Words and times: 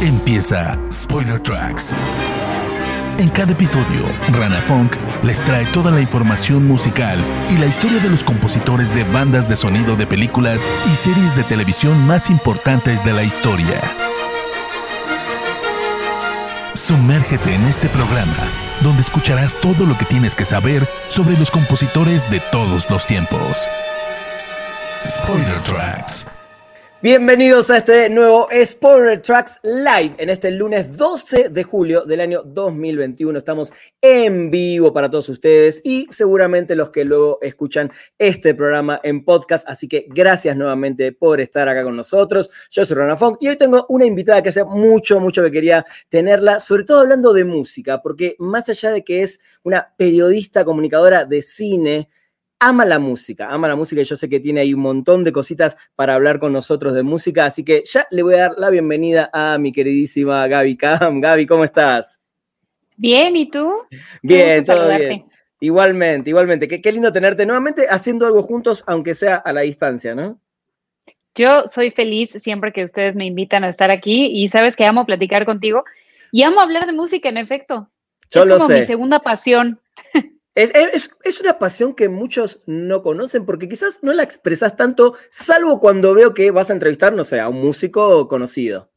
Empieza 0.00 0.78
Spoiler 0.92 1.40
Tracks. 1.40 1.92
En 3.18 3.28
cada 3.30 3.50
episodio, 3.50 4.04
Rana 4.32 4.54
Funk 4.58 4.94
les 5.24 5.40
trae 5.40 5.66
toda 5.66 5.90
la 5.90 6.00
información 6.00 6.68
musical 6.68 7.18
y 7.50 7.58
la 7.58 7.66
historia 7.66 7.98
de 7.98 8.08
los 8.08 8.22
compositores 8.22 8.94
de 8.94 9.02
bandas 9.02 9.48
de 9.48 9.56
sonido 9.56 9.96
de 9.96 10.06
películas 10.06 10.64
y 10.86 10.94
series 10.94 11.34
de 11.34 11.42
televisión 11.42 12.06
más 12.06 12.30
importantes 12.30 13.04
de 13.04 13.12
la 13.12 13.24
historia. 13.24 13.80
Sumérgete 16.74 17.54
en 17.54 17.64
este 17.64 17.88
programa, 17.88 18.36
donde 18.82 19.02
escucharás 19.02 19.56
todo 19.60 19.84
lo 19.84 19.98
que 19.98 20.04
tienes 20.04 20.36
que 20.36 20.44
saber 20.44 20.88
sobre 21.08 21.36
los 21.36 21.50
compositores 21.50 22.30
de 22.30 22.38
todos 22.52 22.88
los 22.88 23.04
tiempos. 23.04 23.66
Spoiler 25.04 25.58
Tracks. 25.64 26.37
Bienvenidos 27.00 27.70
a 27.70 27.76
este 27.76 28.10
nuevo 28.10 28.48
Spoiler 28.64 29.22
Tracks 29.22 29.60
Live 29.62 30.14
en 30.18 30.30
este 30.30 30.50
lunes 30.50 30.96
12 30.96 31.48
de 31.48 31.62
julio 31.62 32.04
del 32.04 32.18
año 32.20 32.42
2021. 32.42 33.38
Estamos 33.38 33.72
en 34.00 34.50
vivo 34.50 34.92
para 34.92 35.08
todos 35.08 35.28
ustedes 35.28 35.80
y 35.84 36.08
seguramente 36.10 36.74
los 36.74 36.90
que 36.90 37.04
luego 37.04 37.38
escuchan 37.40 37.92
este 38.18 38.52
programa 38.52 39.00
en 39.04 39.24
podcast. 39.24 39.68
Así 39.68 39.86
que 39.86 40.06
gracias 40.08 40.56
nuevamente 40.56 41.12
por 41.12 41.40
estar 41.40 41.68
acá 41.68 41.84
con 41.84 41.94
nosotros. 41.94 42.50
Yo 42.68 42.84
soy 42.84 42.96
Rana 42.96 43.16
Funk 43.16 43.36
y 43.42 43.46
hoy 43.46 43.56
tengo 43.56 43.86
una 43.90 44.04
invitada 44.04 44.42
que 44.42 44.48
hace 44.48 44.64
mucho, 44.64 45.20
mucho 45.20 45.44
que 45.44 45.52
quería 45.52 45.86
tenerla, 46.08 46.58
sobre 46.58 46.82
todo 46.82 47.02
hablando 47.02 47.32
de 47.32 47.44
música, 47.44 48.02
porque 48.02 48.34
más 48.40 48.68
allá 48.70 48.90
de 48.90 49.04
que 49.04 49.22
es 49.22 49.38
una 49.62 49.94
periodista 49.96 50.64
comunicadora 50.64 51.24
de 51.24 51.42
cine, 51.42 52.08
ama 52.60 52.84
la 52.84 52.98
música, 52.98 53.48
ama 53.50 53.68
la 53.68 53.76
música 53.76 54.02
y 54.02 54.04
yo 54.04 54.16
sé 54.16 54.28
que 54.28 54.40
tiene 54.40 54.60
ahí 54.60 54.74
un 54.74 54.80
montón 54.80 55.24
de 55.24 55.32
cositas 55.32 55.76
para 55.94 56.14
hablar 56.14 56.38
con 56.38 56.52
nosotros 56.52 56.94
de 56.94 57.02
música, 57.02 57.46
así 57.46 57.64
que 57.64 57.82
ya 57.84 58.06
le 58.10 58.22
voy 58.22 58.34
a 58.34 58.38
dar 58.38 58.52
la 58.58 58.70
bienvenida 58.70 59.30
a 59.32 59.58
mi 59.58 59.72
queridísima 59.72 60.46
Gaby 60.46 60.76
Cam. 60.76 61.20
Gaby, 61.20 61.46
¿cómo 61.46 61.64
estás? 61.64 62.20
Bien, 62.96 63.36
¿y 63.36 63.48
tú? 63.50 63.72
Bien, 64.22 64.64
todo 64.64 64.88
bien. 64.88 65.26
Igualmente, 65.60 66.30
igualmente. 66.30 66.68
Qué, 66.68 66.80
qué 66.80 66.92
lindo 66.92 67.12
tenerte 67.12 67.46
nuevamente 67.46 67.86
haciendo 67.88 68.26
algo 68.26 68.42
juntos, 68.42 68.84
aunque 68.86 69.14
sea 69.14 69.36
a 69.36 69.52
la 69.52 69.62
distancia, 69.62 70.14
¿no? 70.14 70.40
Yo 71.34 71.68
soy 71.68 71.90
feliz 71.90 72.30
siempre 72.30 72.72
que 72.72 72.82
ustedes 72.82 73.14
me 73.14 73.24
invitan 73.24 73.62
a 73.62 73.68
estar 73.68 73.90
aquí 73.90 74.26
y 74.26 74.48
sabes 74.48 74.74
que 74.74 74.84
amo 74.84 75.06
platicar 75.06 75.44
contigo 75.46 75.84
y 76.32 76.42
amo 76.42 76.60
hablar 76.60 76.86
de 76.86 76.92
música, 76.92 77.28
en 77.28 77.36
efecto. 77.36 77.88
Yo 78.30 78.42
es 78.42 78.46
lo 78.48 78.56
como 78.56 78.68
sé. 78.68 78.80
mi 78.80 78.84
segunda 78.84 79.20
pasión. 79.20 79.80
Es, 80.58 80.72
es- 81.24 81.40
una 81.40 81.58
pasión 81.58 81.94
que 81.94 82.08
muchos 82.08 82.62
no 82.66 83.00
conocen 83.02 83.46
porque 83.46 83.68
quizás 83.68 84.00
no 84.02 84.12
la 84.12 84.24
expresas 84.24 84.74
tanto, 84.76 85.14
salvo 85.30 85.78
cuando 85.78 86.12
veo 86.14 86.34
que 86.34 86.50
vas 86.50 86.68
a 86.68 86.72
entrevistar, 86.72 87.12
no 87.12 87.22
sé, 87.22 87.38
a 87.38 87.48
un 87.48 87.60
músico 87.60 88.26
conocido. 88.26 88.90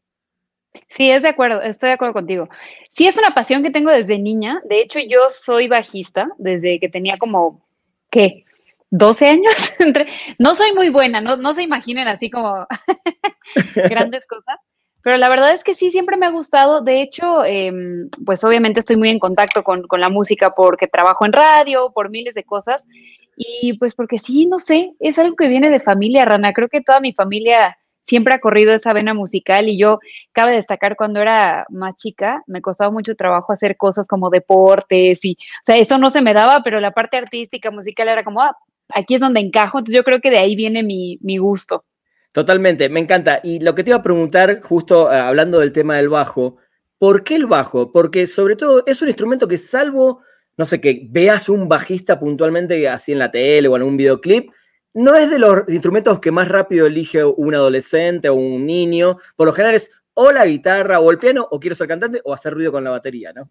Sí, 0.88 1.12
es 1.12 1.22
de 1.23 1.30
acuerdo, 1.30 1.62
estoy 1.62 1.89
de 1.89 1.94
acuerdo 1.94 2.14
contigo. 2.14 2.50
Sí, 2.89 3.06
es 3.06 3.17
una 3.17 3.36
pasión 3.36 3.62
que 3.62 3.70
tengo 3.70 3.92
desde 3.92 4.17
niña. 4.17 4.62
De 4.66 4.82
hecho, 4.82 5.00
yo 5.00 5.30
soy 5.30 5.67
bajista 5.67 6.30
desde 6.39 6.80
que 6.80 6.89
tenía 6.89 7.17
como, 7.20 7.64
¿qué? 8.09 8.45
12 8.89 9.28
años. 9.28 9.54
No 10.39 10.56
soy 10.56 10.73
muy 10.73 10.89
buena, 10.89 11.22
no, 11.22 11.38
no 11.38 11.54
se 11.54 11.62
imaginen 11.62 12.08
así 12.08 12.32
como 12.32 12.66
grandes 13.76 14.26
cosas. 14.26 14.56
Pero 15.03 15.17
la 15.17 15.30
verdad 15.30 15.53
es 15.53 15.63
que 15.63 15.73
sí, 15.73 15.91
siempre 15.91 16.17
me 16.17 16.25
ha 16.25 16.31
gustado. 16.31 16.81
De 16.81 17.02
hecho, 17.02 17.44
em, 17.44 18.09
pues 18.25 18.44
obviamente 18.44 18.80
estoy 18.80 18.97
muy 18.97 19.09
en 19.09 19.19
contacto 19.19 19.63
con, 19.63 19.83
con 19.83 19.99
la 19.99 20.09
música 20.09 20.53
porque 20.55 20.88
trabajo 20.88 21.25
en 21.25 21.33
radio, 21.33 21.91
por 21.93 22.09
miles 22.09 22.35
de 22.35 22.43
cosas. 22.43 22.88
Y 23.35 23.73
pues 23.73 23.95
porque 23.95 24.19
sí, 24.19 24.45
no 24.45 24.59
sé, 24.59 24.93
es 24.99 25.17
algo 25.19 25.35
que 25.35 25.47
viene 25.47 25.69
de 25.69 25.80
familia, 25.80 26.25
Rana. 26.25 26.53
Creo 26.53 26.69
que 26.69 26.81
toda 26.81 26.99
mi 26.99 27.13
familia 27.13 27.77
siempre 28.02 28.33
ha 28.33 28.39
corrido 28.39 28.73
esa 28.73 28.93
vena 28.93 29.13
musical 29.13 29.69
y 29.69 29.77
yo, 29.77 29.99
cabe 30.31 30.53
destacar, 30.53 30.95
cuando 30.95 31.21
era 31.21 31.65
más 31.69 31.95
chica, 31.95 32.43
me 32.47 32.61
costaba 32.61 32.91
mucho 32.91 33.15
trabajo 33.15 33.53
hacer 33.53 33.77
cosas 33.77 34.08
como 34.08 34.30
deportes 34.30 35.23
y, 35.25 35.33
o 35.33 35.63
sea, 35.63 35.77
eso 35.77 35.97
no 35.97 36.09
se 36.09 36.21
me 36.21 36.33
daba, 36.33 36.61
pero 36.64 36.80
la 36.80 36.92
parte 36.92 37.17
artística, 37.17 37.71
musical 37.71 38.09
era 38.09 38.23
como, 38.23 38.42
ah, 38.42 38.58
aquí 38.93 39.15
es 39.15 39.21
donde 39.21 39.39
encajo. 39.39 39.80
Entonces 39.80 39.97
yo 39.97 40.03
creo 40.03 40.20
que 40.20 40.30
de 40.30 40.39
ahí 40.39 40.55
viene 40.55 40.83
mi, 40.83 41.17
mi 41.21 41.37
gusto. 41.37 41.86
Totalmente, 42.33 42.87
me 42.89 42.99
encanta. 42.99 43.39
Y 43.43 43.59
lo 43.59 43.75
que 43.75 43.83
te 43.83 43.89
iba 43.89 43.97
a 43.97 44.03
preguntar, 44.03 44.61
justo 44.61 45.11
eh, 45.11 45.17
hablando 45.17 45.59
del 45.59 45.71
tema 45.71 45.97
del 45.97 46.09
bajo, 46.09 46.58
¿por 46.97 47.23
qué 47.23 47.36
el 47.36 47.45
bajo? 47.45 47.92
Porque 47.92 48.27
sobre 48.27 48.55
todo 48.55 48.83
es 48.86 49.02
un 49.02 49.09
instrumento 49.09 49.47
que 49.47 49.58
salvo, 49.58 50.21
no 50.58 50.65
sé, 50.65 50.80
que 50.80 51.08
veas 51.09 51.49
un 51.49 51.67
bajista 51.67 52.20
puntualmente 52.20 52.87
así 52.87 53.11
en 53.11 53.20
la 53.20 53.31
tele 53.31 53.67
o 53.67 53.75
en 53.75 53.83
un 53.83 53.97
videoclip, 53.97 54.49
no 54.93 55.15
es 55.15 55.30
de 55.30 55.39
los 55.39 55.64
instrumentos 55.70 56.20
que 56.20 56.31
más 56.31 56.47
rápido 56.47 56.86
elige 56.86 57.23
un 57.23 57.55
adolescente 57.55 58.30
o 58.30 58.36
un 58.36 58.65
niño. 58.65 59.17
Por 59.36 59.47
lo 59.47 59.53
general 59.53 59.75
es 59.75 59.89
o 60.14 60.31
la 60.31 60.45
guitarra 60.45 60.99
o 60.99 61.11
el 61.11 61.17
piano, 61.17 61.47
o 61.49 61.59
quiero 61.59 61.75
ser 61.75 61.87
cantante, 61.87 62.21
o 62.25 62.33
hacer 62.33 62.53
ruido 62.53 62.71
con 62.71 62.83
la 62.83 62.89
batería, 62.89 63.31
¿no? 63.33 63.43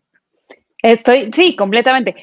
Estoy, 0.83 1.31
sí, 1.33 1.57
completamente. 1.57 2.15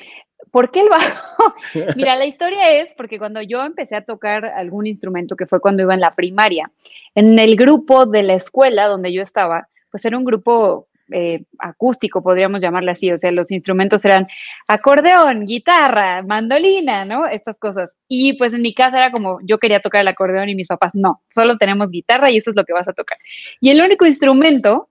¿Por 0.52 0.72
qué 0.72 0.82
el 0.82 0.90
bajo? 0.90 1.56
Mira, 1.96 2.16
la 2.16 2.26
historia 2.26 2.72
es 2.80 2.94
porque 2.94 3.20
cuando 3.20 3.42
yo 3.42 3.64
empecé 3.64 3.96
a 3.96 4.06
tocar 4.06 4.46
algún 4.46 4.88
instrumento, 4.88 5.36
que 5.36 5.48
fue 5.48 5.60
cuando 5.60 5.84
iba 5.84 5.94
en 5.94 6.00
la 6.00 6.12
primaria, 6.12 6.72
en 7.16 7.38
el 7.40 7.56
grupo 7.56 8.06
de 8.06 8.24
la 8.24 8.34
escuela 8.34 8.88
donde 8.88 9.12
yo 9.12 9.22
estaba, 9.22 9.68
pues 9.92 10.06
era 10.06 10.18
un 10.18 10.26
grupo 10.26 10.88
eh, 11.10 11.46
acústico, 11.60 12.22
podríamos 12.22 12.60
llamarle 12.60 12.92
así, 12.92 13.10
o 13.12 13.18
sea, 13.18 13.32
los 13.32 13.50
instrumentos 13.52 14.04
eran 14.04 14.28
acordeón, 14.68 15.46
guitarra, 15.46 16.22
mandolina, 16.22 17.06
¿no? 17.06 17.26
Estas 17.26 17.58
cosas. 17.60 17.98
Y 18.10 18.34
pues 18.34 18.54
en 18.54 18.62
mi 18.62 18.74
casa 18.74 19.00
era 19.00 19.12
como, 19.12 19.40
yo 19.44 19.58
quería 19.58 19.80
tocar 19.80 20.02
el 20.02 20.08
acordeón 20.10 20.50
y 20.50 20.56
mis 20.56 20.68
papás, 20.68 20.96
no, 20.96 21.22
solo 21.30 21.58
tenemos 21.58 21.92
guitarra 21.92 22.30
y 22.30 22.38
eso 22.38 22.50
es 22.50 22.58
lo 22.58 22.66
que 22.66 22.74
vas 22.74 22.90
a 22.90 22.94
tocar. 22.94 23.18
Y 23.62 23.70
el 23.70 23.82
único 23.82 24.06
instrumento 24.06 24.90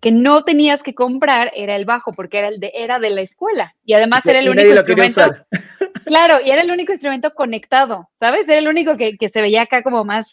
que 0.00 0.12
no 0.12 0.44
tenías 0.44 0.82
que 0.82 0.94
comprar 0.94 1.50
era 1.54 1.74
el 1.74 1.84
bajo, 1.84 2.12
porque 2.12 2.38
era, 2.38 2.48
el 2.48 2.60
de, 2.60 2.70
era 2.74 2.98
de 2.98 3.10
la 3.10 3.20
escuela. 3.20 3.74
Y 3.84 3.94
además 3.94 4.24
era 4.26 4.38
el 4.38 4.46
Y 4.46 4.48
único 4.50 4.70
instrumento. 4.70 5.22
Claro, 6.04 6.38
y 6.42 6.50
era 6.50 6.62
el 6.62 6.70
único 6.70 6.92
instrumento 6.92 7.34
conectado, 7.34 8.08
¿sabes? 8.18 8.48
Era 8.48 8.60
el 8.60 8.68
único 8.68 8.96
que, 8.96 9.18
que 9.18 9.28
se 9.28 9.42
veía 9.42 9.62
acá 9.62 9.82
como 9.82 10.04
más, 10.04 10.32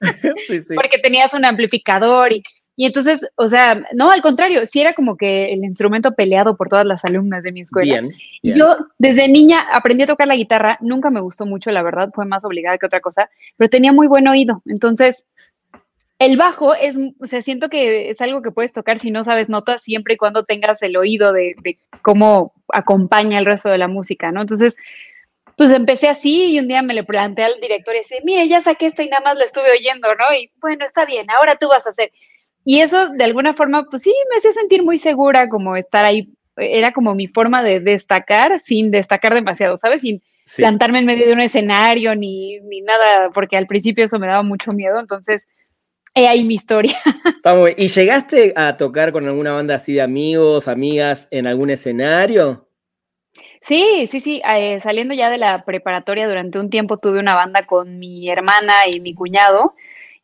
Sí, 0.46 0.60
sí. 0.60 0.74
porque 0.76 0.98
tenías 0.98 1.34
un 1.34 1.44
amplificador 1.44 2.32
y, 2.32 2.44
y 2.76 2.86
entonces, 2.86 3.26
o 3.34 3.48
sea, 3.48 3.82
no, 3.92 4.10
al 4.10 4.22
contrario, 4.22 4.66
sí 4.66 4.80
era 4.80 4.94
como 4.94 5.16
que 5.16 5.52
el 5.52 5.64
instrumento 5.64 6.14
peleado 6.14 6.56
por 6.56 6.68
todas 6.68 6.86
las 6.86 7.04
alumnas 7.04 7.42
de 7.42 7.52
mi 7.52 7.60
escuela. 7.60 8.00
Bien. 8.00 8.56
Yo 8.56 8.76
desde 8.98 9.28
niña 9.28 9.66
aprendí 9.72 10.04
a 10.04 10.06
tocar 10.06 10.28
la 10.28 10.36
guitarra, 10.36 10.78
nunca 10.80 11.10
me 11.10 11.20
gustó 11.20 11.44
mucho, 11.44 11.70
la 11.72 11.82
verdad, 11.82 12.10
fue 12.14 12.24
más 12.24 12.44
obligada 12.44 12.78
que 12.78 12.86
otra 12.86 13.00
cosa, 13.00 13.28
pero 13.56 13.68
tenía 13.68 13.92
muy 13.92 14.06
buen 14.06 14.28
oído. 14.28 14.62
Entonces, 14.64 15.26
el 16.20 16.36
bajo 16.36 16.74
es, 16.74 16.96
o 17.18 17.26
sea, 17.26 17.42
siento 17.42 17.68
que 17.68 18.10
es 18.10 18.20
algo 18.20 18.42
que 18.42 18.52
puedes 18.52 18.72
tocar 18.72 18.98
si 19.00 19.10
no 19.10 19.24
sabes 19.24 19.48
notas, 19.48 19.82
siempre 19.82 20.14
y 20.14 20.16
cuando 20.18 20.44
tengas 20.44 20.82
el 20.82 20.96
oído 20.96 21.32
de, 21.32 21.54
de 21.62 21.78
cómo 22.02 22.52
acompaña 22.72 23.38
el 23.38 23.46
resto 23.46 23.70
de 23.70 23.78
la 23.78 23.88
música, 23.88 24.30
¿no? 24.30 24.42
Entonces, 24.42 24.76
pues 25.56 25.72
empecé 25.72 26.08
así 26.08 26.52
y 26.52 26.58
un 26.58 26.68
día 26.68 26.82
me 26.82 26.94
le 26.94 27.04
planteé 27.04 27.46
al 27.46 27.60
director 27.60 27.94
y 27.94 27.98
decía, 27.98 28.18
mire, 28.22 28.46
ya 28.48 28.60
saqué 28.60 28.86
esto 28.86 29.02
y 29.02 29.08
nada 29.08 29.22
más 29.24 29.36
lo 29.38 29.44
estuve 29.44 29.72
oyendo, 29.72 30.14
¿no? 30.14 30.32
Y 30.34 30.50
bueno, 30.60 30.84
está 30.84 31.06
bien, 31.06 31.26
ahora 31.30 31.56
tú 31.56 31.68
vas 31.68 31.86
a 31.86 31.90
hacer. 31.90 32.12
Y 32.66 32.80
eso 32.80 33.08
de 33.08 33.24
alguna 33.24 33.54
forma, 33.54 33.84
pues 33.84 34.02
sí, 34.02 34.14
me 34.30 34.36
hacía 34.36 34.52
sentir 34.52 34.82
muy 34.82 34.98
segura, 34.98 35.48
como 35.48 35.74
estar 35.76 36.04
ahí, 36.04 36.28
era 36.56 36.92
como 36.92 37.14
mi 37.14 37.28
forma 37.28 37.62
de 37.62 37.80
destacar 37.80 38.58
sin 38.58 38.90
destacar 38.90 39.32
demasiado, 39.32 39.76
¿sabes? 39.78 40.02
Sin 40.02 40.22
Sí. 40.44 40.62
plantarme 40.62 40.98
en 40.98 41.06
medio 41.06 41.26
de 41.26 41.32
un 41.32 41.40
escenario 41.40 42.14
ni, 42.14 42.58
ni 42.60 42.80
nada, 42.82 43.30
porque 43.32 43.56
al 43.56 43.66
principio 43.66 44.04
eso 44.04 44.18
me 44.18 44.26
daba 44.26 44.42
mucho 44.42 44.72
miedo, 44.72 44.98
entonces, 44.98 45.46
he 46.14 46.28
ahí 46.28 46.44
mi 46.44 46.54
historia. 46.54 46.96
Está 47.24 47.54
muy 47.54 47.74
bien. 47.74 47.76
¿Y 47.78 47.88
llegaste 47.88 48.52
a 48.56 48.76
tocar 48.76 49.12
con 49.12 49.26
alguna 49.26 49.52
banda 49.52 49.74
así 49.74 49.94
de 49.94 50.02
amigos, 50.02 50.68
amigas 50.68 51.28
en 51.30 51.46
algún 51.46 51.70
escenario? 51.70 52.66
Sí, 53.60 54.06
sí, 54.06 54.20
sí, 54.20 54.42
eh, 54.44 54.80
saliendo 54.80 55.14
ya 55.14 55.30
de 55.30 55.38
la 55.38 55.64
preparatoria 55.64 56.26
durante 56.26 56.58
un 56.58 56.70
tiempo 56.70 56.96
tuve 56.96 57.20
una 57.20 57.34
banda 57.34 57.66
con 57.66 57.98
mi 57.98 58.30
hermana 58.30 58.72
y 58.90 59.00
mi 59.00 59.14
cuñado 59.14 59.74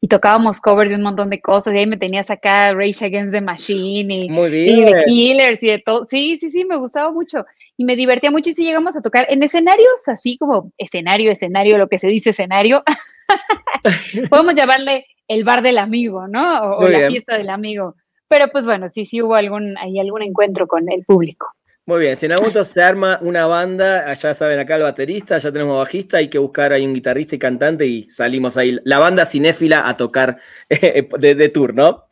y 0.00 0.08
tocábamos 0.08 0.60
covers 0.60 0.90
de 0.90 0.96
un 0.96 1.02
montón 1.02 1.30
de 1.30 1.40
cosas 1.40 1.74
y 1.74 1.78
ahí 1.78 1.86
me 1.86 1.96
tenías 1.96 2.30
acá 2.30 2.72
Rage 2.72 3.04
Against 3.04 3.32
the 3.32 3.40
Machine 3.40 4.24
y, 4.24 4.28
Muy 4.30 4.48
y. 4.48 4.84
The 4.84 5.00
Killers 5.06 5.62
y 5.62 5.68
de 5.68 5.78
todo. 5.78 6.06
Sí, 6.06 6.36
sí, 6.36 6.48
sí, 6.48 6.64
me 6.64 6.76
gustaba 6.76 7.10
mucho 7.12 7.44
y 7.76 7.84
me 7.84 7.96
divertía 7.96 8.30
mucho 8.30 8.50
y 8.50 8.54
sí 8.54 8.64
llegamos 8.64 8.96
a 8.96 9.02
tocar 9.02 9.26
en 9.28 9.42
escenarios 9.42 10.08
así 10.08 10.38
como 10.38 10.72
escenario, 10.78 11.30
escenario, 11.30 11.78
lo 11.78 11.88
que 11.88 11.98
se 11.98 12.08
dice 12.08 12.30
escenario. 12.30 12.82
Podemos 14.30 14.54
llamarle 14.54 15.06
el 15.28 15.44
bar 15.44 15.62
del 15.62 15.78
amigo, 15.78 16.28
¿no? 16.28 16.76
O, 16.76 16.88
la 16.88 16.98
bien. 16.98 17.10
fiesta 17.10 17.36
del 17.36 17.50
amigo. 17.50 17.96
Pero 18.28 18.48
pues 18.50 18.64
bueno, 18.64 18.88
sí, 18.88 19.06
sí 19.06 19.22
hubo 19.22 19.34
algún, 19.34 19.76
ahí 19.78 19.98
algún 19.98 20.22
encuentro 20.22 20.66
con 20.66 20.90
el 20.90 21.04
público. 21.04 21.52
Muy 21.88 22.00
bien, 22.00 22.16
si 22.16 22.26
en 22.26 22.64
se 22.64 22.82
arma 22.82 23.20
una 23.22 23.46
banda, 23.46 24.12
ya 24.12 24.34
saben 24.34 24.58
acá 24.58 24.74
el 24.74 24.82
baterista, 24.82 25.38
ya 25.38 25.52
tenemos 25.52 25.78
bajista, 25.78 26.16
hay 26.16 26.28
que 26.28 26.38
buscar 26.38 26.72
ahí 26.72 26.84
un 26.84 26.92
guitarrista 26.92 27.36
y 27.36 27.38
cantante 27.38 27.86
y 27.86 28.02
salimos 28.10 28.56
ahí, 28.56 28.76
la 28.82 28.98
banda 28.98 29.24
cinéfila 29.24 29.88
a 29.88 29.96
tocar 29.96 30.38
eh, 30.68 31.08
de, 31.16 31.34
de 31.36 31.48
tour, 31.48 31.74
¿no? 31.74 32.06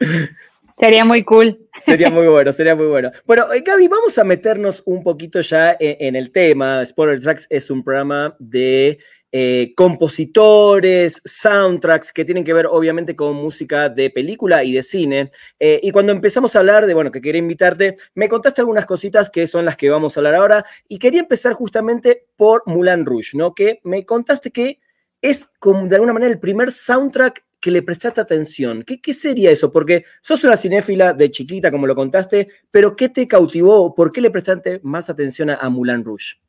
Sería 0.76 1.05
muy 1.05 1.25
cool. 1.25 1.58
Sería 1.78 2.08
muy 2.11 2.26
bueno, 2.28 2.52
sería 2.52 2.76
muy 2.76 2.87
bueno. 2.87 3.11
Bueno, 3.26 3.52
eh, 3.52 3.62
Gaby, 3.66 3.88
vamos 3.88 4.16
a 4.16 4.22
meternos 4.22 4.81
un 4.87 5.02
poquito 5.02 5.40
ya 5.40 5.76
en, 5.78 5.96
en 5.99 6.16
el 6.16 6.31
tema. 6.31 6.84
Spoiler 6.84 7.20
Tracks 7.20 7.49
es 7.50 7.69
un 7.69 7.82
programa 7.82 8.37
de 8.38 8.99
eh, 9.37 9.73
compositores, 9.75 11.21
soundtracks 11.25 12.13
que 12.13 12.25
tienen 12.25 12.45
que 12.45 12.53
ver 12.53 12.67
obviamente 12.67 13.17
con 13.17 13.35
música 13.35 13.89
de 13.89 14.09
película 14.09 14.63
y 14.63 14.71
de 14.71 14.85
cine. 14.85 15.33
Eh, 15.59 15.81
y 15.83 15.91
cuando 15.91 16.13
empezamos 16.13 16.55
a 16.55 16.61
hablar 16.61 16.87
de, 16.87 16.95
bueno, 16.95 17.11
que 17.11 17.21
quería 17.21 17.41
invitarte, 17.41 17.97
me 18.15 18.29
contaste 18.29 18.61
algunas 18.61 18.87
cositas 18.87 19.31
que 19.31 19.49
son 19.49 19.65
las 19.65 19.77
que 19.77 19.91
vamos 19.91 20.17
a 20.17 20.21
hablar 20.21 20.37
ahora 20.37 20.65
y 20.87 21.01
quería 21.01 21.19
empezar 21.19 21.53
justamente 21.53 22.27
por 22.37 22.63
Moulin 22.67 23.05
Rouge, 23.05 23.37
¿no? 23.37 23.57
Que 23.57 23.81
me 23.83 24.07
contaste 24.07 24.53
que 24.53 24.79
es 25.21 25.49
como 25.59 25.89
de 25.89 25.97
alguna 25.97 26.13
manera 26.13 26.31
el 26.31 26.39
primer 26.39 26.71
soundtrack 26.71 27.45
que 27.59 27.73
le 27.73 27.83
prestaste 27.83 28.21
atención. 28.21 28.85
¿Qué, 28.85 29.01
¿Qué, 29.01 29.13
sería 29.13 29.51
eso? 29.51 29.73
Porque 29.73 30.05
sos 30.21 30.45
una 30.45 30.57
cinéfila 30.57 31.13
de 31.13 31.33
chiquita, 31.33 31.73
como 31.73 31.89
lo 31.89 31.97
contaste, 31.97 32.51
pero 32.71 32.95
¿qué 32.95 33.09
te 33.09 33.27
cautivó? 33.27 33.97
¿Por 33.97 34.13
qué 34.13 34.21
le 34.21 34.31
prestaste 34.31 34.79
más 34.85 35.11
atención 35.11 35.51
a, 35.51 35.57
a 35.57 35.69
Moulin 35.71 36.05
Rouge? 36.05 36.44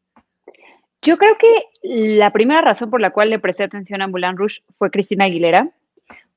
Yo 1.06 1.18
creo 1.18 1.38
que 1.38 1.68
la 1.84 2.32
primera 2.32 2.62
razón 2.62 2.90
por 2.90 3.00
la 3.00 3.12
cual 3.12 3.30
le 3.30 3.38
presté 3.38 3.64
atención 3.64 4.02
a 4.02 4.08
Moulin 4.08 4.36
Rouge 4.36 4.62
fue 4.80 4.90
Cristina 4.90 5.26
Aguilera, 5.26 5.70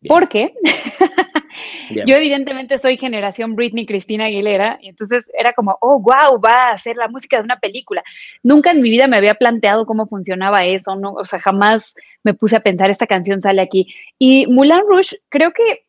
Bien. 0.00 0.08
porque 0.08 0.52
yo 2.06 2.16
evidentemente 2.16 2.78
soy 2.78 2.98
generación 2.98 3.56
Britney 3.56 3.86
Cristina 3.86 4.26
Aguilera, 4.26 4.78
y 4.82 4.90
entonces 4.90 5.30
era 5.38 5.54
como, 5.54 5.78
oh, 5.80 5.98
wow, 5.98 6.38
va 6.38 6.68
a 6.68 6.72
hacer 6.72 6.96
la 6.98 7.08
música 7.08 7.38
de 7.38 7.44
una 7.44 7.58
película. 7.58 8.04
Nunca 8.42 8.70
en 8.70 8.82
mi 8.82 8.90
vida 8.90 9.06
me 9.06 9.16
había 9.16 9.34
planteado 9.34 9.86
cómo 9.86 10.06
funcionaba 10.06 10.66
eso, 10.66 10.96
no, 10.96 11.12
o 11.12 11.24
sea, 11.24 11.40
jamás 11.40 11.94
me 12.22 12.34
puse 12.34 12.56
a 12.56 12.60
pensar, 12.60 12.90
esta 12.90 13.06
canción 13.06 13.40
sale 13.40 13.62
aquí. 13.62 13.88
Y 14.18 14.46
Moulin 14.48 14.82
Rouge 14.86 15.16
creo 15.30 15.52
que 15.52 15.86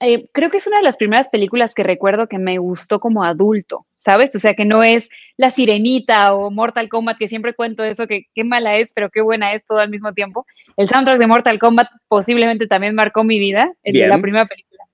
eh, 0.00 0.26
creo 0.32 0.50
que 0.50 0.56
es 0.56 0.66
una 0.66 0.78
de 0.78 0.84
las 0.84 0.96
primeras 0.96 1.28
películas 1.28 1.74
que 1.74 1.84
recuerdo 1.84 2.28
que 2.28 2.38
me 2.38 2.58
gustó 2.58 2.98
como 2.98 3.22
adulto, 3.24 3.86
¿sabes? 4.02 4.34
O 4.34 4.40
sea, 4.40 4.54
que 4.54 4.64
no 4.64 4.82
es 4.82 5.08
La 5.36 5.50
Sirenita 5.50 6.34
o 6.34 6.50
Mortal 6.50 6.88
Kombat, 6.88 7.16
que 7.18 7.28
siempre 7.28 7.54
cuento 7.54 7.84
eso, 7.84 8.06
que 8.06 8.26
qué 8.34 8.44
mala 8.44 8.76
es, 8.76 8.92
pero 8.92 9.10
qué 9.10 9.20
buena 9.20 9.54
es 9.54 9.64
todo 9.64 9.78
al 9.78 9.90
mismo 9.90 10.12
tiempo. 10.12 10.44
El 10.76 10.88
soundtrack 10.88 11.18
de 11.18 11.26
Mortal 11.26 11.58
Kombat 11.58 11.88
posiblemente 12.08 12.66
también 12.66 12.94
marcó 12.94 13.24
mi 13.24 13.38
vida, 13.38 13.72
el 13.84 13.94
de 13.94 14.08
la 14.08 14.18
primera 14.18 14.46
película. 14.46 14.84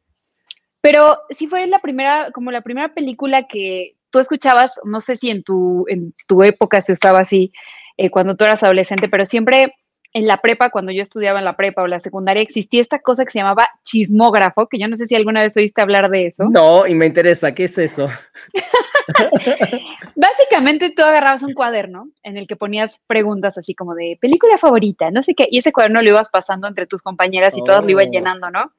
Pero 0.81 1.17
sí 1.31 1.47
fue 1.49 1.67
la 1.67 1.81
primera, 1.81 2.31
como 2.33 2.51
la 2.51 2.61
primera 2.61 2.95
película 2.95 3.47
que 3.47 3.97
tú 4.11 4.19
escuchabas, 4.21 4.79
no 4.85 5.01
sé 5.01 5.17
si 5.17 5.31
en 5.31 5.43
tu, 5.43 5.87
en 5.89 6.15
tu 6.27 6.43
época 6.43 6.81
se 6.81 6.93
usaba 6.93 7.21
así, 7.21 7.53
eh, 7.97 8.11
cuando 8.11 8.37
tú 8.37 8.45
eras 8.45 8.63
adolescente, 8.63 9.09
pero 9.09 9.25
siempre 9.25 9.75
en 10.13 10.27
la 10.27 10.41
prepa, 10.41 10.71
cuando 10.71 10.93
yo 10.93 11.03
estudiaba 11.03 11.39
en 11.39 11.45
la 11.45 11.57
prepa 11.57 11.83
o 11.83 11.87
la 11.87 11.99
secundaria, 11.99 12.43
existía 12.43 12.81
esta 12.81 12.99
cosa 12.99 13.25
que 13.25 13.31
se 13.31 13.39
llamaba 13.39 13.69
chismógrafo, 13.85 14.67
que 14.69 14.79
yo 14.79 14.89
no 14.89 14.97
sé 14.97 15.07
si 15.07 15.15
alguna 15.15 15.43
vez 15.43 15.57
oíste 15.57 15.83
hablar 15.83 16.11
de 16.11 16.27
eso. 16.27 16.49
No, 16.51 16.87
y 16.87 16.95
me 16.95 17.07
interesa, 17.07 17.53
¿qué 17.53 17.65
es 17.65 17.77
eso? 17.79 18.09
Básicamente 20.17 20.91
tú 20.91 21.03
agarrabas 21.03 21.43
un 21.43 21.55
cuaderno 21.55 22.09
en 22.23 22.37
el 22.37 22.47
que 22.47 22.57
ponías 22.57 23.01
preguntas 23.07 23.59
así 23.59 23.75
como 23.75 23.95
de 23.95 24.19
película 24.21 24.57
favorita, 24.59 25.11
no 25.11 25.23
sé 25.23 25.35
qué, 25.35 25.49
y 25.51 25.59
ese 25.59 25.73
cuaderno 25.73 26.03
lo 26.03 26.11
ibas 26.11 26.29
pasando 26.29 26.69
entre 26.69 26.87
tus 26.87 27.03
compañeras 27.03 27.57
y 27.57 27.61
oh. 27.61 27.65
todas 27.65 27.83
lo 27.83 27.91
iban 27.91 28.11
llenando, 28.11 28.51
¿no? 28.51 28.73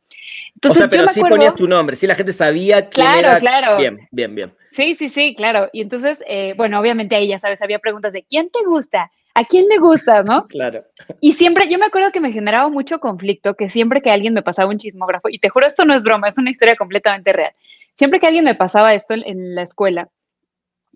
Entonces, 0.56 0.84
o 0.84 0.84
sea, 0.84 0.90
pero 0.90 1.08
sí 1.08 1.20
acuerdo... 1.20 1.38
ponías 1.38 1.56
tu 1.56 1.68
nombre, 1.68 1.96
sí 1.96 2.08
la 2.08 2.16
gente 2.16 2.34
sabía 2.34 2.90
quién 2.90 3.06
claro, 3.06 3.28
era. 3.28 3.40
Claro, 3.40 3.78
Bien, 3.78 4.08
bien, 4.12 4.36
bien. 4.36 4.54
Sí, 4.72 4.94
sí, 4.94 5.10
sí, 5.10 5.36
claro. 5.36 5.70
Y 5.74 5.82
entonces, 5.82 6.24
eh, 6.28 6.54
bueno, 6.56 6.80
obviamente 6.80 7.16
ahí 7.16 7.28
ya 7.28 7.38
sabes, 7.38 7.62
había 7.62 7.80
preguntas 7.80 8.14
de 8.14 8.24
¿quién 8.24 8.50
te 8.50 8.60
gusta? 8.66 9.12
¿A 9.34 9.44
quién 9.44 9.68
le 9.68 9.78
gusta, 9.78 10.24
no? 10.24 10.48
Claro. 10.50 10.84
Y 11.22 11.34
siempre, 11.34 11.70
yo 11.70 11.78
me 11.78 11.86
acuerdo 11.86 12.12
que 12.12 12.20
me 12.20 12.32
generaba 12.32 12.70
mucho 12.70 13.00
conflicto, 13.00 13.56
que 13.56 13.70
siempre 13.70 14.02
que 14.02 14.12
alguien 14.12 14.34
me 14.34 14.44
pasaba 14.44 14.70
un 14.70 14.78
chismógrafo, 14.78 15.30
y 15.30 15.40
te 15.40 15.50
juro, 15.50 15.66
esto 15.66 15.86
no 15.86 15.96
es 15.96 16.04
broma, 16.04 16.28
es 16.28 16.38
una 16.38 16.52
historia 16.52 16.76
completamente 16.76 17.34
real. 17.34 17.54
Siempre 17.96 18.20
que 18.20 18.28
alguien 18.28 18.46
me 18.46 18.56
pasaba 18.56 18.94
esto 18.94 19.14
en, 19.14 19.24
en 19.26 19.56
la 19.56 19.64
escuela, 19.64 20.10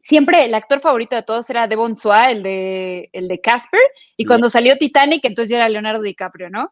siempre 0.03 0.45
el 0.45 0.53
actor 0.53 0.81
favorito 0.81 1.15
de 1.15 1.23
todos 1.23 1.50
era 1.50 1.67
Devon 1.67 1.97
Swa, 1.97 2.29
el 2.29 2.44
de, 2.44 3.09
el 3.13 3.27
de 3.27 3.41
Casper, 3.41 3.81
y 4.17 4.25
cuando 4.25 4.50
salió 4.50 4.77
Titanic, 4.77 5.25
entonces 5.25 5.50
yo 5.50 5.55
era 5.55 5.69
Leonardo 5.69 6.03
DiCaprio, 6.03 6.50
¿no? 6.50 6.71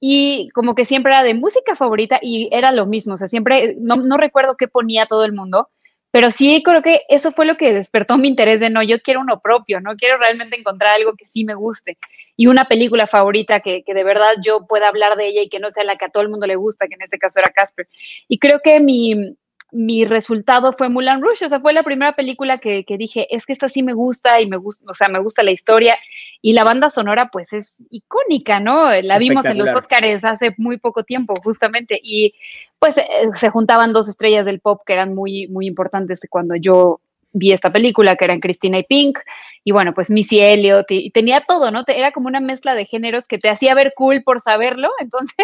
Y 0.00 0.50
como 0.50 0.74
que 0.74 0.84
siempre 0.84 1.12
era 1.12 1.22
de 1.22 1.34
música 1.34 1.76
favorita 1.76 2.18
y 2.20 2.50
era 2.52 2.72
lo 2.72 2.84
mismo, 2.84 3.14
o 3.14 3.16
sea, 3.16 3.28
siempre, 3.28 3.76
no, 3.78 3.96
no 3.96 4.18
recuerdo 4.18 4.56
qué 4.56 4.68
ponía 4.68 5.06
todo 5.06 5.24
el 5.24 5.32
mundo, 5.32 5.70
pero 6.10 6.30
sí 6.30 6.62
creo 6.64 6.82
que 6.82 7.02
eso 7.08 7.32
fue 7.32 7.46
lo 7.46 7.56
que 7.56 7.72
despertó 7.72 8.18
mi 8.18 8.28
interés 8.28 8.60
de 8.60 8.70
no, 8.70 8.82
yo 8.82 9.00
quiero 9.00 9.20
uno 9.20 9.40
propio, 9.40 9.80
no 9.80 9.96
quiero 9.96 10.18
realmente 10.18 10.58
encontrar 10.58 10.94
algo 10.94 11.14
que 11.16 11.24
sí 11.24 11.44
me 11.44 11.54
guste 11.54 11.96
y 12.36 12.46
una 12.48 12.66
película 12.66 13.06
favorita 13.06 13.60
que, 13.60 13.82
que, 13.82 13.94
de 13.94 14.04
verdad 14.04 14.30
yo 14.44 14.66
pueda 14.66 14.88
hablar 14.88 15.16
de 15.16 15.28
ella 15.28 15.42
y 15.42 15.48
que 15.48 15.58
no 15.58 15.70
sea 15.70 15.84
la 15.84 15.96
que 15.96 16.04
a 16.04 16.10
todo 16.10 16.22
el 16.22 16.28
mundo 16.28 16.46
le 16.46 16.56
gusta, 16.56 16.86
que 16.86 16.94
en 16.94 17.02
este 17.02 17.18
caso 17.18 17.38
era 17.38 17.50
Casper. 17.50 17.88
Y 18.28 18.38
creo 18.38 18.60
que 18.62 18.78
mi, 18.78 19.36
mi 19.74 20.04
resultado 20.04 20.72
fue 20.72 20.88
Mulan 20.88 21.20
Rouge, 21.20 21.44
o 21.44 21.48
sea, 21.48 21.60
fue 21.60 21.72
la 21.72 21.82
primera 21.82 22.14
película 22.14 22.58
que, 22.58 22.84
que, 22.84 22.96
dije, 22.96 23.26
es 23.34 23.44
que 23.44 23.52
esta 23.52 23.68
sí 23.68 23.82
me 23.82 23.92
gusta 23.92 24.40
y 24.40 24.46
me 24.46 24.56
gusta, 24.56 24.84
o 24.88 24.94
sea, 24.94 25.08
me 25.08 25.18
gusta 25.18 25.42
la 25.42 25.50
historia 25.50 25.98
y 26.40 26.52
la 26.52 26.62
banda 26.62 26.90
sonora 26.90 27.28
pues 27.32 27.52
es 27.52 27.86
icónica, 27.90 28.60
¿no? 28.60 28.88
La 29.02 29.18
vimos 29.18 29.44
en 29.46 29.58
los 29.58 29.74
Oscars 29.74 30.24
hace 30.24 30.54
muy 30.58 30.78
poco 30.78 31.02
tiempo 31.02 31.34
justamente 31.42 31.98
y 32.00 32.34
pues 32.78 32.98
eh, 32.98 33.04
se 33.34 33.50
juntaban 33.50 33.92
dos 33.92 34.06
estrellas 34.06 34.46
del 34.46 34.60
pop 34.60 34.82
que 34.86 34.92
eran 34.92 35.12
muy, 35.12 35.48
muy 35.48 35.66
importantes 35.66 36.20
cuando 36.30 36.54
yo 36.54 37.00
vi 37.32 37.52
esta 37.52 37.72
película, 37.72 38.14
que 38.14 38.26
eran 38.26 38.38
Christina 38.38 38.78
y 38.78 38.84
Pink, 38.84 39.18
y 39.64 39.72
bueno, 39.72 39.92
pues 39.92 40.08
Missy 40.08 40.38
Elliott, 40.38 40.88
y, 40.92 41.06
y 41.06 41.10
tenía 41.10 41.40
todo, 41.40 41.72
¿no? 41.72 41.82
Te, 41.82 41.98
era 41.98 42.12
como 42.12 42.28
una 42.28 42.38
mezcla 42.38 42.76
de 42.76 42.84
géneros 42.84 43.26
que 43.26 43.38
te 43.38 43.50
hacía 43.50 43.74
ver 43.74 43.92
cool 43.96 44.22
por 44.22 44.40
saberlo, 44.40 44.90
entonces 45.00 45.34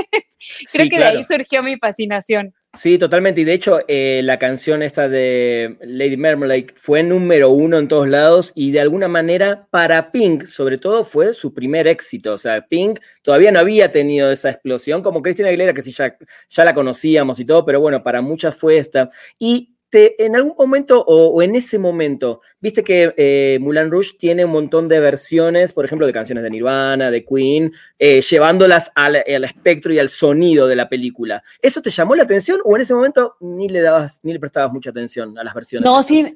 creo 0.72 0.84
sí, 0.84 0.88
que 0.88 0.96
claro. 0.98 1.10
de 1.10 1.18
ahí 1.18 1.22
surgió 1.24 1.64
mi 1.64 1.78
fascinación. 1.78 2.54
Sí, 2.74 2.98
totalmente. 2.98 3.40
Y 3.40 3.44
de 3.44 3.52
hecho, 3.52 3.80
eh, 3.88 4.20
la 4.22 4.38
canción 4.38 4.82
esta 4.84 5.08
de 5.08 5.76
Lady 5.82 6.16
Marmalade 6.16 6.68
fue 6.76 7.02
número 7.02 7.50
uno 7.50 7.78
en 7.78 7.88
todos 7.88 8.08
lados 8.08 8.52
y 8.54 8.70
de 8.70 8.78
alguna 8.80 9.08
manera 9.08 9.66
para 9.70 10.12
Pink, 10.12 10.44
sobre 10.46 10.78
todo, 10.78 11.04
fue 11.04 11.32
su 11.32 11.52
primer 11.52 11.88
éxito. 11.88 12.32
O 12.32 12.38
sea, 12.38 12.64
Pink 12.68 13.00
todavía 13.22 13.50
no 13.50 13.58
había 13.58 13.90
tenido 13.90 14.30
esa 14.30 14.50
explosión 14.50 15.02
como 15.02 15.20
Cristina 15.20 15.48
Aguilera, 15.48 15.74
que 15.74 15.82
sí 15.82 15.90
ya, 15.90 16.16
ya 16.48 16.64
la 16.64 16.72
conocíamos 16.72 17.40
y 17.40 17.44
todo, 17.44 17.64
pero 17.64 17.80
bueno, 17.80 18.04
para 18.04 18.22
muchas 18.22 18.54
fue 18.56 18.78
esta. 18.78 19.08
Y 19.36 19.74
te, 19.90 20.24
en 20.24 20.36
algún 20.36 20.54
momento 20.56 21.04
o, 21.06 21.42
en 21.42 21.54
ese 21.54 21.78
momento, 21.78 22.40
viste 22.60 22.82
que 22.82 23.12
eh, 23.16 23.58
Moulin 23.60 23.90
Rouge 23.90 24.16
tiene 24.18 24.44
un 24.44 24.52
montón 24.52 24.88
de 24.88 25.00
versiones, 25.00 25.72
por 25.72 25.84
ejemplo, 25.84 26.06
de 26.06 26.12
canciones 26.12 26.44
de 26.44 26.50
Nirvana, 26.50 27.10
de 27.10 27.24
Queen, 27.24 27.72
eh, 27.98 28.22
llevándolas 28.22 28.92
al, 28.94 29.16
al, 29.16 29.44
espectro 29.44 29.92
y 29.92 29.98
al 29.98 30.08
sonido 30.08 30.66
de 30.66 30.76
la 30.76 30.88
película. 30.88 31.42
¿Eso 31.60 31.82
te 31.82 31.90
llamó 31.90 32.14
la 32.14 32.22
atención 32.22 32.60
o 32.64 32.76
en 32.76 32.82
ese 32.82 32.94
momento 32.94 33.36
ni 33.40 33.68
le 33.68 33.80
dabas, 33.80 34.20
ni 34.22 34.32
le 34.32 34.40
prestabas 34.40 34.72
mucha 34.72 34.90
atención 34.90 35.36
a 35.38 35.44
las 35.44 35.54
versiones? 35.54 35.84
No, 35.84 36.02
sí, 36.02 36.34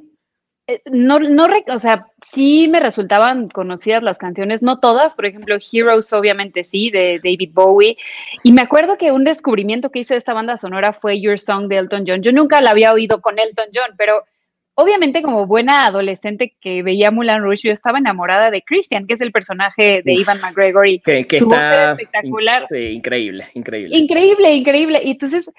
no, 0.87 1.19
no, 1.19 1.47
o 1.69 1.79
sea, 1.79 2.07
sí 2.23 2.69
me 2.69 2.81
resultaban 2.81 3.49
conocidas 3.49 4.03
las 4.03 4.19
canciones, 4.19 4.63
no 4.63 4.81
todas, 4.81 5.15
por 5.15 5.27
ejemplo, 5.27 5.57
Heroes 5.57 6.13
obviamente 6.13 6.65
sí, 6.65 6.91
de 6.91 7.21
David 7.23 7.51
Bowie, 7.53 7.99
y 8.43 8.53
me 8.53 8.63
acuerdo 8.63 8.97
que 8.97 9.13
un 9.13 9.25
descubrimiento 9.25 9.91
que 9.91 10.01
hice 10.01 10.15
de 10.15 10.19
esta 10.19 10.33
banda 10.33 10.57
sonora 10.57 10.95
fue 10.95 11.21
Your 11.21 11.39
Song 11.39 11.69
de 11.69 11.77
Elton 11.77 12.05
John. 12.07 12.23
Yo 12.23 12.33
nunca 12.33 12.61
la 12.61 12.71
había 12.71 12.93
oído 12.93 13.21
con 13.21 13.39
Elton 13.39 13.67
John, 13.75 13.95
pero 13.99 14.25
obviamente 14.75 15.23
como 15.23 15.47
buena 15.47 15.85
adolescente 15.85 16.55
que 16.61 16.83
veía 16.83 17.11
Mulan 17.11 17.43
Rouge, 17.43 17.69
yo 17.69 17.73
estaba 17.73 17.99
enamorada 17.99 18.51
de 18.51 18.63
Christian, 18.63 19.07
que 19.07 19.15
es 19.15 19.21
el 19.21 19.33
personaje 19.33 20.03
de 20.03 20.15
Uf, 20.15 20.21
Ivan 20.21 20.41
McGregor, 20.41 20.89
y 20.89 20.99
que, 21.01 21.27
que 21.27 21.41
su 21.41 21.47
voz 21.47 21.59
es 21.59 21.89
espectacular. 21.91 22.63
In, 22.63 22.69
sí, 22.77 22.85
increíble, 22.95 23.49
increíble. 23.53 23.97
Increíble, 23.97 24.55
increíble. 24.55 25.01
Y 25.05 25.11
entonces 25.11 25.51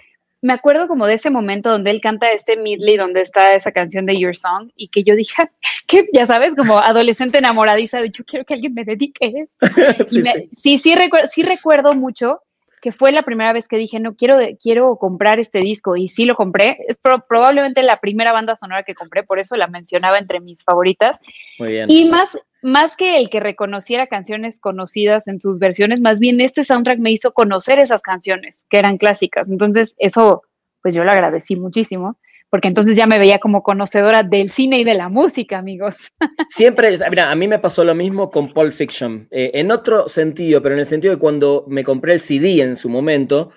me 0.46 0.54
acuerdo 0.54 0.88
como 0.88 1.08
de 1.08 1.16
ese 1.16 1.32
momento 1.32 1.72
donde 1.72 1.90
él 1.90 2.00
canta 2.00 2.32
este 2.32 2.56
medley 2.56 2.98
donde 2.98 3.22
está 3.22 3.56
esa 3.56 3.72
canción 3.72 4.06
de 4.06 4.20
Your 4.20 4.38
Song 4.38 4.70
y 4.76 4.90
que 4.90 5.04
yo 5.04 5.16
dije, 5.16 5.50
que 5.88 6.08
ya 6.14 6.28
sabes, 6.28 6.56
como 6.56 6.78
adolescente 6.78 7.40
enamoradiza 7.40 8.00
de 8.00 8.12
yo 8.12 8.24
quiero 8.24 8.46
que 8.46 8.54
alguien 8.54 8.76
me 8.76 8.86
dedique. 8.86 9.48
sí, 10.08 10.22
me, 10.22 10.32
sí. 10.34 10.50
sí, 10.52 10.78
sí, 10.78 10.96
recuerdo, 10.96 11.28
sí 11.28 11.42
recuerdo 11.42 11.94
mucho 11.94 12.42
que 12.80 12.92
fue 12.92 13.12
la 13.12 13.24
primera 13.24 13.52
vez 13.52 13.68
que 13.68 13.78
dije, 13.78 14.00
no, 14.00 14.16
quiero, 14.16 14.38
quiero 14.62 14.98
comprar 14.98 15.40
este 15.40 15.58
disco 15.62 15.96
y 15.96 16.08
sí 16.08 16.26
lo 16.26 16.36
compré. 16.36 16.78
Es 16.88 17.00
pro, 17.00 17.26
probablemente 17.28 17.82
la 17.82 18.00
primera 18.00 18.32
banda 18.32 18.56
sonora 18.56 18.84
que 18.84 18.94
compré, 18.94 19.24
por 19.24 19.40
eso 19.40 19.56
la 19.56 19.66
mencionaba 19.66 20.20
entre 20.20 20.40
mis 20.40 20.64
favoritas. 20.64 21.18
Muy 21.58 21.70
bien. 21.70 21.90
Y 21.90 22.06
más, 22.08 22.38
más 22.66 22.96
que 22.96 23.18
el 23.18 23.30
que 23.30 23.40
reconociera 23.40 24.08
canciones 24.08 24.60
conocidas 24.60 25.28
en 25.28 25.40
sus 25.40 25.60
versiones, 25.60 26.02
más 26.02 26.20
bien 26.20 26.42
este 26.42 26.64
soundtrack 26.64 26.98
me 26.98 27.12
hizo 27.12 27.32
conocer 27.32 27.78
esas 27.78 28.02
canciones 28.02 28.66
que 28.70 28.80
eran 28.80 28.98
clásicas. 28.98 29.50
Entonces, 29.50 29.96
eso, 30.00 30.42
pues 30.82 30.96
yo 30.96 31.04
le 31.04 31.12
agradecí 31.12 31.56
muchísimo 31.56 32.18
porque 32.50 32.68
entonces 32.68 32.98
ya 32.98 33.06
me 33.06 33.20
veía 33.20 33.38
como 33.40 33.62
conocedora 33.62 34.24
del 34.24 34.50
cine 34.50 34.80
y 34.80 34.84
de 34.84 34.96
la 34.96 35.10
música, 35.10 35.60
amigos. 35.60 36.12
Siempre, 36.48 36.98
mira, 37.10 37.32
a 37.32 37.36
mí 37.36 37.48
me 37.48 37.60
pasó 37.60 37.84
lo 37.84 37.94
mismo 37.94 38.32
con 38.32 38.52
Pulp 38.52 38.72
Fiction, 38.72 39.28
eh, 39.30 39.52
en 39.54 39.72
otro 39.72 40.10
sentido, 40.10 40.62
pero 40.62 40.74
en 40.74 40.80
el 40.80 40.86
sentido 40.88 41.14
de 41.14 41.20
cuando 41.20 41.66
me 41.68 41.84
compré 41.84 42.14
el 42.14 42.20
CD 42.20 42.62
en 42.62 42.78
su 42.78 42.90
momento, 42.90 43.52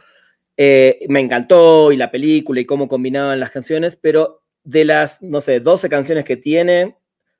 eh, 0.56 0.98
me 1.08 1.20
encantó 1.20 1.92
y 1.92 1.96
la 1.96 2.10
película 2.10 2.60
y 2.60 2.66
cómo 2.66 2.88
combinaban 2.88 3.40
las 3.40 3.50
canciones, 3.50 3.96
pero 3.96 4.42
de 4.64 4.84
las, 4.84 5.22
no 5.22 5.40
sé, 5.40 5.60
12 5.60 5.88
canciones 5.88 6.24
que 6.24 6.36
tiene, 6.36 6.96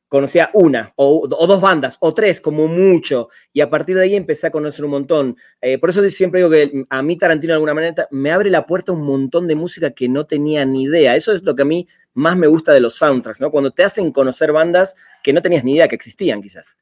conocía 0.09 0.51
una 0.55 0.93
o, 0.97 1.27
dos 1.29 1.61
bandas 1.61 1.97
o 2.01 2.13
tres 2.13 2.41
como 2.41 2.67
mucho 2.67 3.29
y 3.53 3.61
a 3.61 3.71
partir 3.71 3.97
de 3.97 4.03
ahí 4.03 4.17
empecé 4.17 4.47
a 4.47 4.51
conocer 4.51 4.85
un 4.85 4.93
montón. 4.93 5.37
Eh, 5.61 5.79
por 5.79 5.91
eso 5.91 6.03
siempre 6.11 6.41
digo 6.41 6.51
que 6.51 6.85
a 6.89 7.03
mí 7.03 7.17
Tarantino 7.17 7.53
de 7.53 7.57
alguna 7.57 7.75
manera 7.75 8.09
me 8.11 8.33
abre 8.33 8.51
la 8.51 8.67
puerta 8.67 8.93
a 8.93 8.95
un 8.95 9.03
montón 9.03 9.47
de 9.47 9.55
música 9.55 9.91
que 9.91 10.09
no 10.09 10.27
tenía 10.27 10.65
ni 10.65 10.85
idea. 10.85 11.15
Eso 11.15 11.33
es 11.33 11.43
lo 11.43 11.55
que 11.55 11.63
a 11.63 11.67
mí 11.67 11.87
más 12.15 12.37
me 12.37 12.47
gusta 12.47 12.73
de 12.73 12.81
los 12.81 12.97
soundtracks, 12.97 13.41
¿no? 13.41 13.51
Cuando 13.51 13.71
te 13.71 13.85
hacen 13.85 14.11
conocer 14.11 14.53
bandas 14.53 14.97
que 15.23 15.33
no 15.33 15.43
tenías 15.43 15.65
ni 15.65 15.75
idea 15.75 15.89
que 15.89 15.95
existían 15.95 16.43
quizás. 16.43 16.77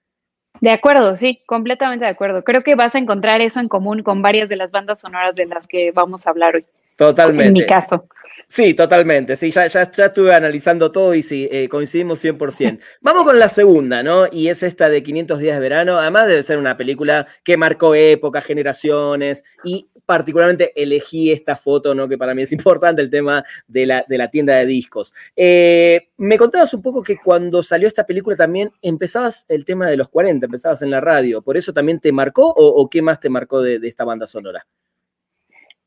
De 0.61 0.71
acuerdo, 0.71 1.17
sí, 1.17 1.43
completamente 1.47 2.07
de 2.07 2.11
acuerdo. 2.11 2.43
Creo 2.43 2.63
que 2.63 2.75
vas 2.75 2.95
a 2.95 2.99
encontrar 2.99 3.41
eso 3.43 3.61
en 3.61 3.69
común 3.69 4.03
con 4.03 4.23
varias 4.23 4.49
de 4.49 4.57
las 4.57 4.71
bandas 4.71 5.01
sonoras 5.01 5.37
de 5.37 5.47
las 5.47 5.67
que 5.67 5.93
vamos 5.93 6.27
a 6.27 6.31
hablar 6.31 6.57
hoy. 6.57 6.67
Totalmente. 6.97 7.47
En 7.47 7.53
mi 7.53 7.67
caso. 7.67 8.09
Sí, 8.49 8.75
totalmente. 8.75 9.35
Sí, 9.35 9.51
ya, 9.51 9.67
ya, 9.67 9.91
ya 9.91 10.07
estuve 10.07 10.33
analizando 10.33 10.93
todo 10.93 11.15
y 11.15 11.23
sí, 11.23 11.49
eh, 11.51 11.69
coincidimos 11.69 12.25
100%. 12.25 12.79
Vamos 13.01 13.25
con 13.25 13.39
la 13.41 13.49
segunda, 13.49 14.05
¿no? 14.05 14.27
Y 14.31 14.49
es 14.49 14.63
esta 14.63 14.89
de 14.89 15.03
500 15.03 15.41
días 15.41 15.57
de 15.57 15.61
verano. 15.61 15.99
Además 15.99 16.29
debe 16.29 16.45
ser 16.45 16.57
una 16.57 16.77
película 16.77 17.27
que 17.43 17.57
marcó 17.57 17.97
épocas, 17.97 18.45
generaciones 18.45 19.43
y 19.65 19.89
particularmente 20.07 20.73
elegí 20.81 21.33
esta 21.33 21.57
foto, 21.57 21.93
¿no? 21.93 22.09
Que 22.09 22.17
para 22.17 22.35
mí 22.35 22.43
es 22.43 22.53
importante 22.53 23.03
el 23.03 23.11
tema 23.11 23.45
de 23.67 23.85
la, 23.85 24.05
de 24.09 24.17
la 24.17 24.31
tienda 24.31 24.55
de 24.55 24.67
discos. 24.67 25.13
Eh, 25.35 26.11
me 26.17 26.39
contabas 26.39 26.73
un 26.73 26.83
poco 26.83 27.03
que 27.03 27.17
cuando 27.17 27.65
salió 27.65 27.89
esta 27.89 28.07
película 28.07 28.37
también 28.37 28.71
empezabas 28.81 29.45
el 29.49 29.65
tema 29.65 29.91
de 29.91 29.97
los 29.97 30.09
40, 30.09 30.47
empezabas 30.47 30.83
en 30.83 30.93
la 30.93 31.01
radio. 31.01 31.43
¿Por 31.43 31.57
eso 31.57 31.73
también 31.73 31.99
te 31.99 32.13
marcó 32.13 32.47
o, 32.51 32.67
o 32.81 32.89
qué 32.89 33.03
más 33.03 33.19
te 33.19 33.29
marcó 33.29 33.61
de, 33.61 33.81
de 33.81 33.89
esta 33.89 34.05
banda 34.05 34.29
sonora? 34.29 34.65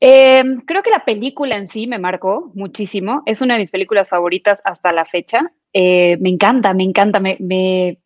Eh, 0.00 0.42
creo 0.66 0.82
que 0.82 0.90
la 0.90 1.04
película 1.04 1.56
en 1.56 1.68
sí 1.68 1.86
me 1.86 1.98
marcó 1.98 2.50
muchísimo. 2.54 3.22
Es 3.26 3.42
una 3.42 3.54
de 3.54 3.60
mis 3.60 3.70
películas 3.70 4.08
favoritas 4.08 4.62
hasta 4.64 4.92
la 4.92 5.04
fecha. 5.04 5.52
Eh, 5.72 6.16
me 6.20 6.30
encanta, 6.30 6.72
me 6.72 6.84
encanta, 6.84 7.20
me, 7.20 7.36
me, 7.38 7.98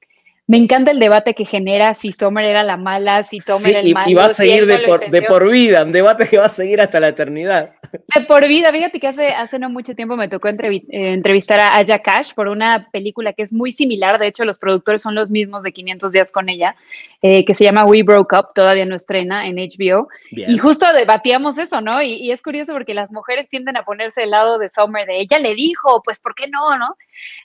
me, 0.46 0.56
encanta 0.58 0.90
el 0.90 0.98
debate 0.98 1.34
que 1.34 1.44
genera 1.44 1.94
si 1.94 2.12
Sommer 2.12 2.44
era 2.44 2.62
la 2.62 2.76
mala, 2.76 3.22
si 3.22 3.40
Sommer 3.40 3.62
sí, 3.62 3.70
era 3.70 3.80
el 3.80 3.94
malo. 3.94 4.10
Y 4.10 4.14
va 4.14 4.24
a 4.26 4.28
seguir 4.30 4.66
de 4.66 4.78
por, 4.80 5.08
de 5.08 5.22
por, 5.22 5.50
vida, 5.50 5.84
un 5.84 5.92
debate 5.92 6.28
que 6.28 6.36
va 6.36 6.46
a 6.46 6.50
seguir 6.50 6.80
hasta 6.80 7.00
la 7.00 7.08
eternidad. 7.08 7.72
De 8.14 8.24
por 8.26 8.46
vida, 8.46 8.72
fíjate 8.72 9.00
que 9.00 9.06
hace, 9.06 9.28
hace 9.28 9.58
no 9.58 9.70
mucho 9.70 9.94
tiempo 9.94 10.16
me 10.16 10.28
tocó 10.28 10.48
entrevi 10.48 10.84
eh, 10.90 11.12
entrevistar 11.12 11.60
a 11.60 11.76
Aya 11.76 12.00
Cash 12.00 12.34
por 12.34 12.48
una 12.48 12.88
película 12.90 13.32
que 13.32 13.42
es 13.42 13.52
muy 13.52 13.72
similar, 13.72 14.18
de 14.18 14.26
hecho 14.26 14.44
los 14.44 14.58
productores 14.58 15.02
son 15.02 15.14
los 15.14 15.30
mismos 15.30 15.62
de 15.62 15.72
500 15.72 16.12
días 16.12 16.32
con 16.32 16.48
ella, 16.48 16.76
eh, 17.22 17.44
que 17.44 17.54
se 17.54 17.64
llama 17.64 17.84
We 17.84 18.02
Broke 18.02 18.36
Up, 18.36 18.48
todavía 18.54 18.84
no 18.84 18.96
estrena 18.96 19.46
en 19.46 19.56
HBO, 19.56 20.08
Bien. 20.30 20.50
y 20.50 20.58
justo 20.58 20.86
debatíamos 20.92 21.58
eso, 21.58 21.80
¿no? 21.80 22.02
Y, 22.02 22.14
y, 22.14 22.32
es 22.32 22.42
curioso 22.42 22.72
porque 22.72 22.94
las 22.94 23.12
mujeres 23.12 23.48
tienden 23.48 23.76
a 23.76 23.84
ponerse 23.84 24.22
del 24.22 24.30
lado 24.30 24.58
de 24.58 24.68
Summer, 24.68 25.06
de 25.06 25.20
ella 25.20 25.38
le 25.38 25.54
dijo, 25.54 26.02
pues 26.02 26.18
¿por 26.18 26.34
qué 26.34 26.48
no, 26.48 26.76
no? 26.78 26.96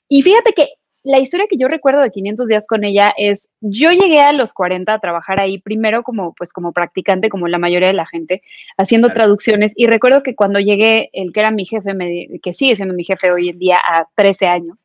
Y 0.08 0.22
fíjate 0.22 0.54
que 0.54 0.79
la 1.04 1.20
historia 1.20 1.48
que 1.50 1.58
yo 1.58 1.68
recuerdo 1.68 2.02
de 2.02 2.12
500 2.12 2.48
días 2.48 2.68
con 2.68 2.84
ella 2.84 3.14
es, 3.18 3.50
yo 3.62 3.92
llegué 3.92 4.22
a 4.22 4.34
los 4.34 4.54
40 4.54 4.94
a 4.94 5.00
trabajar 5.00 5.40
ahí, 5.40 5.60
primero 5.60 6.04
como, 6.04 6.34
pues, 6.34 6.52
como 6.52 6.74
practicante, 6.74 7.30
como 7.30 7.48
la 7.48 7.58
mayoría 7.58 7.88
de 7.88 7.94
la 7.94 8.06
gente, 8.06 8.42
haciendo 8.78 9.08
claro. 9.08 9.22
traducciones, 9.22 9.74
y 9.76 9.88
recuerdo 9.88 10.24
que 10.24 10.36
cuando 10.36 10.60
llegué, 10.60 11.10
el 11.14 11.32
que 11.32 11.40
era 11.40 11.52
mi 11.52 11.66
jefe, 11.66 11.94
me, 11.94 12.40
que 12.42 12.54
sigue 12.54 12.76
siendo 12.76 12.94
mi 12.94 13.04
jefe 13.04 13.32
hoy 13.32 13.50
en 13.50 13.60
día 13.60 13.78
a 13.78 14.08
13 14.16 14.48
años, 14.48 14.78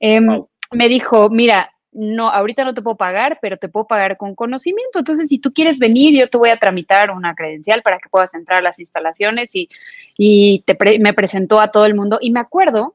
eh, 0.00 0.20
wow. 0.20 0.48
me 0.72 0.88
dijo, 0.88 1.28
mira, 1.30 1.70
no, 1.92 2.28
ahorita 2.30 2.64
no 2.64 2.74
te 2.74 2.82
puedo 2.82 2.96
pagar, 2.96 3.38
pero 3.42 3.56
te 3.56 3.68
puedo 3.68 3.86
pagar 3.86 4.16
con 4.16 4.34
conocimiento. 4.34 5.00
Entonces, 5.00 5.28
si 5.28 5.38
tú 5.38 5.52
quieres 5.52 5.78
venir, 5.78 6.14
yo 6.14 6.28
te 6.28 6.38
voy 6.38 6.50
a 6.50 6.58
tramitar 6.58 7.10
una 7.10 7.34
credencial 7.34 7.82
para 7.82 7.98
que 7.98 8.08
puedas 8.08 8.34
entrar 8.34 8.58
a 8.58 8.62
las 8.62 8.78
instalaciones 8.78 9.54
y, 9.54 9.68
y 10.16 10.62
te 10.66 10.74
pre 10.74 10.98
me 10.98 11.12
presentó 11.12 11.60
a 11.60 11.70
todo 11.70 11.86
el 11.86 11.94
mundo. 11.94 12.18
Y 12.20 12.30
me 12.30 12.40
acuerdo 12.40 12.94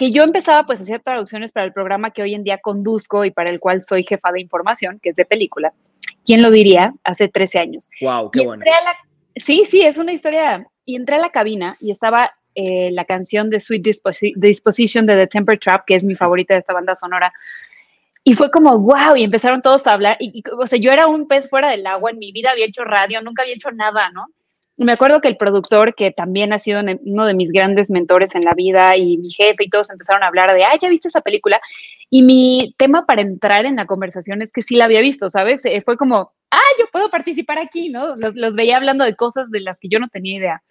que 0.00 0.10
yo 0.10 0.22
empezaba 0.22 0.64
pues 0.64 0.80
a 0.80 0.84
hacer 0.84 1.02
traducciones 1.02 1.52
para 1.52 1.66
el 1.66 1.74
programa 1.74 2.10
que 2.10 2.22
hoy 2.22 2.34
en 2.34 2.42
día 2.42 2.56
conduzco 2.56 3.26
y 3.26 3.30
para 3.30 3.50
el 3.50 3.60
cual 3.60 3.82
soy 3.82 4.02
jefa 4.02 4.32
de 4.32 4.40
información, 4.40 4.98
que 4.98 5.10
es 5.10 5.14
de 5.14 5.26
película. 5.26 5.74
¿Quién 6.24 6.40
lo 6.40 6.50
diría? 6.50 6.94
Hace 7.04 7.28
13 7.28 7.58
años. 7.58 7.90
Wow, 8.00 8.30
qué 8.30 8.40
bueno. 8.40 8.64
La, 8.64 8.96
sí, 9.36 9.66
sí, 9.66 9.82
es 9.82 9.98
una 9.98 10.12
historia. 10.12 10.66
Y 10.86 10.96
entré 10.96 11.16
a 11.16 11.18
la 11.18 11.28
cabina 11.28 11.76
y 11.80 11.90
estaba 11.90 12.32
eh, 12.54 12.90
la 12.92 13.04
canción 13.04 13.50
de 13.50 13.60
Sweet 13.60 13.82
Disposi 13.82 14.32
Disposition 14.36 15.04
de 15.04 15.16
The 15.16 15.26
Temper 15.26 15.58
Trap, 15.58 15.84
que 15.84 15.96
es 15.96 16.04
mi 16.04 16.14
sí. 16.14 16.18
favorita 16.18 16.54
de 16.54 16.60
esta 16.60 16.72
banda 16.72 16.94
sonora. 16.94 17.30
Y 18.24 18.32
fue 18.32 18.50
como, 18.50 18.78
wow, 18.78 19.16
y 19.16 19.24
empezaron 19.24 19.60
todos 19.60 19.86
a 19.86 19.92
hablar. 19.92 20.16
Y, 20.18 20.38
y, 20.38 20.42
o 20.50 20.66
sea, 20.66 20.78
yo 20.78 20.92
era 20.92 21.08
un 21.08 21.28
pez 21.28 21.50
fuera 21.50 21.68
del 21.68 21.86
agua, 21.86 22.10
en 22.10 22.18
mi 22.18 22.32
vida 22.32 22.52
había 22.52 22.64
hecho 22.64 22.84
radio, 22.84 23.20
nunca 23.20 23.42
había 23.42 23.54
hecho 23.54 23.70
nada, 23.70 24.10
¿no? 24.12 24.28
Me 24.84 24.92
acuerdo 24.92 25.20
que 25.20 25.28
el 25.28 25.36
productor, 25.36 25.94
que 25.94 26.10
también 26.10 26.52
ha 26.52 26.58
sido 26.58 26.80
uno 27.04 27.26
de 27.26 27.34
mis 27.34 27.50
grandes 27.52 27.90
mentores 27.90 28.34
en 28.34 28.42
la 28.42 28.54
vida, 28.54 28.96
y 28.96 29.18
mi 29.18 29.30
jefe 29.30 29.64
y 29.64 29.68
todos 29.68 29.90
empezaron 29.90 30.22
a 30.22 30.28
hablar 30.28 30.54
de, 30.54 30.64
ay, 30.64 30.78
ya 30.80 30.88
viste 30.88 31.08
esa 31.08 31.20
película. 31.20 31.60
Y 32.08 32.22
mi 32.22 32.74
tema 32.78 33.04
para 33.04 33.20
entrar 33.20 33.66
en 33.66 33.76
la 33.76 33.86
conversación 33.86 34.42
es 34.42 34.52
que 34.52 34.62
sí 34.62 34.76
la 34.76 34.86
había 34.86 35.00
visto, 35.00 35.28
¿sabes? 35.28 35.64
Eh, 35.66 35.82
fue 35.84 35.96
como, 35.96 36.32
ah, 36.50 36.58
yo 36.78 36.86
puedo 36.92 37.10
participar 37.10 37.58
aquí, 37.58 37.90
¿no? 37.90 38.16
Los, 38.16 38.34
los, 38.34 38.54
veía 38.54 38.78
hablando 38.78 39.04
de 39.04 39.14
cosas 39.16 39.50
de 39.50 39.60
las 39.60 39.80
que 39.80 39.88
yo 39.88 39.98
no 39.98 40.08
tenía 40.08 40.38
idea. 40.38 40.62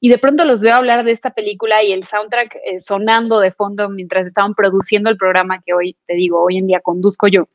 Y 0.00 0.08
de 0.08 0.18
pronto 0.18 0.46
los 0.46 0.62
veo 0.62 0.74
hablar 0.74 1.04
de 1.04 1.12
esta 1.12 1.30
película 1.30 1.82
y 1.84 1.92
el 1.92 2.04
soundtrack 2.04 2.56
eh, 2.64 2.80
sonando 2.80 3.40
de 3.40 3.52
fondo 3.52 3.90
mientras 3.90 4.26
estaban 4.26 4.54
produciendo 4.54 5.10
el 5.10 5.18
programa 5.18 5.60
que 5.60 5.74
hoy, 5.74 5.98
te 6.06 6.14
digo, 6.14 6.42
hoy 6.42 6.56
en 6.56 6.66
día 6.66 6.80
conduzco 6.80 7.28
yo. 7.28 7.48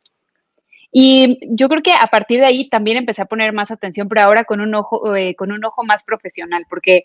Y 0.98 1.40
yo 1.42 1.68
creo 1.68 1.84
que 1.84 1.92
a 1.92 2.08
partir 2.08 2.40
de 2.40 2.46
ahí 2.46 2.70
también 2.70 2.96
empecé 2.96 3.22
a 3.22 3.26
poner 3.26 3.52
más 3.52 3.70
atención, 3.70 4.08
pero 4.08 4.22
ahora 4.22 4.46
con 4.46 4.62
un 4.62 4.74
ojo, 4.76 5.14
eh, 5.14 5.36
con 5.36 5.52
un 5.52 5.62
ojo 5.66 5.84
más 5.84 6.06
profesional, 6.06 6.64
porque 6.70 7.04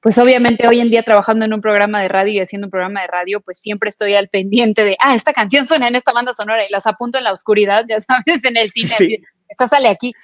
pues 0.00 0.18
obviamente 0.18 0.66
hoy 0.66 0.80
en 0.80 0.90
día 0.90 1.04
trabajando 1.04 1.44
en 1.44 1.54
un 1.54 1.60
programa 1.60 2.02
de 2.02 2.08
radio 2.08 2.32
y 2.32 2.40
haciendo 2.40 2.66
un 2.66 2.72
programa 2.72 3.02
de 3.02 3.06
radio, 3.06 3.40
pues 3.40 3.60
siempre 3.60 3.90
estoy 3.90 4.14
al 4.14 4.26
pendiente 4.26 4.82
de, 4.82 4.96
ah, 4.98 5.14
esta 5.14 5.32
canción 5.32 5.66
suena 5.66 5.86
en 5.86 5.94
esta 5.94 6.12
banda 6.12 6.32
sonora 6.32 6.66
y 6.66 6.72
las 6.72 6.88
apunto 6.88 7.16
en 7.16 7.22
la 7.22 7.32
oscuridad, 7.32 7.84
ya 7.88 8.00
sabes, 8.00 8.44
en 8.44 8.56
el 8.56 8.72
cine, 8.72 8.88
sí. 8.88 9.22
esta 9.48 9.68
sale 9.68 9.86
aquí. 9.86 10.14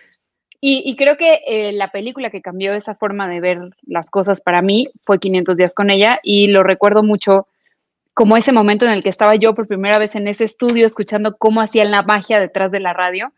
Y, 0.61 0.83
y 0.85 0.97
creo 0.97 1.17
que 1.17 1.39
eh, 1.47 1.71
la 1.73 1.93
película 1.93 2.31
que 2.31 2.43
cambió 2.43 2.75
esa 2.75 2.97
forma 2.97 3.29
de 3.29 3.39
ver 3.39 3.61
las 3.83 4.11
cosas 4.11 4.41
para 4.41 4.61
mí 4.61 4.89
fue 5.05 5.21
500 5.21 5.57
días 5.57 5.73
con 5.73 5.91
ella 5.91 6.19
y 6.25 6.49
lo 6.49 6.65
recuerdo 6.65 7.05
mucho 7.05 7.47
como 8.15 8.37
ese 8.37 8.53
momento 8.53 8.87
en 8.87 8.93
el 8.93 9.03
que 9.03 9.09
estaba 9.09 9.35
yo 9.35 9.55
por 9.55 9.67
primera 9.67 9.99
vez 9.99 10.15
en 10.15 10.29
ese 10.29 10.45
estudio 10.45 10.87
escuchando 10.87 11.37
cómo 11.37 11.61
hacían 11.61 11.91
la 11.91 12.03
magia 12.03 12.41
detrás 12.41 12.71
de 12.71 12.81
la 12.81 12.93
radio 12.93 13.33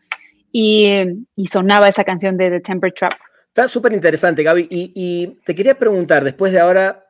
y, 0.51 0.87
y 1.35 1.47
sonaba 1.47 1.89
esa 1.89 2.03
canción 2.03 2.37
de 2.37 2.51
The 2.51 2.59
Temper 2.61 2.93
Trap. 2.93 3.13
Está 3.47 3.67
súper 3.67 3.91
interesante, 3.91 4.43
Gaby. 4.43 4.67
Y, 4.69 4.91
y, 4.93 5.27
te 5.43 5.55
quería 5.55 5.77
preguntar, 5.77 6.23
después 6.23 6.51
de 6.51 6.59
ahora 6.59 7.03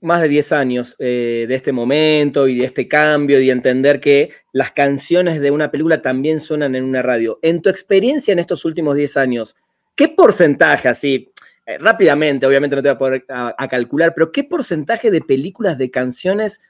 más 0.00 0.20
de 0.20 0.28
10 0.28 0.52
años 0.52 0.96
eh, 0.98 1.46
de 1.48 1.54
este 1.54 1.72
momento 1.72 2.46
y 2.48 2.58
de 2.58 2.64
este 2.64 2.88
cambio 2.88 3.40
y 3.40 3.48
entender 3.48 4.00
que 4.00 4.32
las 4.52 4.72
canciones 4.72 5.40
de 5.40 5.50
una 5.50 5.70
película 5.70 6.02
también 6.02 6.40
suenan 6.40 6.74
en 6.74 6.84
una 6.84 7.00
radio, 7.00 7.38
en 7.42 7.62
tu 7.62 7.70
experiencia 7.70 8.32
en 8.32 8.38
estos 8.40 8.64
últimos 8.64 8.96
10 8.96 9.16
años, 9.16 9.56
¿qué 9.94 10.08
porcentaje 10.08 10.88
así? 10.88 11.32
Eh, 11.64 11.78
rápidamente, 11.78 12.44
obviamente 12.44 12.76
no 12.76 12.82
te 12.82 12.88
voy 12.88 12.94
a 12.94 12.98
poder 12.98 13.24
a, 13.30 13.54
a 13.56 13.68
calcular, 13.68 14.12
pero 14.14 14.30
¿qué 14.30 14.44
porcentaje 14.44 15.10
de 15.10 15.22
películas, 15.22 15.78
de 15.78 15.90
canciones 15.90 16.60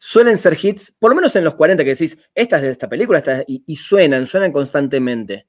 suelen 0.00 0.38
ser 0.38 0.56
hits, 0.60 0.92
por 0.98 1.10
lo 1.10 1.14
menos 1.14 1.36
en 1.36 1.44
los 1.44 1.54
40, 1.54 1.84
que 1.84 1.90
decís, 1.90 2.18
esta 2.34 2.56
es 2.56 2.62
de 2.62 2.70
esta 2.70 2.88
película, 2.88 3.18
esta, 3.18 3.44
y, 3.46 3.62
y, 3.66 3.76
suenan, 3.76 4.26
suenan 4.26 4.50
constantemente. 4.50 5.46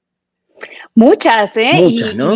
Muchas, 0.94 1.56
¿eh? 1.56 1.70
Muchas, 1.74 2.12
y, 2.12 2.16
¿no? 2.16 2.34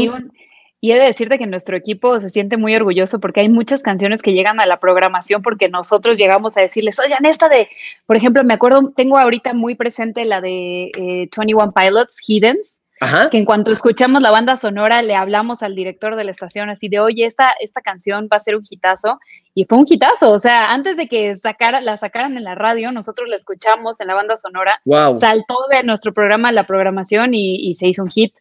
Y, 0.80 0.92
he 0.92 0.94
de 0.94 1.04
decirte 1.04 1.38
que 1.38 1.46
nuestro 1.46 1.76
equipo 1.76 2.18
se 2.20 2.30
siente 2.30 2.56
muy 2.56 2.74
orgulloso 2.74 3.20
porque 3.20 3.40
hay 3.40 3.48
muchas 3.48 3.82
canciones 3.82 4.22
que 4.22 4.32
llegan 4.32 4.60
a 4.60 4.66
la 4.66 4.78
programación 4.78 5.42
porque 5.42 5.68
nosotros 5.68 6.16
llegamos 6.16 6.56
a 6.56 6.62
decirles, 6.62 6.98
oigan, 6.98 7.26
esta 7.26 7.48
de, 7.48 7.68
por 8.06 8.16
ejemplo, 8.16 8.42
me 8.44 8.54
acuerdo, 8.54 8.92
tengo 8.96 9.18
ahorita 9.18 9.52
muy 9.52 9.74
presente 9.74 10.24
la 10.24 10.40
de 10.40 10.90
eh, 10.96 11.28
21 11.36 11.72
Pilots, 11.72 12.16
Hiddens, 12.26 12.80
Ajá. 13.00 13.28
que 13.28 13.36
en 13.36 13.44
cuanto 13.44 13.72
escuchamos 13.72 14.22
la 14.22 14.30
banda 14.30 14.56
sonora 14.56 15.02
le 15.02 15.14
hablamos 15.14 15.62
al 15.62 15.74
director 15.74 16.16
de 16.16 16.24
la 16.24 16.30
estación 16.30 16.70
así 16.70 16.88
de, 16.88 16.98
oye, 16.98 17.26
esta, 17.26 17.52
esta 17.60 17.82
canción 17.82 18.28
va 18.32 18.38
a 18.38 18.40
ser 18.40 18.56
un 18.56 18.62
hitazo, 18.68 19.20
y 19.54 19.64
fue 19.64 19.78
un 19.78 19.86
hitazo, 19.88 20.32
o 20.32 20.38
sea, 20.38 20.72
antes 20.72 20.96
de 20.96 21.06
que 21.08 21.34
sacara, 21.34 21.80
la 21.80 21.96
sacaran 21.96 22.36
en 22.36 22.44
la 22.44 22.54
radio, 22.54 22.92
nosotros 22.92 23.28
la 23.28 23.36
escuchamos 23.36 24.00
en 24.00 24.06
la 24.06 24.14
banda 24.14 24.36
sonora, 24.36 24.80
wow. 24.84 25.14
saltó 25.16 25.56
de 25.70 25.82
nuestro 25.82 26.12
programa 26.12 26.52
la 26.52 26.66
programación 26.66 27.32
y, 27.32 27.56
y 27.56 27.74
se 27.74 27.86
hizo 27.86 28.02
un 28.02 28.10
hit. 28.10 28.34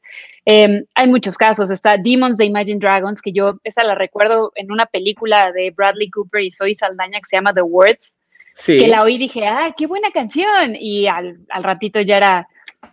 Eh, 0.45 0.83
hay 0.93 1.07
muchos 1.07 1.37
casos, 1.37 1.69
está 1.69 1.97
Demons 1.97 2.37
de 2.37 2.45
Imagine 2.45 2.79
Dragons, 2.79 3.21
que 3.21 3.31
yo 3.31 3.59
esa 3.63 3.83
la 3.83 3.95
recuerdo 3.95 4.51
en 4.55 4.71
una 4.71 4.85
película 4.85 5.51
de 5.51 5.71
Bradley 5.71 6.09
Cooper 6.09 6.41
y 6.41 6.51
Zoe 6.51 6.75
Saldaña 6.75 7.19
que 7.19 7.25
se 7.25 7.37
llama 7.37 7.53
The 7.53 7.61
Words, 7.61 8.17
sí. 8.53 8.77
que 8.77 8.87
la 8.87 9.03
oí 9.03 9.15
y 9.15 9.19
dije, 9.19 9.47
ah, 9.47 9.73
qué 9.77 9.87
buena 9.87 10.11
canción, 10.11 10.75
y 10.77 11.07
al, 11.07 11.39
al 11.49 11.63
ratito 11.63 12.01
ya 12.01 12.17
era 12.17 12.47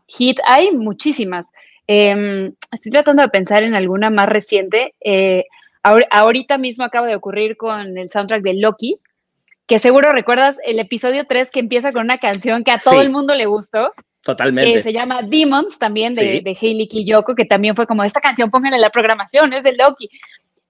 hit, 0.06 0.38
hay 0.46 0.72
muchísimas. 0.72 1.50
Eh, 1.87 2.52
estoy 2.70 2.90
tratando 2.92 3.22
de 3.22 3.28
pensar 3.28 3.62
en 3.62 3.75
alguna 3.75 4.11
más 4.11 4.28
reciente. 4.28 4.94
Eh, 5.00 5.44
ahor 5.82 6.06
ahorita 6.11 6.58
mismo 6.58 6.84
acaba 6.84 7.06
de 7.06 7.16
ocurrir 7.16 7.56
con 7.56 7.99
el 7.99 8.11
soundtrack 8.11 8.42
de 8.42 8.54
Loki, 8.54 8.99
que 9.66 9.78
seguro 9.78 10.11
recuerdas 10.11 10.58
el 10.64 10.78
episodio 10.78 11.26
3 11.26 11.50
que 11.50 11.61
empieza 11.61 11.92
con 11.92 12.04
una 12.04 12.18
canción 12.18 12.64
que 12.64 12.70
a 12.70 12.78
todo 12.78 12.94
sí. 12.94 13.06
el 13.06 13.11
mundo 13.11 13.34
le 13.34 13.46
gustó. 13.46 13.92
Totalmente. 14.22 14.78
Eh, 14.78 14.82
se 14.82 14.92
llama 14.92 15.22
Demons, 15.22 15.78
también 15.78 16.12
de, 16.12 16.38
sí. 16.38 16.40
de 16.40 16.56
Hayley 16.61 16.88
Kiyoko, 16.88 17.34
que 17.34 17.44
también 17.44 17.75
fue 17.75 17.87
como, 17.87 18.04
esta 18.04 18.20
canción 18.20 18.50
pónganle 18.50 18.78
la 18.78 18.90
programación, 18.90 19.52
es 19.52 19.64
de 19.64 19.72
Loki. 19.72 20.08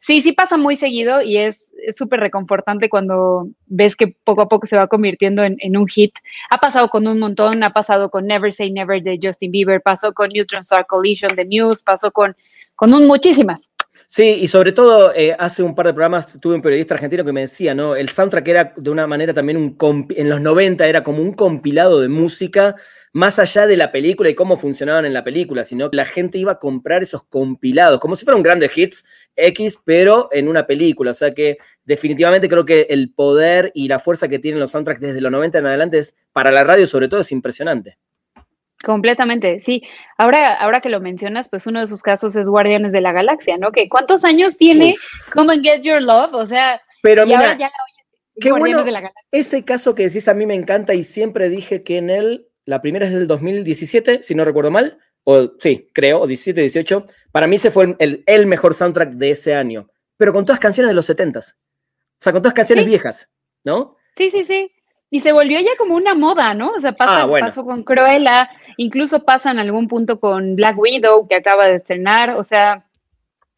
Sí, 0.05 0.21
sí 0.21 0.33
pasa 0.33 0.57
muy 0.57 0.75
seguido 0.75 1.23
y 1.23 1.37
es 1.37 1.73
súper 1.97 2.19
reconfortante 2.19 2.89
cuando 2.89 3.47
ves 3.67 3.95
que 3.95 4.09
poco 4.25 4.43
a 4.43 4.49
poco 4.49 4.67
se 4.67 4.77
va 4.77 4.89
convirtiendo 4.89 5.45
en, 5.45 5.77
un 5.77 5.87
hit. 5.87 6.13
Ha 6.51 6.59
pasado 6.59 6.89
con 6.89 7.07
un 7.07 7.21
montón, 7.21 7.63
ha 7.63 7.71
pasado 7.71 8.11
con 8.11 8.27
Never 8.27 8.53
Say 8.53 8.73
Never 8.73 9.01
de 9.01 9.21
Justin 9.23 9.53
Bieber, 9.53 9.81
pasó 9.81 10.13
con 10.13 10.31
Neutron 10.31 10.63
Star 10.63 10.87
Collision 10.89 11.37
de 11.37 11.45
Muse, 11.45 11.85
pasó 11.87 12.11
con, 12.11 12.35
con 12.75 12.93
un, 12.93 13.07
muchísimas. 13.07 13.71
Sí, 14.09 14.39
y 14.41 14.49
sobre 14.49 14.73
todo 14.73 15.15
eh, 15.15 15.37
hace 15.39 15.63
un 15.63 15.77
par 15.77 15.87
de 15.87 15.95
programas 15.95 16.41
tuve 16.41 16.57
un 16.57 16.63
periodista 16.63 16.95
argentino 16.95 17.25
que 17.25 17.33
me 17.33 17.43
decía, 17.43 17.73
¿no? 17.73 17.95
El 17.95 18.09
soundtrack 18.09 18.49
era 18.49 18.75
de 18.77 18.91
una 18.91 19.07
manera 19.07 19.33
también 19.33 19.57
un 19.57 20.07
en 20.17 20.29
los 20.29 20.41
90 20.41 20.85
era 20.85 21.05
como 21.05 21.23
un 21.23 21.33
compilado 21.33 22.01
de 22.01 22.09
música 22.09 22.75
más 23.13 23.39
allá 23.39 23.67
de 23.67 23.77
la 23.77 23.93
película 23.93 24.31
y 24.31 24.35
cómo 24.35 24.57
funcionaban 24.57 25.05
en 25.05 25.13
la 25.13 25.23
película, 25.23 25.65
sino 25.65 25.91
que 25.91 25.97
la 25.97 26.07
gente 26.07 26.39
iba 26.39 26.53
a 26.53 26.59
comprar 26.59 27.03
esos 27.03 27.23
compilados, 27.25 28.01
como 28.01 28.17
si 28.17 28.25
fueran 28.25 28.43
grandes 28.43 28.77
hits 28.77 29.05
X, 29.37 29.79
pero 29.85 30.31
en 30.33 30.49
una 30.49 30.67
película. 30.67 31.11
O 31.11 31.15
sea 31.15 31.33
que 31.33 31.59
definitivamente 31.85 32.49
creo 32.49 32.65
que 32.65 32.87
el 32.89 33.13
poder 33.13 33.71
y 33.75 33.89
la 33.89 33.99
fuerza 33.99 34.29
que 34.29 34.39
tienen 34.39 34.61
los 34.61 34.71
soundtracks 34.71 35.01
desde 35.01 35.21
los 35.21 35.31
90 35.31 35.59
en 35.59 35.67
adelante 35.67 35.99
es, 35.99 36.17
para 36.33 36.51
la 36.51 36.65
radio 36.65 36.87
sobre 36.87 37.09
todo, 37.09 37.21
es 37.21 37.33
impresionante. 37.33 37.99
Completamente, 38.83 39.61
sí. 39.61 39.83
Ahora, 40.19 40.55
ahora 40.55 40.81
que 40.81 40.89
lo 40.89 41.01
mencionas, 41.01 41.49
pues 41.49 41.67
uno 41.67 41.81
de 41.81 41.87
sus 41.87 42.03
casos 42.03 42.35
es 42.35 42.49
Guardianes 42.49 42.93
de 42.93 43.01
la 43.01 43.13
Galaxia, 43.13 43.57
¿no? 43.57 43.71
Que 43.71 43.89
¿cuántos 43.89 44.25
años 44.25 44.57
tiene 44.57 44.95
Come 45.33 45.55
and 45.55 45.65
Get 45.65 45.83
Your 45.83 46.03
Love? 46.03 46.35
O 46.35 46.47
sea, 46.47 46.81
pero 47.03 47.25
mira, 47.25 47.57
ya 47.57 47.67
la 47.67 47.73
Qué 48.41 48.51
bueno, 48.51 48.83
de 48.83 48.91
la 48.91 49.01
Galaxia. 49.01 49.23
Ese 49.31 49.65
caso 49.65 49.95
que 49.95 50.05
decís 50.05 50.27
a 50.27 50.35
mí 50.35 50.47
me 50.47 50.55
encanta 50.55 50.95
y 50.95 51.05
siempre 51.05 51.49
dije 51.49 51.85
que 51.85 51.99
en 51.99 52.11
él 52.11 52.49
la 52.65 52.81
primera 52.81 53.07
es 53.07 53.13
del 53.13 53.27
2017, 53.27 54.23
si 54.23 54.35
no 54.35 54.45
recuerdo 54.45 54.71
mal, 54.71 54.99
o 55.25 55.53
sí, 55.59 55.89
creo, 55.93 56.21
o 56.21 56.27
17, 56.27 56.61
18. 56.61 57.05
Para 57.31 57.47
mí 57.47 57.57
ese 57.57 57.71
fue 57.71 57.97
el, 57.99 58.23
el 58.27 58.47
mejor 58.47 58.75
soundtrack 58.75 59.11
de 59.13 59.31
ese 59.31 59.55
año, 59.55 59.89
pero 60.17 60.33
con 60.33 60.45
todas 60.45 60.61
canciones 60.61 60.89
de 60.89 60.95
los 60.95 61.09
70s. 61.09 61.55
O 61.55 62.25
sea, 62.25 62.33
con 62.33 62.43
todas 62.43 62.55
canciones 62.55 62.87
viejas, 62.87 63.29
¿no? 63.65 63.97
Sí, 64.17 64.31
sí, 64.31 64.45
sí. 64.45 64.71
Y 65.11 65.21
se 65.21 65.33
volvió 65.33 65.61
ya 65.61 65.77
como 65.77 65.95
una 65.95 66.15
moda, 66.15 66.55
¿no? 66.55 66.71
O 66.71 66.81
sea, 66.81 66.93
pasa, 66.93 67.25
ah, 67.25 67.29
pasó 67.29 67.65
con 67.65 67.83
Cruella, 67.83 68.49
incluso 68.77 69.25
pasa 69.25 69.51
en 69.51 69.59
algún 69.59 69.89
punto 69.89 70.19
con 70.19 70.57
Black 70.57 70.79
Widow, 70.79 71.29
que 71.29 71.35
acaba 71.35 71.67
de 71.67 71.75
estrenar. 71.75 72.31
O 72.37 72.45
sea, 72.45 72.87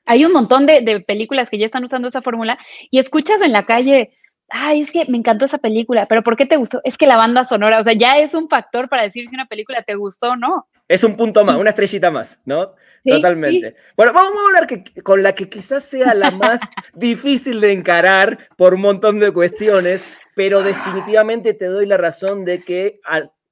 hay 0.04 0.24
un 0.24 0.32
montón 0.32 0.66
de, 0.66 0.80
de 0.80 1.00
películas 1.00 1.50
que 1.50 1.58
ya 1.58 1.66
están 1.66 1.84
usando 1.84 2.08
esa 2.08 2.22
fórmula 2.22 2.58
y 2.90 2.98
escuchas 2.98 3.40
en 3.42 3.52
la 3.52 3.66
calle 3.66 4.10
ay, 4.48 4.80
es 4.80 4.92
que 4.92 5.04
me 5.06 5.18
encantó 5.18 5.44
esa 5.44 5.58
película, 5.58 6.06
pero 6.06 6.22
¿por 6.22 6.36
qué 6.36 6.46
te 6.46 6.56
gustó? 6.56 6.80
Es 6.84 6.96
que 6.96 7.06
la 7.06 7.16
banda 7.16 7.44
sonora, 7.44 7.78
o 7.80 7.82
sea, 7.82 7.92
ya 7.92 8.18
es 8.18 8.34
un 8.34 8.48
factor 8.48 8.88
para 8.88 9.02
decir 9.02 9.28
si 9.28 9.34
una 9.34 9.46
película 9.46 9.82
te 9.82 9.94
gustó 9.94 10.30
o 10.30 10.36
no. 10.36 10.68
Es 10.88 11.02
un 11.02 11.16
punto 11.16 11.44
más, 11.44 11.56
una 11.56 11.70
estrellita 11.70 12.10
más, 12.10 12.40
¿no? 12.44 12.74
Totalmente. 13.04 13.74
Bueno, 13.96 14.12
vamos 14.12 14.32
a 14.42 14.46
hablar 14.46 14.66
que, 14.66 15.02
con 15.02 15.22
la 15.22 15.34
que 15.34 15.48
quizás 15.48 15.84
sea 15.84 16.14
la 16.14 16.30
más 16.30 16.60
difícil 16.94 17.60
de 17.60 17.72
encarar 17.72 18.48
por 18.56 18.74
un 18.74 18.82
montón 18.82 19.20
de 19.20 19.30
cuestiones, 19.30 20.18
pero 20.34 20.62
definitivamente 20.62 21.54
te 21.54 21.66
doy 21.66 21.86
la 21.86 21.96
razón 21.96 22.44
de 22.44 22.58
que 22.58 23.00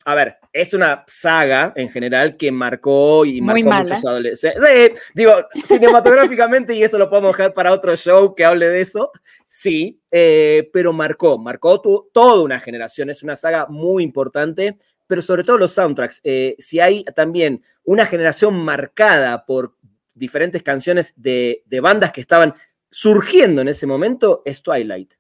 a 0.05 0.15
ver, 0.15 0.37
es 0.53 0.75
una 0.75 1.05
saga 1.07 1.73
en 1.77 1.89
general 1.89 2.37
que 2.37 2.51
marcó 2.51 3.25
y 3.25 3.41
marcó 3.41 3.71
muchos 3.71 4.05
adolescentes. 4.05 4.63
Sí, 4.63 5.03
digo, 5.15 5.33
cinematográficamente, 5.65 6.75
y 6.75 6.83
eso 6.83 6.99
lo 6.99 7.09
podemos 7.09 7.37
dejar 7.37 7.55
para 7.55 7.73
otro 7.73 7.95
show 7.97 8.35
que 8.35 8.45
hable 8.45 8.69
de 8.69 8.81
eso, 8.81 9.13
sí, 9.47 10.01
eh, 10.11 10.69
pero 10.73 10.93
marcó, 10.93 11.39
marcó 11.39 11.81
toda 12.13 12.43
una 12.43 12.59
generación. 12.59 13.11
Es 13.11 13.23
una 13.23 13.37
saga 13.37 13.67
muy 13.69 14.03
importante, 14.03 14.77
pero 15.07 15.23
sobre 15.23 15.45
todo 15.45 15.59
los 15.59 15.73
soundtracks. 15.73 16.21
Eh, 16.25 16.57
si 16.59 16.81
hay 16.81 17.05
también 17.05 17.63
una 17.85 18.05
generación 18.05 18.55
marcada 18.55 19.47
por 19.47 19.77
diferentes 20.15 20.63
canciones 20.63 21.15
de, 21.17 21.63
de 21.67 21.81
bandas 21.81 22.13
que 22.13 22.21
estaban 22.21 22.55
surgiendo 22.91 23.63
en 23.63 23.69
ese 23.69 23.87
momento, 23.87 24.43
es 24.45 24.63
Twilight. 24.63 25.15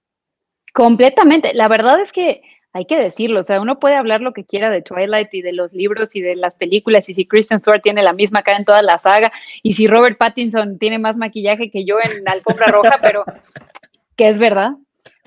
Completamente. 0.73 1.55
La 1.55 1.69
verdad 1.69 2.01
es 2.01 2.12
que 2.12 2.43
hay 2.75 2.87
que 2.87 2.97
decirlo, 2.97 3.41
o 3.41 3.43
sea, 3.43 3.61
uno 3.61 3.79
puede 3.79 3.97
hablar 3.97 4.23
lo 4.23 4.33
que 4.33 4.45
quiera 4.45 4.71
de 4.71 4.81
Twilight 4.81 5.33
y 5.33 5.43
de 5.43 5.52
los 5.52 5.75
libros 5.75 6.17
y 6.17 6.23
de 6.23 6.37
las 6.37 6.55
películas, 6.55 7.09
y 7.09 7.14
si 7.14 7.26
Kristen 7.26 7.59
Stewart 7.59 7.83
tiene 7.83 8.02
la 8.02 8.14
misma 8.14 8.43
cara 8.43 8.59
en 8.59 8.64
toda 8.64 8.83
la 8.83 8.99
saga, 8.99 9.31
y 9.62 9.75
si 9.75 9.87
Robert 9.87 10.17
Pattinson 10.17 10.79
tiene 10.79 10.99
más 10.99 11.19
maquillaje 11.19 11.71
que 11.71 11.85
yo 11.85 11.97
en 12.00 12.26
alfombra 12.26 12.67
roja, 12.69 12.99
pero 13.02 13.25
que 14.17 14.29
es 14.29 14.38
verdad. 14.38 14.73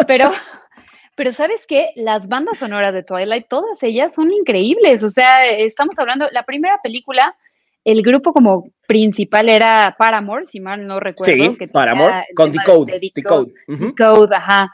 Pero, 0.08 0.32
pero 1.16 1.32
¿sabes 1.34 1.68
qué? 1.68 1.92
Las 1.96 2.28
bandas 2.28 2.58
sonoras 2.58 2.94
de 2.94 3.04
Twilight, 3.04 3.48
todas 3.48 3.82
ellas 3.84 4.16
son 4.16 4.34
increíbles, 4.34 5.04
o 5.04 5.12
sea, 5.12 5.46
estamos 5.46 6.00
hablando, 6.00 6.28
la 6.32 6.44
primera 6.44 6.80
película, 6.82 7.36
el 7.84 8.02
grupo 8.02 8.34
como 8.34 8.72
principal 8.88 9.50
era 9.50 9.96
Paramore, 10.00 10.48
si 10.48 10.60
mal 10.60 10.88
no 10.88 11.00
recuerdo. 11.00 11.56
Sí, 11.60 11.68
Paramore, 11.68 12.25
con 12.36 12.52
Decode. 12.52 13.00
Decode, 13.14 13.54
Decode 13.68 14.36
ajá. 14.36 14.72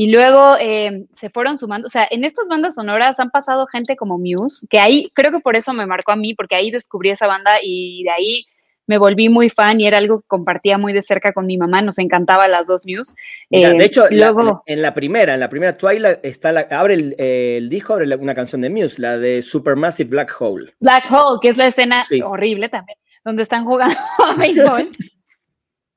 Y 0.00 0.12
luego 0.12 0.56
eh, 0.60 1.06
se 1.12 1.28
fueron 1.28 1.58
sumando, 1.58 1.86
o 1.86 1.90
sea, 1.90 2.06
en 2.08 2.22
estas 2.22 2.46
bandas 2.46 2.76
sonoras 2.76 3.18
han 3.18 3.30
pasado 3.30 3.66
gente 3.66 3.96
como 3.96 4.16
Muse, 4.16 4.64
que 4.70 4.78
ahí 4.78 5.10
creo 5.12 5.32
que 5.32 5.40
por 5.40 5.56
eso 5.56 5.72
me 5.72 5.86
marcó 5.86 6.12
a 6.12 6.16
mí, 6.16 6.34
porque 6.34 6.54
ahí 6.54 6.70
descubrí 6.70 7.10
esa 7.10 7.26
banda 7.26 7.56
y 7.60 8.04
de 8.04 8.10
ahí 8.10 8.44
me 8.86 8.96
volví 8.96 9.28
muy 9.28 9.50
fan 9.50 9.80
y 9.80 9.88
era 9.88 9.98
algo 9.98 10.20
que 10.20 10.28
compartía 10.28 10.78
muy 10.78 10.92
de 10.92 11.02
cerca 11.02 11.32
con 11.32 11.46
mi 11.46 11.58
mamá, 11.58 11.82
nos 11.82 11.98
encantaba 11.98 12.46
las 12.46 12.68
dos 12.68 12.84
Muse. 12.86 13.16
de 13.50 13.60
eh, 13.60 13.76
hecho, 13.80 14.04
luego, 14.08 14.62
en 14.66 14.82
la 14.82 14.94
primera, 14.94 15.34
en 15.34 15.40
la 15.40 15.50
primera 15.50 15.76
Twilight, 15.76 16.20
está 16.22 16.52
la, 16.52 16.68
abre 16.70 16.94
el, 16.94 17.68
disco, 17.68 17.94
abre 17.94 18.14
una 18.14 18.36
canción 18.36 18.60
de 18.60 18.70
Muse, 18.70 19.02
la 19.02 19.18
de 19.18 19.42
Supermassive 19.42 20.10
Black 20.10 20.32
Hole. 20.38 20.74
Black 20.78 21.10
Hole, 21.10 21.40
que 21.42 21.48
es 21.48 21.56
la 21.56 21.66
escena 21.66 21.96
horrible 22.24 22.68
también, 22.68 22.98
donde 23.24 23.42
están 23.42 23.64
jugando 23.64 23.96
a 24.24 24.34
béisbol. 24.38 24.90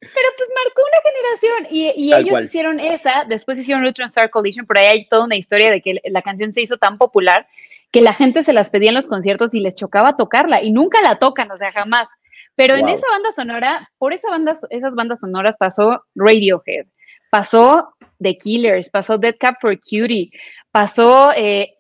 Pero 0.02 0.28
pues 0.36 0.50
marcó 0.66 0.82
una 0.82 1.12
generación 1.12 1.68
y, 1.70 2.14
ellos 2.14 2.42
hicieron 2.42 2.80
esa, 2.80 3.24
después 3.30 3.60
hicieron 3.60 3.84
Neutron 3.84 4.08
Star 4.08 4.32
Collision, 4.32 4.66
por 4.66 4.80
ahí 4.80 4.88
hay 4.88 5.08
toda 5.08 5.26
una 5.26 5.36
historia 5.36 5.70
de 5.70 5.80
que 5.80 6.02
la 6.06 6.24
canción 6.24 6.52
se 6.52 6.62
hizo 6.62 6.78
tan 6.78 6.98
popular 6.98 7.48
que 7.92 8.02
la 8.02 8.14
gente 8.14 8.42
se 8.42 8.54
las 8.54 8.72
pedía 8.72 8.90
en 8.90 8.96
los 8.96 9.08
conciertos 9.08 9.54
y 9.54 9.60
les 9.60 9.76
chocaba 9.76 10.18
tocarla 10.18 10.64
y 10.64 10.72
nunca 10.72 11.02
la 11.02 11.20
tocan, 11.20 11.52
o 11.52 11.58
sea, 11.58 11.70
jamás. 11.72 12.10
Pero 12.56 12.76
en 12.76 12.90
esa 12.90 13.08
banda 13.12 13.32
sonora, 13.32 13.92
por 13.98 14.14
esa 14.14 14.30
banda, 14.30 14.54
esas 14.70 14.96
bandas 14.96 15.20
sonoras 15.20 15.56
pasó 15.58 16.04
Radiohead, 16.16 16.88
pasó 17.30 17.94
The 18.20 18.38
Killers, 18.38 18.90
pasó 18.90 19.18
Dead 19.18 19.36
Cap 19.40 19.56
for 19.62 19.78
Cutie, 19.78 20.32
pasó, 20.71 21.31
eh, 21.36 21.75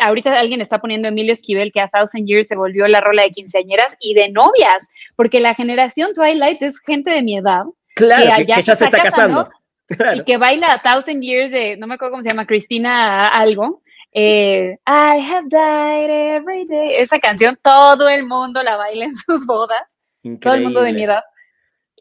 ahorita 0.00 0.38
alguien 0.38 0.60
está 0.60 0.80
poniendo 0.80 1.08
Emilio 1.08 1.32
Esquivel 1.32 1.72
que 1.72 1.80
a 1.80 1.88
Thousand 1.88 2.26
Years 2.26 2.48
se 2.48 2.56
volvió 2.56 2.88
la 2.88 3.00
rola 3.00 3.22
de 3.22 3.30
quinceañeras 3.30 3.96
y 4.00 4.14
de 4.14 4.30
novias, 4.30 4.88
porque 5.16 5.40
la 5.40 5.54
generación 5.54 6.12
Twilight 6.14 6.62
es 6.62 6.78
gente 6.80 7.10
de 7.10 7.22
mi 7.22 7.36
edad. 7.36 7.64
Claro, 7.94 8.36
que, 8.38 8.46
ya, 8.46 8.62
se, 8.62 8.72
está, 8.72 8.90
casando. 8.90 9.50
Y 10.14 10.24
que 10.24 10.36
baila 10.36 10.72
a 10.72 10.80
Thousand 10.80 11.22
Years 11.22 11.50
de, 11.50 11.76
no 11.76 11.86
me 11.86 11.94
acuerdo 11.94 12.12
cómo 12.12 12.22
se 12.22 12.30
llama, 12.30 12.46
Cristina 12.46 13.26
algo. 13.26 13.82
Eh, 14.12 14.76
I 14.86 15.20
have 15.20 15.48
died 15.48 16.10
every 16.10 16.64
day. 16.66 16.94
Esa 16.96 17.18
canción 17.18 17.58
todo 17.62 18.08
el 18.08 18.26
mundo 18.26 18.62
la 18.62 18.76
baila 18.76 19.04
en 19.04 19.16
sus 19.16 19.46
bodas. 19.46 19.98
Todo 20.40 20.54
el 20.54 20.62
mundo 20.62 20.82
de 20.82 20.92
mi 20.92 21.04
edad. 21.04 21.22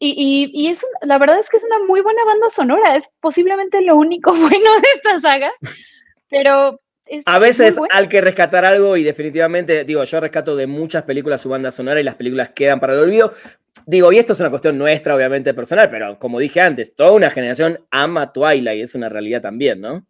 Y, 0.02 0.49
y, 0.54 0.67
es, 0.67 0.86
la 1.02 1.17
verdad 1.17 1.39
es 1.39 1.49
que 1.49 1.58
es 1.58 1.63
una 1.63 1.80
muy 1.86 2.02
buena 2.02 2.23
banda 2.25 2.49
sonora. 2.49 2.95
Es 2.95 3.13
posiblemente 3.19 3.82
lo 3.82 3.97
único 3.97 4.32
bueno 4.36 4.49
de 4.82 4.88
esta 4.95 5.19
saga. 5.19 5.52
Pero 6.30 6.80
a 7.26 7.39
veces 7.39 7.78
hay 7.92 8.08
que 8.08 8.22
rescatar 8.22 8.65
algo 8.65 8.96
y 8.98 9.04
definitivamente, 9.04 9.84
digo, 9.84 10.04
yo 10.04 10.20
rescato 10.20 10.56
de 10.56 10.68
muchas 10.68 11.04
películas 11.04 11.42
su 11.42 11.50
banda 11.50 11.72
sonora 11.72 12.00
y 12.00 12.04
las 12.04 12.15
películas 12.15 12.50
quedan 12.50 12.80
para 12.80 12.94
el 12.94 13.00
olvido. 13.00 13.34
Digo, 13.86 14.12
y 14.12 14.20
esto 14.20 14.34
es 14.34 14.39
una 14.39 14.50
cuestión 14.50 14.78
nuestra, 14.78 15.15
obviamente 15.15 15.54
personal, 15.54 15.89
pero 15.89 16.20
como 16.20 16.39
dije 16.39 16.62
antes, 16.62 16.96
toda 16.96 17.12
una 17.12 17.30
generación 17.30 17.84
ama 17.89 18.32
Twilight, 18.32 18.84
es 18.84 18.94
una 18.94 19.10
realidad 19.10 19.42
también, 19.42 19.82
¿no? 19.82 20.06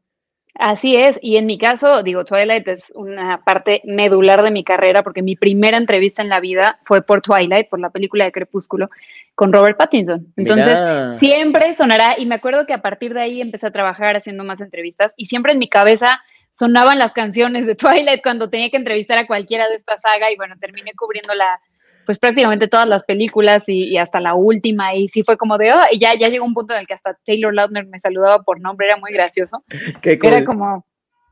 Así 0.56 0.96
es, 0.96 1.20
y 1.22 1.38
en 1.38 1.46
mi 1.46 1.58
caso, 1.58 2.04
digo, 2.04 2.26
Twilight 2.26 2.68
es 2.68 2.92
una 2.96 3.44
parte 3.46 3.82
medular 3.86 4.44
de 4.44 4.52
mi 4.52 4.64
carrera 4.64 5.04
porque 5.04 5.22
mi 5.22 5.36
primera 5.36 5.78
entrevista 5.78 6.22
en 6.22 6.30
la 6.30 6.40
vida 6.40 6.80
fue 6.84 7.02
por 7.02 7.22
Twilight, 7.22 7.70
por 7.70 7.80
la 7.80 7.92
película 7.92 8.26
de 8.26 8.32
Crepúsculo, 8.32 8.90
con 9.36 9.54
Robert 9.54 9.78
Pattinson. 9.78 10.34
Entonces, 10.36 11.18
siempre 11.18 11.74
sonará, 11.74 12.20
y 12.20 12.26
me 12.26 12.36
acuerdo 12.36 12.66
que 12.66 12.74
a 12.74 12.82
partir 12.82 13.14
de 13.14 13.22
ahí 13.22 13.42
empecé 13.42 13.68
a 13.68 13.72
trabajar 13.72 14.16
haciendo 14.16 14.44
más 14.44 14.60
entrevistas 14.60 15.14
y 15.16 15.26
siempre 15.26 15.54
en 15.54 15.60
mi 15.60 15.70
cabeza 15.70 16.20
sonaban 16.52 17.00
las 17.00 17.14
canciones 17.14 17.66
de 17.66 17.76
Twilight 17.76 18.22
cuando 18.22 18.50
tenía 18.50 18.70
que 18.70 18.78
entrevistar 18.78 19.18
a 19.18 19.28
cualquiera 19.28 19.70
de 19.70 19.76
esta 19.76 19.98
saga 19.98 20.32
y 20.32 20.36
bueno, 20.36 20.56
terminé 20.60 20.92
cubriendo 20.94 21.36
la, 21.36 21.62
pues 22.10 22.18
prácticamente 22.18 22.68
todas 22.68 22.88
las 22.88 23.04
películas 23.04 23.66
y, 23.68 23.96
hasta 24.00 24.20
la 24.20 24.34
última, 24.34 24.96
y 24.96 25.08
sí 25.08 25.22
fue 25.22 25.38
como 25.38 25.60
de, 25.60 25.72
oh, 25.72 25.82
y 25.92 26.00
ya, 26.00 26.16
ya 26.16 26.28
llegó 26.28 26.44
un 26.44 26.56
punto 26.56 26.74
en 26.74 26.80
el 26.80 26.88
que 26.88 26.96
hasta 26.96 27.16
Taylor 27.24 27.54
Lautner 27.54 27.86
me 27.86 28.00
saludaba 28.00 28.42
por 28.42 28.60
nombre, 28.60 28.88
era 28.88 28.98
muy 28.98 29.12
gracioso. 29.12 29.64
Era 30.04 30.44
como, 30.44 30.88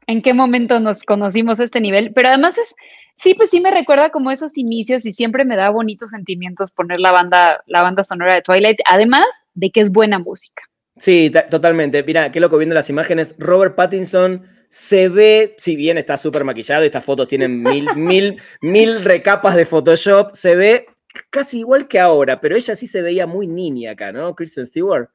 ¿en 0.05 0.21
qué 0.21 0.35
momento 0.35 0.79
nos 0.79 1.01
conocimos 1.01 1.59
a 1.59 1.63
este 1.63 1.81
nivel? 1.81 2.13
Pero 2.13 2.27
además 2.27 2.59
es, 2.59 2.75
sí, 3.15 3.33
pues 3.33 3.49
sí 3.49 3.59
me 3.59 3.71
recuerda 3.71 4.11
como 4.11 4.29
esos 4.29 4.55
inicios 4.55 5.03
y 5.07 5.13
siempre 5.13 5.45
me 5.45 5.55
da 5.55 5.71
bonitos 5.71 6.11
sentimientos 6.11 6.71
poner 6.71 6.99
la 6.99 7.11
banda, 7.11 7.63
la 7.65 7.81
banda 7.81 8.03
sonora 8.03 8.35
de 8.35 8.43
Twilight, 8.43 8.77
además 8.85 9.25
de 9.55 9.71
que 9.71 9.81
es 9.81 9.89
buena 9.89 10.19
música. 10.19 10.61
Sí, 10.95 11.31
totalmente. 11.49 12.03
Mira, 12.03 12.31
qué 12.31 12.39
loco 12.39 12.59
viendo 12.59 12.75
las 12.75 12.91
imágenes. 12.91 13.33
Robert 13.39 13.73
Pattinson 13.73 14.43
se 14.69 15.09
ve, 15.09 15.55
si 15.57 15.75
bien 15.75 15.97
está 15.97 16.17
súper 16.17 16.43
maquillado, 16.43 16.83
estas 16.83 17.03
fotos 17.03 17.27
tienen 17.27 17.61
mil, 17.61 17.87
mil, 17.95 18.41
mil 18.61 19.03
recapas 19.03 19.55
de 19.55 19.65
Photoshop, 19.65 20.33
se 20.33 20.55
ve 20.55 20.85
casi 21.29 21.59
igual 21.59 21.87
que 21.87 21.99
ahora, 21.99 22.39
pero 22.39 22.55
ella 22.55 22.75
sí 22.75 22.87
se 22.87 23.01
veía 23.01 23.27
muy 23.27 23.47
niña 23.47 23.91
acá, 23.91 24.11
¿no? 24.11 24.35
Kristen 24.35 24.67
Stewart. 24.67 25.09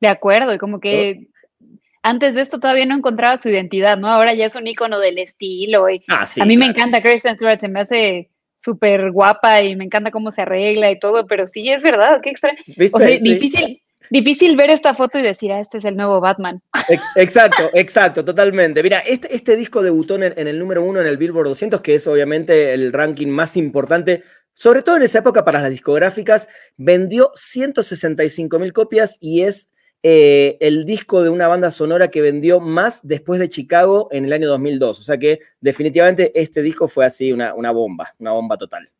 De 0.00 0.08
acuerdo, 0.08 0.54
y 0.54 0.58
como 0.58 0.80
que 0.80 1.28
antes 2.02 2.34
de 2.34 2.42
esto 2.42 2.60
todavía 2.60 2.84
no 2.84 2.94
encontraba 2.94 3.36
su 3.36 3.48
identidad, 3.48 3.96
¿no? 3.96 4.08
Ahora 4.08 4.34
ya 4.34 4.46
es 4.46 4.54
un 4.54 4.66
icono 4.66 4.98
del 4.98 5.18
estilo. 5.18 5.88
Y 5.88 6.04
ah, 6.08 6.26
sí, 6.26 6.40
a 6.40 6.44
mí 6.44 6.56
me 6.56 6.66
encanta 6.66 7.02
Kristen 7.02 7.34
Stewart, 7.36 7.58
se 7.58 7.68
me 7.68 7.80
hace 7.80 8.30
súper 8.56 9.10
guapa 9.10 9.62
y 9.62 9.74
me 9.76 9.84
encanta 9.84 10.10
cómo 10.10 10.30
se 10.30 10.42
arregla 10.42 10.90
y 10.90 10.98
todo, 10.98 11.26
pero 11.26 11.46
sí 11.46 11.68
es 11.70 11.82
verdad, 11.82 12.20
qué 12.22 12.30
extraño. 12.30 12.58
O 12.92 12.98
sea, 12.98 13.08
difícil, 13.08 13.80
difícil 14.10 14.56
ver 14.56 14.70
esta 14.70 14.94
foto 14.94 15.18
y 15.18 15.22
decir, 15.22 15.52
ah, 15.52 15.60
este 15.60 15.78
es 15.78 15.84
el 15.84 15.96
nuevo 15.96 16.20
Batman. 16.20 16.62
Exacto, 17.16 17.70
exacto, 17.74 18.24
totalmente. 18.24 18.82
Mira, 18.82 18.98
este, 19.00 19.34
este 19.34 19.56
disco 19.56 19.82
debutó 19.82 20.16
en, 20.16 20.22
en, 20.36 20.48
el 20.48 20.58
número 20.58 20.82
uno 20.82 21.00
en 21.00 21.06
el 21.06 21.16
Billboard 21.16 21.48
200, 21.48 21.80
que 21.80 21.94
es 21.94 22.06
obviamente 22.06 22.74
el 22.74 22.92
ranking 22.92 23.28
más 23.28 23.56
importante, 23.56 24.22
sobre 24.52 24.82
todo 24.82 24.96
en 24.96 25.02
esa 25.02 25.20
época 25.20 25.44
para 25.44 25.60
las 25.60 25.70
discográficas. 25.70 26.48
Vendió 26.76 27.30
165 27.34 28.58
mil 28.58 28.72
copias 28.72 29.18
y 29.20 29.42
es 29.42 29.70
eh, 30.06 30.58
el 30.60 30.84
disco 30.84 31.22
de 31.22 31.30
una 31.30 31.48
banda 31.48 31.70
sonora 31.70 32.08
que 32.08 32.20
vendió 32.20 32.60
más 32.60 33.00
después 33.04 33.40
de 33.40 33.48
Chicago 33.48 34.08
en 34.10 34.26
el 34.26 34.34
año 34.34 34.48
2002. 34.48 35.00
O 35.00 35.02
sea 35.02 35.16
que 35.16 35.40
definitivamente 35.62 36.30
este 36.38 36.60
disco 36.60 36.88
fue 36.88 37.06
así 37.06 37.32
una, 37.32 37.54
una 37.54 37.70
bomba, 37.70 38.14
una 38.18 38.32
bomba 38.32 38.58
total. 38.58 38.90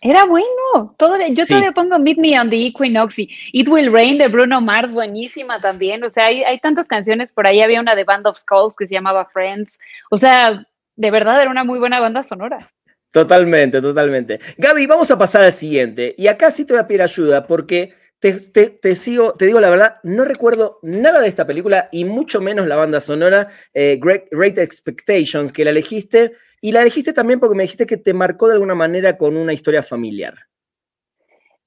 Era 0.00 0.24
bueno. 0.24 0.94
yo 1.30 1.44
todavía 1.46 1.72
pongo 1.72 1.98
Meet 1.98 2.18
Me 2.18 2.40
on 2.40 2.50
the 2.50 2.66
Equinox 2.66 3.18
y 3.18 3.28
It 3.52 3.68
Will 3.68 3.92
Rain 3.92 4.18
de 4.18 4.28
Bruno 4.28 4.60
Mars, 4.60 4.92
buenísima 4.92 5.60
también. 5.60 6.04
O 6.04 6.10
sea, 6.10 6.26
hay, 6.26 6.44
hay 6.44 6.60
tantas 6.60 6.86
canciones. 6.86 7.32
Por 7.32 7.46
ahí 7.46 7.60
había 7.60 7.80
una 7.80 7.94
de 7.94 8.04
Band 8.04 8.26
of 8.26 8.38
Skulls 8.38 8.76
que 8.76 8.86
se 8.86 8.94
llamaba 8.94 9.26
Friends. 9.26 9.78
O 10.10 10.16
sea, 10.16 10.66
de 10.96 11.10
verdad 11.10 11.40
era 11.40 11.50
una 11.50 11.64
muy 11.64 11.78
buena 11.78 12.00
banda 12.00 12.22
sonora. 12.22 12.70
Totalmente, 13.10 13.80
totalmente. 13.80 14.38
Gaby, 14.58 14.86
vamos 14.86 15.10
a 15.10 15.18
pasar 15.18 15.42
al 15.42 15.52
siguiente. 15.52 16.14
Y 16.18 16.26
acá 16.26 16.50
sí 16.50 16.64
te 16.64 16.74
voy 16.74 16.80
a 16.80 16.86
pedir 16.86 17.02
ayuda 17.02 17.46
porque 17.46 17.94
te, 18.20 18.94
sigo, 18.96 19.32
te 19.32 19.46
digo 19.46 19.60
la 19.60 19.70
verdad, 19.70 19.96
no 20.02 20.24
recuerdo 20.24 20.80
nada 20.82 21.20
de 21.20 21.28
esta 21.28 21.46
película 21.46 21.88
y 21.92 22.04
mucho 22.04 22.40
menos 22.40 22.66
la 22.66 22.76
banda 22.76 23.00
sonora, 23.00 23.48
eh, 23.72 23.98
Great, 24.00 24.58
Expectations, 24.58 25.52
que 25.52 25.64
la 25.64 25.70
elegiste. 25.70 26.32
Y 26.60 26.72
la 26.72 26.82
elegiste 26.82 27.12
también 27.12 27.40
porque 27.40 27.56
me 27.56 27.62
dijiste 27.62 27.86
que 27.86 27.96
te 27.96 28.12
marcó 28.14 28.48
de 28.48 28.54
alguna 28.54 28.74
manera 28.74 29.16
con 29.16 29.36
una 29.36 29.52
historia 29.52 29.82
familiar. 29.82 30.34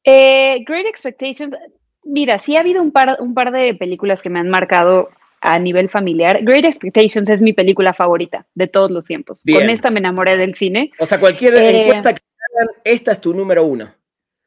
Eh, 0.03 0.63
Great 0.65 0.85
Expectations, 0.85 1.55
mira, 2.03 2.37
sí 2.37 2.55
ha 2.55 2.61
habido 2.61 2.81
un 2.81 2.91
par, 2.91 3.17
un 3.19 3.33
par 3.33 3.51
de 3.51 3.73
películas 3.75 4.21
que 4.21 4.29
me 4.29 4.39
han 4.39 4.49
marcado 4.49 5.09
a 5.39 5.59
nivel 5.59 5.89
familiar. 5.89 6.43
Great 6.43 6.65
Expectations 6.65 7.29
es 7.29 7.41
mi 7.41 7.53
película 7.53 7.93
favorita 7.93 8.45
de 8.53 8.67
todos 8.67 8.91
los 8.91 9.05
tiempos. 9.05 9.43
Con 9.51 9.69
esta 9.69 9.89
me 9.91 9.99
enamoré 9.99 10.37
del 10.37 10.55
cine. 10.55 10.91
O 10.99 11.05
sea, 11.05 11.19
cualquier 11.19 11.55
eh, 11.55 11.81
encuesta 11.83 12.13
que 12.13 12.21
hagan, 12.53 12.69
esta 12.83 13.13
es 13.13 13.21
tu 13.21 13.33
número 13.33 13.65
uno. 13.65 13.93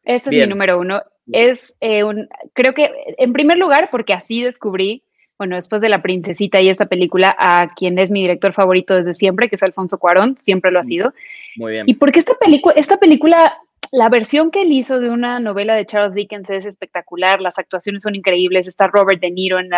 Esta 0.05 0.31
es 0.31 0.37
mi 0.37 0.47
número 0.47 0.79
uno 0.79 1.01
es 1.33 1.77
eh, 1.81 2.05
un, 2.05 2.29
creo 2.53 2.75
que 2.75 2.91
en 3.19 3.33
primer 3.33 3.59
lugar, 3.59 3.89
porque 3.91 4.13
así 4.13 4.43
descubrí, 4.43 5.04
bueno, 5.39 5.57
después 5.57 5.83
de 5.83 5.89
La 5.89 6.03
Princesita 6.03 6.61
y 6.61 6.69
esa 6.69 6.87
película, 6.87 7.35
a 7.39 7.73
quien 7.75 7.99
es 7.99 8.11
mi 8.11 8.23
director 8.23 8.53
favorito 8.53 8.95
desde 8.95 9.15
siempre, 9.15 9.49
que 9.49 9.57
es 9.57 9.63
Alfonso 9.63 9.99
Cuarón, 9.99 10.37
siempre 10.39 10.71
lo 10.71 10.79
ha 10.79 10.83
mm, 10.83 10.87
sido. 10.87 11.15
Muy 11.57 11.73
bien. 11.73 11.85
Y 11.89 11.95
porque 11.95 12.21
esta 12.21 12.35
película, 12.35 12.75
esta 12.77 12.99
película, 12.99 13.59
la 13.91 14.09
versión 14.09 14.51
que 14.51 14.63
él 14.63 14.73
hizo 14.73 15.01
de 15.01 15.11
una 15.11 15.41
novela 15.41 15.75
de 15.75 15.87
Charles 15.87 16.15
Dickens 16.15 16.51
es 16.51 16.65
espectacular, 16.65 17.41
las 17.41 17.59
actuaciones 17.59 18.03
son 18.03 18.15
increíbles, 18.15 18.67
está 18.67 18.87
Robert 18.87 19.21
De 19.21 19.31
Niro 19.31 19.59
en, 19.59 19.71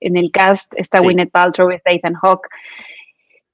en, 0.00 0.16
el 0.16 0.30
cast, 0.30 0.72
está 0.76 1.00
Gwyneth 1.00 1.30
Paltrow, 1.30 1.70
está 1.70 1.90
Ethan 1.90 2.14
Hawke. 2.14 2.48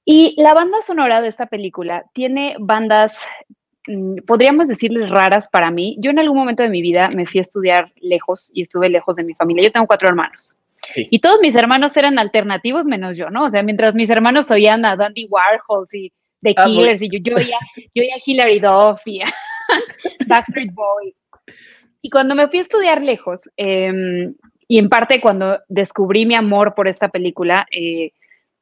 Y 0.03 0.35
la 0.41 0.53
banda 0.53 0.81
sonora 0.81 1.21
de 1.21 1.27
esta 1.27 1.45
película 1.45 2.05
tiene 2.13 2.55
bandas 2.59 3.27
Mm, 3.87 4.17
podríamos 4.27 4.67
decirles 4.67 5.09
raras 5.09 5.49
para 5.49 5.71
mí. 5.71 5.97
Yo 5.99 6.11
en 6.11 6.19
algún 6.19 6.37
momento 6.37 6.63
de 6.63 6.69
mi 6.69 6.81
vida 6.81 7.09
me 7.09 7.25
fui 7.25 7.39
a 7.39 7.41
estudiar 7.41 7.91
lejos 7.99 8.51
y 8.53 8.61
estuve 8.61 8.89
lejos 8.89 9.15
de 9.15 9.23
mi 9.23 9.33
familia. 9.33 9.63
Yo 9.63 9.71
tengo 9.71 9.87
cuatro 9.87 10.07
hermanos. 10.07 10.55
Y 10.97 11.19
todos 11.19 11.39
mis 11.41 11.55
hermanos 11.55 11.95
eran 11.95 12.19
alternativos 12.19 12.85
menos 12.85 13.17
yo, 13.17 13.29
¿no? 13.29 13.45
O 13.45 13.49
sea, 13.49 13.63
mientras 13.63 13.93
mis 13.95 14.09
hermanos 14.09 14.51
oían 14.51 14.83
a 14.85 14.95
Dandy 14.95 15.27
Warhols 15.29 15.93
y 15.93 16.11
The 16.41 16.53
ah, 16.57 16.65
Killers 16.65 17.01
y 17.01 17.09
yo, 17.09 17.19
yo, 17.21 17.35
oía, 17.35 17.57
yo 17.93 18.03
oía 18.03 18.15
a 18.15 18.21
Hilary 18.23 18.59
Duff 18.59 19.01
y 19.05 19.21
a 19.21 19.27
Backstreet 20.27 20.73
Boys. 20.73 21.23
Y 22.01 22.09
cuando 22.09 22.35
me 22.35 22.47
fui 22.47 22.59
a 22.59 22.63
estudiar 22.63 23.01
lejos, 23.01 23.49
em, 23.57 24.33
y 24.67 24.79
en 24.79 24.89
parte 24.89 25.21
cuando 25.21 25.59
descubrí 25.67 26.25
mi 26.25 26.35
amor 26.35 26.73
por 26.75 26.87
esta 26.87 27.09
película, 27.09 27.67
eh, 27.71 28.11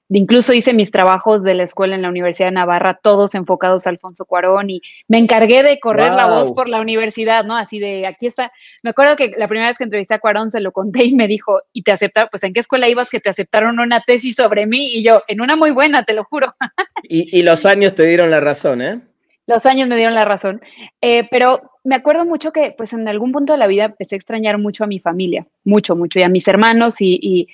incluso 0.10 0.54
hice 0.54 0.74
mis 0.74 0.92
trabajos 0.92 1.44
de 1.44 1.54
la 1.54 1.64
escuela 1.64 1.96
en 1.96 2.02
la 2.02 2.10
Universidad 2.10 2.48
de 2.48 2.54
Navarra, 2.54 3.00
todos 3.02 3.36
enfocados 3.36 3.86
a 3.86 3.92
Alfonso 3.92 4.26
Cuarón, 4.26 4.70
y 4.70 4.82
me 5.08 5.20
encargué 5.20 5.62
de 5.62 5.80
correr 5.80 6.12
la 6.12 6.26
voz 6.26 6.52
por 6.52 6.68
la 6.68 6.82
universidad, 6.82 7.46
¿no? 7.46 7.56
Así 7.56 7.80
de, 7.80 8.08
aquí 8.08 8.26
está. 8.26 8.52
Me 8.84 8.90
acuerdo 8.90 9.16
que 9.16 9.32
la 9.38 9.48
primera 9.48 9.68
vez 9.68 9.78
que 9.78 9.84
entrevisté 9.84 10.16
a 10.16 10.20
Cuarón 10.20 10.50
se 10.50 10.62
lo 10.62 10.72
conté 10.72 11.06
y 11.06 11.16
me 11.16 11.28
dijo, 11.28 11.62
¿y 11.74 11.84
te 11.84 11.92
aceptaron? 11.92 12.30
Pues, 12.32 12.44
¿en 12.44 12.54
qué 12.54 12.60
escuela 12.60 12.90
ibas 12.90 13.10
que 13.10 13.20
te 13.20 13.30
aceptaron 13.30 13.80
una 13.80 14.02
tesis 14.02 14.36
sobre 14.36 14.66
mí? 14.66 14.94
Y 14.94 15.04
yo, 15.04 15.24
en 15.28 15.42
una 15.42 15.56
muy 15.56 15.72
buena, 15.72 16.04
te 16.04 16.14
lo 16.14 16.24
juro. 16.24 16.56
Y, 17.12 17.42
los 17.44 17.66
años 17.66 17.96
te 17.96 18.06
dieron 18.06 18.30
la 18.30 18.40
razón, 18.40 18.82
¿eh? 18.82 19.00
Los 19.48 19.66
años 19.66 19.88
me 19.88 19.96
dieron 19.96 20.14
la 20.14 20.26
razón. 20.26 20.62
Eh, 21.02 21.28
pero 21.32 21.62
me 21.84 21.96
acuerdo 21.96 22.26
mucho 22.26 22.52
que, 22.52 22.76
pues, 22.78 22.94
en 22.94 23.08
algún 23.08 23.32
punto 23.32 23.54
de 23.54 23.58
la 23.58 23.68
vida 23.68 23.86
empecé 23.86 24.16
a 24.16 24.18
extrañar 24.18 24.58
mucho 24.60 24.84
a 24.84 24.88
mi 24.88 25.00
familia, 25.00 25.48
mucho, 25.64 25.96
mucho, 25.96 26.20
y 26.20 26.24
a 26.24 26.30
mis 26.30 26.48
hermanos 26.48 26.98
y 27.00 27.48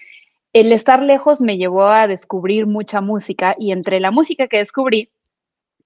el 0.55 0.71
estar 0.71 1.03
lejos 1.03 1.41
me 1.41 1.57
llevó 1.57 1.87
a 1.87 2.07
descubrir 2.07 2.65
mucha 2.65 3.01
música 3.01 3.57
y 3.59 3.73
entre 3.73 3.99
la 3.99 4.09
música 4.09 4.47
que 4.47 4.59
descubrí 4.59 5.09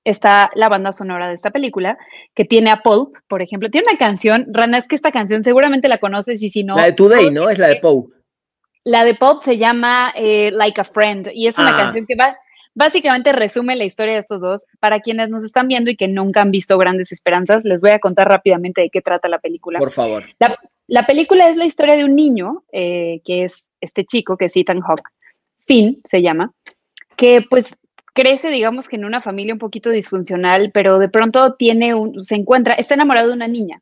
está 0.04 0.52
la 0.54 0.70
banda 0.70 0.94
sonora 0.94 1.28
de 1.28 1.34
esta 1.34 1.50
película, 1.50 1.98
que 2.36 2.46
tiene 2.46 2.70
a 2.70 2.84
Pulp, 2.84 3.16
por 3.28 3.42
ejemplo. 3.42 3.72
Tiene 3.72 3.88
una 3.90 3.98
canción, 3.98 4.46
Rana, 4.52 4.78
es 4.78 4.88
que 4.88 4.96
esta 4.96 5.12
canción 5.12 5.44
seguramente 5.44 5.88
la 5.88 5.98
conoces 5.98 6.44
y 6.44 6.50
si 6.50 6.64
no... 6.64 6.76
La 6.76 6.86
de 6.86 6.94
Today, 6.94 7.32
¿no? 7.32 7.50
Es 7.50 7.58
la 7.58 7.70
de 7.70 7.78
Pulp. 7.78 8.14
La 8.84 9.04
de 9.06 9.16
Pulp 9.16 9.42
se 9.42 9.58
llama 9.58 10.14
eh, 10.16 10.52
Like 10.54 10.82
a 10.82 10.84
Friend 10.84 11.32
y 11.34 11.48
es 11.48 11.58
una 11.58 11.74
ah. 11.76 11.78
canción 11.78 12.06
que 12.06 12.16
va, 12.16 12.38
básicamente 12.76 13.32
resume 13.32 13.76
la 13.76 13.86
historia 13.86 14.14
de 14.14 14.20
estos 14.20 14.40
dos. 14.40 14.68
Para 14.80 15.00
quienes 15.00 15.30
nos 15.30 15.44
están 15.44 15.68
viendo 15.68 15.90
y 15.90 15.98
que 15.98 16.08
nunca 16.08 16.42
han 16.42 16.52
visto 16.52 16.78
Grandes 16.78 17.12
Esperanzas, 17.12 17.64
les 17.64 17.82
voy 17.82 17.90
a 17.90 18.00
contar 18.00 18.28
rápidamente 18.28 18.82
de 18.82 18.92
qué 18.92 19.02
trata 19.02 19.28
la 19.30 19.40
película. 19.40 19.80
Por 19.80 19.90
favor. 19.90 20.26
La 20.38 20.56
película 21.08 21.48
es 21.50 21.56
la 21.56 21.66
historia 21.66 21.96
de 21.96 22.04
un 22.04 22.16
niño, 22.16 22.64
eh, 22.72 23.22
que 23.26 23.44
es 23.44 23.72
este 23.82 24.06
chico, 24.06 24.38
que 24.38 24.46
es 24.46 24.56
Ethan 24.56 24.82
Hawke, 24.82 25.10
Finn 25.66 26.02
se 26.04 26.22
llama, 26.22 26.52
que 27.16 27.44
pues 27.48 27.78
crece, 28.14 28.50
digamos 28.50 28.88
que 28.88 28.96
en 28.96 29.06
una 29.06 29.22
familia 29.22 29.54
un 29.54 29.60
poquito 29.60 29.90
disfuncional, 29.90 30.72
pero 30.74 31.00
de 31.00 31.10
pronto 31.10 31.56
tiene 31.56 31.94
un, 31.94 32.24
se 32.24 32.36
encuentra, 32.36 32.74
está 32.74 32.96
enamorado 32.96 33.30
de 33.30 33.36
una 33.36 33.48
niña 33.48 33.82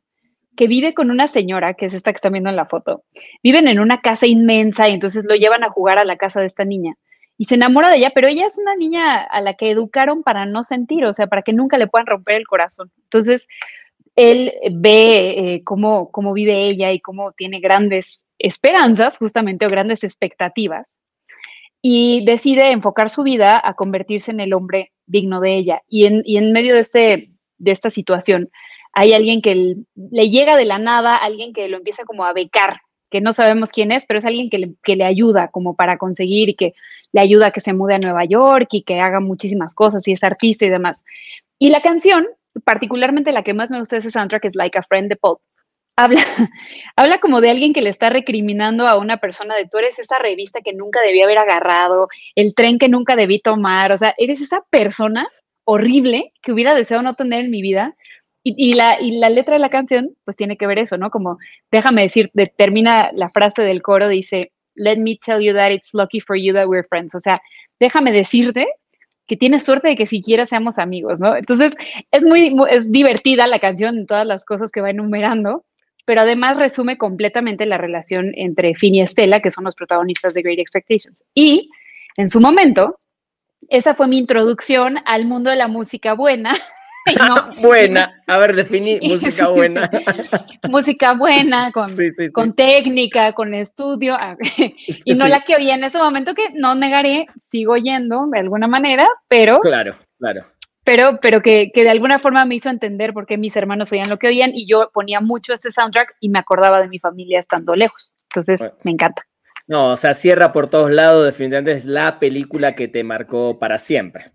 que 0.58 0.66
vive 0.66 0.92
con 0.92 1.12
una 1.12 1.28
señora, 1.28 1.74
que 1.74 1.86
es 1.86 1.94
esta 1.94 2.10
que 2.12 2.16
están 2.16 2.32
viendo 2.32 2.50
en 2.50 2.56
la 2.56 2.66
foto. 2.66 3.04
Viven 3.44 3.68
en 3.68 3.78
una 3.78 4.00
casa 4.00 4.26
inmensa 4.26 4.88
y 4.88 4.94
entonces 4.94 5.24
lo 5.28 5.36
llevan 5.36 5.62
a 5.62 5.70
jugar 5.70 5.98
a 5.98 6.04
la 6.04 6.16
casa 6.16 6.40
de 6.40 6.46
esta 6.46 6.64
niña. 6.64 6.94
Y 7.36 7.44
se 7.44 7.54
enamora 7.54 7.90
de 7.90 7.98
ella, 7.98 8.10
pero 8.12 8.26
ella 8.26 8.44
es 8.44 8.58
una 8.58 8.74
niña 8.74 9.22
a 9.22 9.40
la 9.40 9.54
que 9.54 9.70
educaron 9.70 10.24
para 10.24 10.46
no 10.46 10.64
sentir, 10.64 11.04
o 11.04 11.12
sea, 11.12 11.28
para 11.28 11.42
que 11.42 11.52
nunca 11.52 11.78
le 11.78 11.86
puedan 11.86 12.06
romper 12.06 12.34
el 12.34 12.48
corazón. 12.48 12.90
Entonces, 13.04 13.46
él 14.18 14.52
ve 14.72 15.54
eh, 15.54 15.62
cómo, 15.62 16.10
cómo 16.10 16.32
vive 16.32 16.66
ella 16.66 16.90
y 16.90 16.98
cómo 16.98 17.30
tiene 17.30 17.60
grandes 17.60 18.24
esperanzas, 18.40 19.16
justamente, 19.16 19.64
o 19.64 19.68
grandes 19.68 20.02
expectativas, 20.02 20.96
y 21.80 22.24
decide 22.24 22.72
enfocar 22.72 23.10
su 23.10 23.22
vida 23.22 23.60
a 23.62 23.74
convertirse 23.74 24.32
en 24.32 24.40
el 24.40 24.54
hombre 24.54 24.90
digno 25.06 25.40
de 25.40 25.54
ella. 25.54 25.82
Y 25.88 26.06
en, 26.06 26.24
en 26.26 26.50
medio 26.50 26.74
de, 26.74 26.80
este, 26.80 27.30
de 27.58 27.70
esta 27.70 27.90
situación, 27.90 28.50
hay 28.92 29.12
alguien 29.12 29.40
que 29.40 29.76
le 29.94 30.30
llega 30.30 30.56
de 30.56 30.64
la 30.64 30.80
nada, 30.80 31.14
alguien 31.14 31.52
que 31.52 31.68
lo 31.68 31.76
empieza 31.76 32.02
como 32.04 32.24
a 32.24 32.32
becar, 32.32 32.80
que 33.10 33.20
no 33.20 33.32
sabemos 33.32 33.70
quién 33.70 33.92
es, 33.92 34.04
pero 34.04 34.18
es 34.18 34.26
alguien 34.26 34.50
que 34.50 34.58
le, 34.58 34.74
que 34.82 34.96
le, 34.96 35.04
ayuda 35.04 35.46
como 35.52 35.76
para 35.76 35.96
conseguir 35.96 36.48
y 36.48 36.54
que 36.54 36.74
le 37.12 37.20
ayuda 37.20 37.46
a 37.46 37.50
que 37.52 37.60
se 37.60 37.72
mude 37.72 37.94
a 37.94 37.98
Nueva 37.98 38.24
York 38.24 38.66
y 38.72 38.82
que 38.82 38.98
haga 38.98 39.20
muchísimas 39.20 39.76
cosas 39.76 40.08
y 40.08 40.12
es 40.12 40.24
artista 40.24 40.66
y 40.66 40.70
demás. 40.70 41.04
Y 41.60 41.70
la 41.70 41.82
canción 41.82 42.26
particularmente 42.64 43.32
la 43.32 43.42
que 43.42 43.54
más 43.54 43.70
me 43.70 43.78
gusta 43.78 43.96
de 43.96 44.00
ese 44.00 44.10
soundtrack 44.10 44.44
es 44.44 44.54
Like 44.54 44.78
a 44.78 44.82
Friend 44.82 45.08
de 45.08 45.16
Pop. 45.16 45.40
Habla, 45.96 46.20
habla 46.96 47.18
como 47.18 47.40
de 47.40 47.50
alguien 47.50 47.72
que 47.72 47.82
le 47.82 47.90
está 47.90 48.10
recriminando 48.10 48.86
a 48.86 48.98
una 48.98 49.18
persona 49.18 49.56
de 49.56 49.66
tú 49.66 49.78
eres 49.78 49.98
esa 49.98 50.18
revista 50.18 50.60
que 50.60 50.72
nunca 50.72 51.00
debí 51.00 51.20
haber 51.22 51.38
agarrado, 51.38 52.08
el 52.36 52.54
tren 52.54 52.78
que 52.78 52.88
nunca 52.88 53.16
debí 53.16 53.40
tomar, 53.40 53.92
o 53.92 53.96
sea, 53.96 54.14
eres 54.16 54.40
esa 54.40 54.62
persona 54.70 55.26
horrible 55.64 56.32
que 56.40 56.52
hubiera 56.52 56.74
deseado 56.74 57.02
no 57.02 57.14
tener 57.14 57.44
en 57.44 57.50
mi 57.50 57.62
vida. 57.62 57.94
Y, 58.44 58.72
la, 58.72 58.98
y 58.98 59.18
la 59.18 59.28
letra 59.28 59.54
de 59.54 59.58
la 59.58 59.68
canción, 59.68 60.16
pues 60.24 60.34
tiene 60.34 60.56
que 60.56 60.66
ver 60.66 60.78
eso, 60.78 60.96
¿no? 60.96 61.10
Como, 61.10 61.36
déjame 61.70 62.00
decir, 62.00 62.30
termina 62.56 63.10
la 63.12 63.28
frase 63.28 63.62
del 63.62 63.82
coro, 63.82 64.08
dice, 64.08 64.52
let 64.74 64.96
me 64.96 65.18
tell 65.22 65.40
you 65.40 65.52
that 65.52 65.70
it's 65.70 65.92
lucky 65.92 66.18
for 66.18 66.34
you 66.34 66.54
that 66.54 66.66
we're 66.66 66.86
friends. 66.88 67.14
O 67.14 67.20
sea, 67.20 67.42
déjame 67.78 68.10
decirte 68.10 68.66
que 69.28 69.36
tienes 69.36 69.62
suerte 69.62 69.88
de 69.88 69.96
que 69.96 70.06
siquiera 70.06 70.46
seamos 70.46 70.78
amigos, 70.78 71.20
¿no? 71.20 71.36
Entonces, 71.36 71.76
es 72.10 72.24
muy, 72.24 72.56
es 72.70 72.90
divertida 72.90 73.46
la 73.46 73.60
canción 73.60 73.98
en 73.98 74.06
todas 74.06 74.26
las 74.26 74.44
cosas 74.44 74.72
que 74.72 74.80
va 74.80 74.90
enumerando, 74.90 75.64
pero 76.06 76.22
además 76.22 76.56
resume 76.56 76.96
completamente 76.96 77.66
la 77.66 77.76
relación 77.76 78.32
entre 78.34 78.74
Finn 78.74 78.94
y 78.94 79.02
Estela, 79.02 79.40
que 79.40 79.50
son 79.50 79.64
los 79.64 79.74
protagonistas 79.74 80.32
de 80.32 80.42
Great 80.42 80.58
Expectations. 80.58 81.22
Y 81.34 81.70
en 82.16 82.30
su 82.30 82.40
momento, 82.40 82.98
esa 83.68 83.94
fue 83.94 84.08
mi 84.08 84.16
introducción 84.16 84.96
al 85.04 85.26
mundo 85.26 85.50
de 85.50 85.56
la 85.56 85.68
música 85.68 86.14
buena, 86.14 86.54
buena, 87.62 88.22
a 88.26 88.38
ver, 88.38 88.54
definí 88.54 88.98
música 89.02 89.48
buena. 89.48 89.90
música 90.68 91.14
buena, 91.14 91.72
con, 91.72 91.88
con 92.32 92.54
técnica, 92.54 93.32
con 93.32 93.54
estudio, 93.54 94.16
y 95.04 95.14
no 95.14 95.28
la 95.28 95.40
que 95.42 95.56
oí 95.56 95.70
en 95.70 95.84
ese 95.84 95.98
momento 95.98 96.34
que 96.34 96.50
no 96.54 96.74
negaré, 96.74 97.26
sigo 97.38 97.74
oyendo 97.74 98.26
de 98.30 98.38
alguna 98.40 98.68
manera, 98.68 99.08
pero... 99.28 99.60
Claro, 99.60 99.96
claro. 100.18 100.46
pero, 100.84 101.18
pero 101.20 101.42
que, 101.42 101.70
que, 101.72 101.82
de 101.82 101.90
alguna 101.90 102.18
forma 102.18 102.44
me 102.44 102.56
hizo 102.56 102.70
entender 102.70 103.12
por 103.12 103.26
qué 103.26 103.38
mis 103.38 103.56
hermanos 103.56 103.92
oían 103.92 104.08
lo 104.08 104.18
que 104.18 104.28
oían 104.28 104.52
y 104.54 104.66
yo 104.66 104.90
ponía 104.92 105.20
mucho 105.20 105.52
este 105.52 105.70
soundtrack 105.70 106.16
y 106.20 106.28
me 106.28 106.38
acordaba 106.38 106.80
de 106.80 106.88
mi 106.88 106.98
familia 106.98 107.38
estando 107.40 107.74
lejos. 107.74 108.14
Entonces, 108.30 108.70
me 108.84 108.90
encanta. 108.90 109.24
No, 109.66 109.92
o 109.92 109.96
sea, 109.96 110.14
cierra 110.14 110.52
por 110.52 110.70
todos 110.70 110.90
lados, 110.90 111.26
definitivamente 111.26 111.72
es 111.72 111.84
la 111.84 112.18
película 112.18 112.74
que 112.74 112.88
te 112.88 113.04
marcó 113.04 113.58
para 113.58 113.76
siempre. 113.76 114.32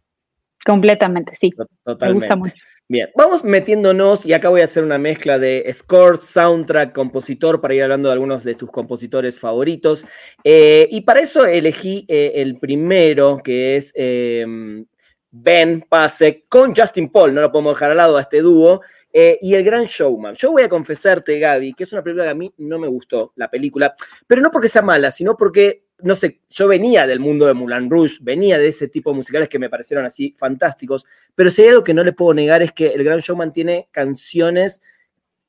Completamente, 0.65 1.36
sí. 1.36 1.52
Totalmente. 1.84 2.08
Me 2.08 2.13
gusta 2.13 2.36
mucho. 2.36 2.56
Bien, 2.89 3.10
vamos 3.15 3.45
metiéndonos 3.45 4.26
y 4.26 4.34
acá 4.34 4.49
voy 4.49 4.60
a 4.60 4.65
hacer 4.65 4.84
una 4.84 4.97
mezcla 4.97 5.39
de 5.39 5.65
score, 5.73 6.17
soundtrack, 6.17 6.93
compositor 6.93 7.62
para 7.62 7.73
ir 7.73 7.84
hablando 7.84 8.10
de 8.10 8.13
algunos 8.13 8.43
de 8.43 8.56
tus 8.56 8.69
compositores 8.69 9.39
favoritos. 9.39 10.06
Eh, 10.43 10.89
y 10.91 11.02
para 11.02 11.21
eso 11.21 11.45
elegí 11.45 12.06
eh, 12.10 12.34
el 12.36 12.56
primero, 12.56 13.39
que 13.41 13.78
es 13.78 13.93
em, 13.95 14.86
Ben 15.32 15.86
Pasek 15.88 16.45
con 16.49 16.76
Justin 16.76 17.10
Paul, 17.10 17.34
no 17.34 17.41
lo 17.41 17.52
podemos 17.52 17.76
dejar 17.76 17.91
al 17.91 17.97
lado 17.97 18.17
a 18.17 18.21
este 18.21 18.41
dúo. 18.41 18.82
Eh, 19.15 19.38
y 19.41 19.54
El 19.54 19.63
Gran 19.63 19.86
Showman. 19.86 20.34
Yo 20.34 20.52
voy 20.52 20.63
a 20.63 20.69
confesarte, 20.69 21.38
Gaby, 21.38 21.73
que 21.76 21.84
es 21.84 21.93
una 21.93 22.02
película 22.04 22.26
que 22.26 22.32
a 22.32 22.36
mí 22.36 22.52
no 22.58 22.80
me 22.80 22.88
gustó, 22.88 23.32
la 23.36 23.47
película, 23.49 23.93
pero 24.26 24.41
no 24.41 24.49
porque 24.49 24.67
sea 24.67 24.82
mala, 24.82 25.12
sino 25.12 25.38
porque, 25.38 25.83
no 26.00 26.16
sé, 26.16 26.42
yo 26.50 26.68
venía 26.68 27.08
del 27.08 27.20
mundo 27.20 27.46
de 27.46 27.54
Moulin 27.54 27.90
Rouge, 27.90 28.18
venía 28.22 28.58
de 28.58 28.68
ese 28.68 28.88
tipo 28.88 29.12
de 29.12 29.18
musicales 29.18 29.48
que 29.48 29.60
me 29.60 29.70
parecieron 29.70 30.06
así 30.06 30.34
fantásticos, 30.38 31.06
pero 31.36 31.50
si 31.50 31.62
hay 31.62 31.70
algo 31.70 31.84
que 31.84 31.94
no 31.94 32.04
le 32.04 32.14
puedo 32.14 32.34
negar 32.34 32.62
es 32.62 32.72
que 32.72 32.88
El 32.88 33.04
Gran 33.04 33.20
Showman 33.20 33.54
tiene 33.54 33.88
canciones 33.92 34.82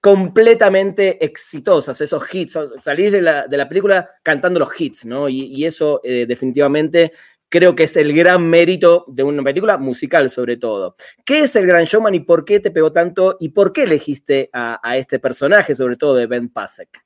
completamente 0.01 1.25
exitosas, 1.25 1.99
esos 2.01 2.23
hits, 2.33 2.59
salís 2.77 3.11
de 3.11 3.23
la, 3.23 3.47
de 3.47 3.57
la 3.57 3.67
película 3.67 4.11
cantando 4.23 4.61
los 4.61 4.79
hits, 4.79 5.07
¿no? 5.07 5.31
Y, 5.31 5.65
eso 5.65 6.03
eh, 6.05 6.27
definitivamente 6.29 7.13
creo 7.49 7.75
que 7.75 7.85
es 7.85 7.97
el 7.97 8.13
gran 8.13 8.47
mérito 8.47 9.05
de 9.09 9.23
una 9.23 9.43
película 9.43 9.79
musical 9.79 10.29
sobre 10.29 10.57
todo. 10.57 10.97
¿Qué 11.25 11.41
es 11.41 11.57
el 11.57 11.67
Gran 11.67 11.85
Showman 11.85 12.15
y 12.15 12.21
por 12.21 12.45
qué 12.45 12.61
te 12.61 12.71
pegó 12.71 12.93
tanto 12.93 13.37
y 13.41 13.51
por 13.51 13.73
qué 13.73 13.85
elegiste 13.85 14.51
a, 14.53 14.97
este 14.97 15.19
personaje, 15.19 15.75
sobre 15.75 15.97
todo 15.97 16.17
de 16.17 16.27
Ben 16.27 16.49
Pasek? 16.49 17.04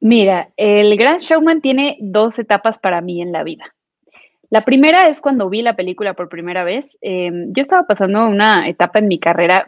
Mira, 0.00 0.50
el 0.56 0.96
Gran 0.96 1.18
Showman 1.18 1.60
tiene 1.60 1.96
dos 2.00 2.38
etapas 2.38 2.78
para 2.78 3.00
mí 3.00 3.22
en 3.22 3.32
la 3.32 3.42
vida. 3.42 3.74
La 4.50 4.64
primera 4.64 5.08
es 5.08 5.20
cuando 5.20 5.48
vi 5.48 5.62
la 5.62 5.74
película 5.74 6.14
por 6.14 6.28
primera 6.28 6.62
vez. 6.62 6.96
Em, 7.00 7.52
yo 7.52 7.62
estaba 7.62 7.86
pasando 7.86 8.28
una 8.28 8.68
etapa 8.68 9.00
en 9.00 9.08
mi 9.08 9.18
carrera, 9.18 9.66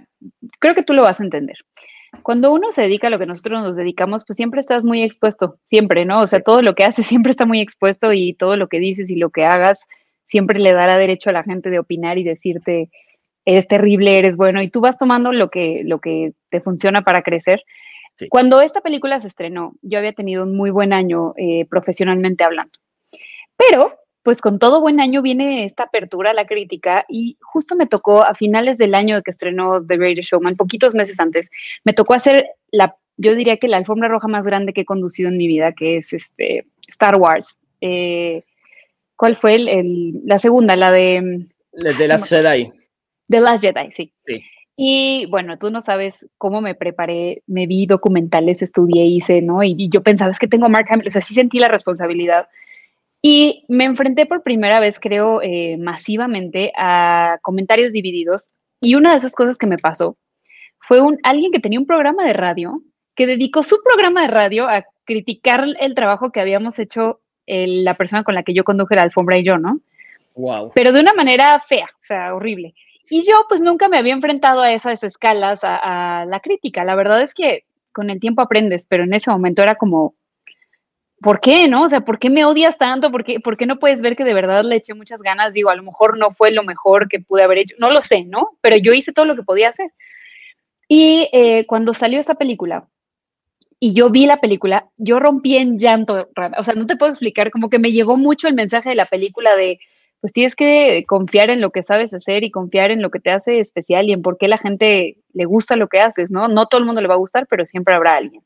creo 0.60 0.74
que 0.74 0.84
tú 0.84 0.92
lo 0.94 1.02
vas 1.02 1.20
a 1.20 1.24
entender 1.24 1.56
cuando 2.22 2.52
uno 2.52 2.72
se 2.72 2.82
dedica 2.82 3.08
a 3.08 3.10
lo 3.10 3.18
que 3.18 3.26
nosotros 3.26 3.62
nos 3.62 3.76
dedicamos, 3.76 4.24
pues 4.26 4.36
siempre 4.36 4.60
estás 4.60 4.84
muy 4.84 5.02
expuesto, 5.02 5.58
siempre, 5.64 6.04
¿no? 6.04 6.20
O 6.20 6.26
sea, 6.26 6.40
todo 6.40 6.62
lo 6.62 6.74
que 6.74 6.84
haces 6.84 7.06
siempre 7.06 7.30
está 7.30 7.46
muy 7.46 7.60
expuesto 7.60 8.12
y 8.12 8.34
todo 8.34 8.56
lo 8.56 8.68
que 8.68 8.80
dices 8.80 9.10
y 9.10 9.16
lo 9.16 9.30
que 9.30 9.44
hagas 9.44 9.86
siempre 10.24 10.58
le 10.58 10.72
dará 10.72 10.98
derecho 10.98 11.30
a 11.30 11.32
la 11.32 11.42
gente 11.42 11.70
de 11.70 11.78
opinar 11.78 12.18
y 12.18 12.24
decirte, 12.24 12.90
eres 13.46 13.66
terrible, 13.66 14.18
eres 14.18 14.36
bueno, 14.36 14.60
y 14.60 14.68
tú 14.68 14.80
vas 14.80 14.98
tomando 14.98 15.32
lo 15.32 15.48
que, 15.48 15.82
lo 15.84 16.00
que 16.00 16.32
te 16.50 16.60
funciona 16.60 17.02
para 17.02 17.22
crecer. 17.22 17.62
Cuando 18.28 18.60
esta 18.60 18.80
película 18.80 19.20
se 19.20 19.28
estrenó, 19.28 19.74
yo 19.82 19.98
había 19.98 20.12
tenido 20.12 20.42
un 20.42 20.56
muy 20.56 20.70
buen 20.70 20.92
año 20.92 21.34
eh, 21.36 21.66
profesionalmente 21.66 22.44
hablando. 22.44 22.72
Pero 23.56 23.94
pues 24.22 24.42
con 24.42 24.58
todo 24.58 24.80
buen 24.80 25.00
año 25.00 25.22
viene 25.22 25.64
esta 25.64 25.84
apertura 25.84 26.32
a 26.32 26.34
la 26.34 26.46
crítica 26.46 27.06
y 27.08 27.38
justo 27.40 27.76
me 27.76 27.86
tocó 27.86 28.24
a 28.24 28.34
finales 28.34 28.76
del 28.76 28.94
año 28.94 29.22
que 29.22 29.30
estrenó 29.30 29.82
The 29.82 29.96
Greatest 29.96 30.30
Showman, 30.30 30.56
poquitos 30.56 30.94
meses 30.94 31.18
antes, 31.18 31.50
me 31.82 31.94
tocó 31.94 32.12
hacer 32.12 32.46
la, 32.70 32.94
yo 33.16 33.34
diría 33.34 33.56
que 33.56 33.68
la 33.68 33.78
alfombra 33.78 34.08
roja 34.08 34.28
más 34.28 34.44
grande 34.44 34.74
que 34.74 34.82
he 34.82 34.84
conducido 34.84 35.30
en 35.30 35.38
mi 35.38 35.46
vida, 35.46 35.72
que 35.72 35.96
es 35.96 36.12
este 36.12 36.66
Star 36.88 37.16
Wars. 37.16 37.58
Eh, 37.80 38.44
¿Cuál 39.16 39.36
fue 39.36 39.54
el, 39.54 40.20
la 40.24 40.38
segunda? 40.38 40.76
La 40.76 40.90
de... 40.90 41.46
The 41.72 42.06
Last 42.06 42.28
Jedi. 42.28 42.70
The 43.28 43.40
Last 43.40 43.62
Jedi, 43.62 43.92
sí. 43.92 44.12
sí. 44.26 44.42
Y 44.80 45.26
bueno, 45.26 45.58
tú 45.58 45.72
no 45.72 45.82
sabes 45.82 46.24
cómo 46.38 46.60
me 46.60 46.76
preparé, 46.76 47.42
me 47.48 47.66
vi 47.66 47.86
documentales, 47.86 48.62
estudié, 48.62 49.06
hice, 49.06 49.42
¿no? 49.42 49.64
Y, 49.64 49.88
yo 49.92 50.04
pensaba, 50.04 50.30
es 50.30 50.38
que 50.38 50.46
tengo 50.46 50.68
Mark 50.68 50.86
Hamill, 50.88 51.08
o 51.08 51.10
sea, 51.10 51.20
sí 51.20 51.34
sentí 51.34 51.58
la 51.58 51.66
responsabilidad 51.66 52.46
y 53.20 53.64
me 53.66 53.82
enfrenté 53.82 54.24
por 54.24 54.44
primera 54.44 54.78
vez, 54.78 55.00
creo, 55.00 55.42
eh, 55.42 55.76
masivamente 55.78 56.70
a 56.78 57.38
comentarios 57.42 57.92
divididos. 57.92 58.54
Y 58.80 58.94
una 58.94 59.10
de 59.10 59.16
esas 59.16 59.34
cosas 59.34 59.58
que 59.58 59.66
me 59.66 59.78
pasó 59.78 60.16
fue 60.78 61.00
un, 61.00 61.18
alguien 61.24 61.50
que 61.50 61.58
tenía 61.58 61.80
un 61.80 61.86
programa 61.86 62.24
de 62.24 62.34
radio, 62.34 62.80
que 63.16 63.26
dedicó 63.26 63.64
su 63.64 63.78
programa 63.82 64.22
de 64.22 64.28
radio 64.28 64.68
a 64.68 64.84
criticar 65.04 65.64
el 65.80 65.94
trabajo 65.94 66.30
que 66.30 66.40
habíamos 66.40 66.78
hecho 66.78 67.18
la 67.48 67.94
persona 67.94 68.22
con 68.22 68.36
la 68.36 68.44
que 68.44 68.54
yo 68.54 68.62
conduje 68.62 68.94
la 68.94 69.02
alfombra 69.02 69.38
y 69.38 69.42
yo, 69.42 69.58
¿no? 69.58 69.80
Wow. 70.36 70.70
Pero 70.72 70.92
de 70.92 71.00
una 71.00 71.14
manera 71.14 71.58
fea, 71.58 71.88
o 71.92 72.06
sea, 72.06 72.32
horrible. 72.32 72.74
Y 73.10 73.26
yo 73.26 73.46
pues 73.48 73.62
nunca 73.62 73.88
me 73.88 73.98
había 73.98 74.12
enfrentado 74.12 74.60
a 74.60 74.72
esas 74.72 75.02
escalas, 75.02 75.60
a 75.62 76.24
la 76.28 76.40
crítica. 76.40 76.84
La 76.84 76.94
verdad 76.94 77.22
es 77.22 77.34
que 77.34 77.64
con 77.92 78.10
el 78.10 78.20
tiempo 78.20 78.42
aprendes, 78.42 78.86
pero 78.86 79.04
en 79.04 79.14
ese 79.14 79.30
momento 79.30 79.62
era 79.62 79.74
como, 79.74 80.14
¿por 81.20 81.40
qué, 81.40 81.68
no? 81.68 81.82
O 81.82 81.88
sea, 81.88 82.00
¿por 82.00 82.18
qué 82.18 82.30
me 82.30 82.44
odias 82.44 82.78
tanto? 82.78 83.10
¿Por 83.10 83.24
qué, 83.24 83.40
¿Por 83.40 83.56
qué, 83.56 83.66
no 83.66 83.78
puedes 83.78 84.00
ver 84.00 84.16
que 84.16 84.24
de 84.24 84.34
verdad 84.34 84.64
le 84.64 84.76
eché 84.76 84.94
muchas 84.94 85.22
ganas? 85.22 85.54
Digo, 85.54 85.70
a 85.70 85.76
lo 85.76 85.82
mejor 85.82 86.18
no 86.18 86.30
fue 86.30 86.52
lo 86.52 86.62
mejor 86.62 87.08
que 87.08 87.20
pude 87.20 87.42
haber 87.42 87.58
hecho, 87.58 87.76
no 87.78 87.90
lo 87.90 88.02
sé, 88.02 88.24
¿no? 88.24 88.50
Pero 88.60 88.76
yo 88.76 88.92
hice 88.92 89.12
todo 89.12 89.24
lo 89.24 89.36
que 89.36 89.42
podía 89.42 89.70
hacer. 89.70 89.92
Y 90.86 91.28
eh, 91.32 91.66
cuando 91.66 91.92
salió 91.92 92.20
esa 92.20 92.34
película 92.34 92.88
y 93.80 93.92
yo 93.92 94.10
vi 94.10 94.26
la 94.26 94.40
película, 94.40 94.86
yo 94.96 95.20
rompí 95.20 95.56
en 95.56 95.78
llanto, 95.78 96.28
o 96.56 96.64
sea, 96.64 96.74
no 96.74 96.86
te 96.86 96.96
puedo 96.96 97.10
explicar, 97.10 97.50
como 97.50 97.68
que 97.68 97.78
me 97.78 97.92
llegó 97.92 98.16
mucho 98.16 98.48
el 98.48 98.54
mensaje 98.54 98.90
de 98.90 98.94
la 98.94 99.06
película 99.06 99.54
de, 99.56 99.78
pues 100.20 100.32
tienes 100.32 100.56
que 100.56 101.04
confiar 101.06 101.50
en 101.50 101.60
lo 101.60 101.70
que 101.70 101.82
sabes 101.82 102.12
hacer 102.12 102.42
y 102.44 102.50
confiar 102.50 102.90
en 102.90 103.02
lo 103.02 103.10
que 103.10 103.20
te 103.20 103.30
hace 103.30 103.60
especial 103.60 104.08
y 104.08 104.12
en 104.12 104.22
por 104.22 104.36
qué 104.36 104.48
la 104.48 104.58
gente 104.58 105.18
le 105.32 105.44
gusta 105.44 105.76
lo 105.76 105.88
que 105.88 106.00
haces, 106.00 106.30
¿no? 106.30 106.48
No 106.48 106.66
todo 106.66 106.80
el 106.80 106.86
mundo 106.86 107.00
le 107.00 107.08
va 107.08 107.14
a 107.14 107.18
gustar, 107.18 107.46
pero 107.48 107.64
siempre 107.64 107.94
habrá 107.94 108.16
alguien. 108.16 108.42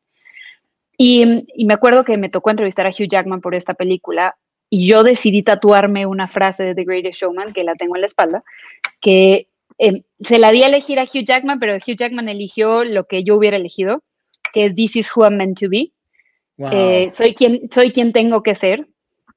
Y, 0.99 1.25
me 1.65 1.75
acuerdo 1.75 2.05
que 2.05 2.17
me 2.19 2.29
tocó 2.29 2.51
entrevistar 2.51 2.87
a 2.87 2.91
Hugh 2.91 3.09
Jackman 3.09 3.41
por 3.41 3.55
esta 3.55 3.75
película 3.75 4.37
y 4.69 4.87
yo 4.87 5.03
decidí 5.03 5.43
tatuarme 5.43 6.07
una 6.07 6.29
frase 6.29 6.65
de 6.65 6.75
The 6.75 6.85
Greatest 6.85 7.21
Showman, 7.21 7.53
que 7.53 7.65
la 7.65 7.75
tengo 7.75 7.97
en 7.97 8.03
la 8.03 8.07
espalda, 8.07 8.45
que 9.01 9.49
em, 9.79 10.03
se 10.21 10.39
la 10.39 10.53
di 10.53 10.63
a 10.63 10.67
elegir 10.67 10.99
a 10.99 11.05
Hugh 11.05 11.25
Jackman, 11.25 11.59
pero 11.59 11.75
Hugh 11.77 11.97
Jackman 11.97 12.29
eligió 12.29 12.85
lo 12.85 13.07
que 13.07 13.25
yo 13.25 13.37
hubiera 13.37 13.57
elegido, 13.57 14.03
que 14.53 14.67
es 14.67 14.75
This 14.75 14.97
is 14.97 15.11
who 15.15 15.25
I'm 15.25 15.37
meant 15.37 15.59
to 15.61 15.69
be. 15.69 15.93
Eh, 16.71 17.11
soy, 17.13 17.35
quien, 17.35 17.69
soy 17.73 17.91
quien 17.91 18.13
tengo 18.13 18.43
que 18.43 18.55
ser. 18.55 18.87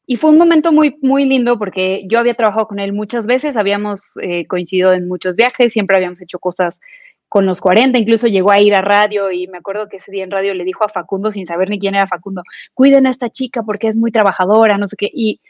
Y 0.07 0.17
fue 0.17 0.29
un 0.29 0.37
momento 0.37 0.71
muy, 0.71 0.97
muy 1.01 1.25
lindo 1.25 1.57
porque 1.57 2.03
yo 2.07 2.19
había 2.19 2.35
trabajado 2.35 2.67
con 2.67 2.79
él 2.79 2.93
muchas 2.93 3.25
veces, 3.25 3.57
habíamos 3.57 4.13
eh, 4.21 4.45
coincidido 4.47 4.93
en 4.93 5.07
muchos 5.07 5.35
viajes, 5.35 5.73
siempre 5.73 5.97
habíamos 5.97 6.21
hecho 6.21 6.39
cosas 6.39 6.79
con 7.27 7.45
los 7.45 7.59
40, 7.59 7.97
incluso 7.97 8.27
llegó 8.27 8.51
a 8.51 8.61
ir 8.61 8.75
a 8.75 8.81
radio 8.81 9.31
y 9.31 9.47
me 9.47 9.57
acuerdo 9.57 9.89
que 9.89 9.97
ese 9.97 10.11
día 10.11 10.23
en 10.23 10.31
radio 10.31 10.53
le 10.53 10.63
dijo 10.63 10.83
a 10.83 10.89
Facundo, 10.89 11.31
sin 11.31 11.45
saber 11.45 11.69
ni 11.69 11.79
quién 11.79 11.95
era 11.95 12.07
Facundo, 12.07 12.43
cuiden 12.73 13.07
a 13.07 13.09
esta 13.09 13.29
chica 13.29 13.63
porque 13.63 13.87
es 13.87 13.97
muy 13.97 14.11
trabajadora, 14.11 14.77
no 14.77 14.87
sé 14.87 14.95
qué. 14.95 15.09
Y, 15.11 15.41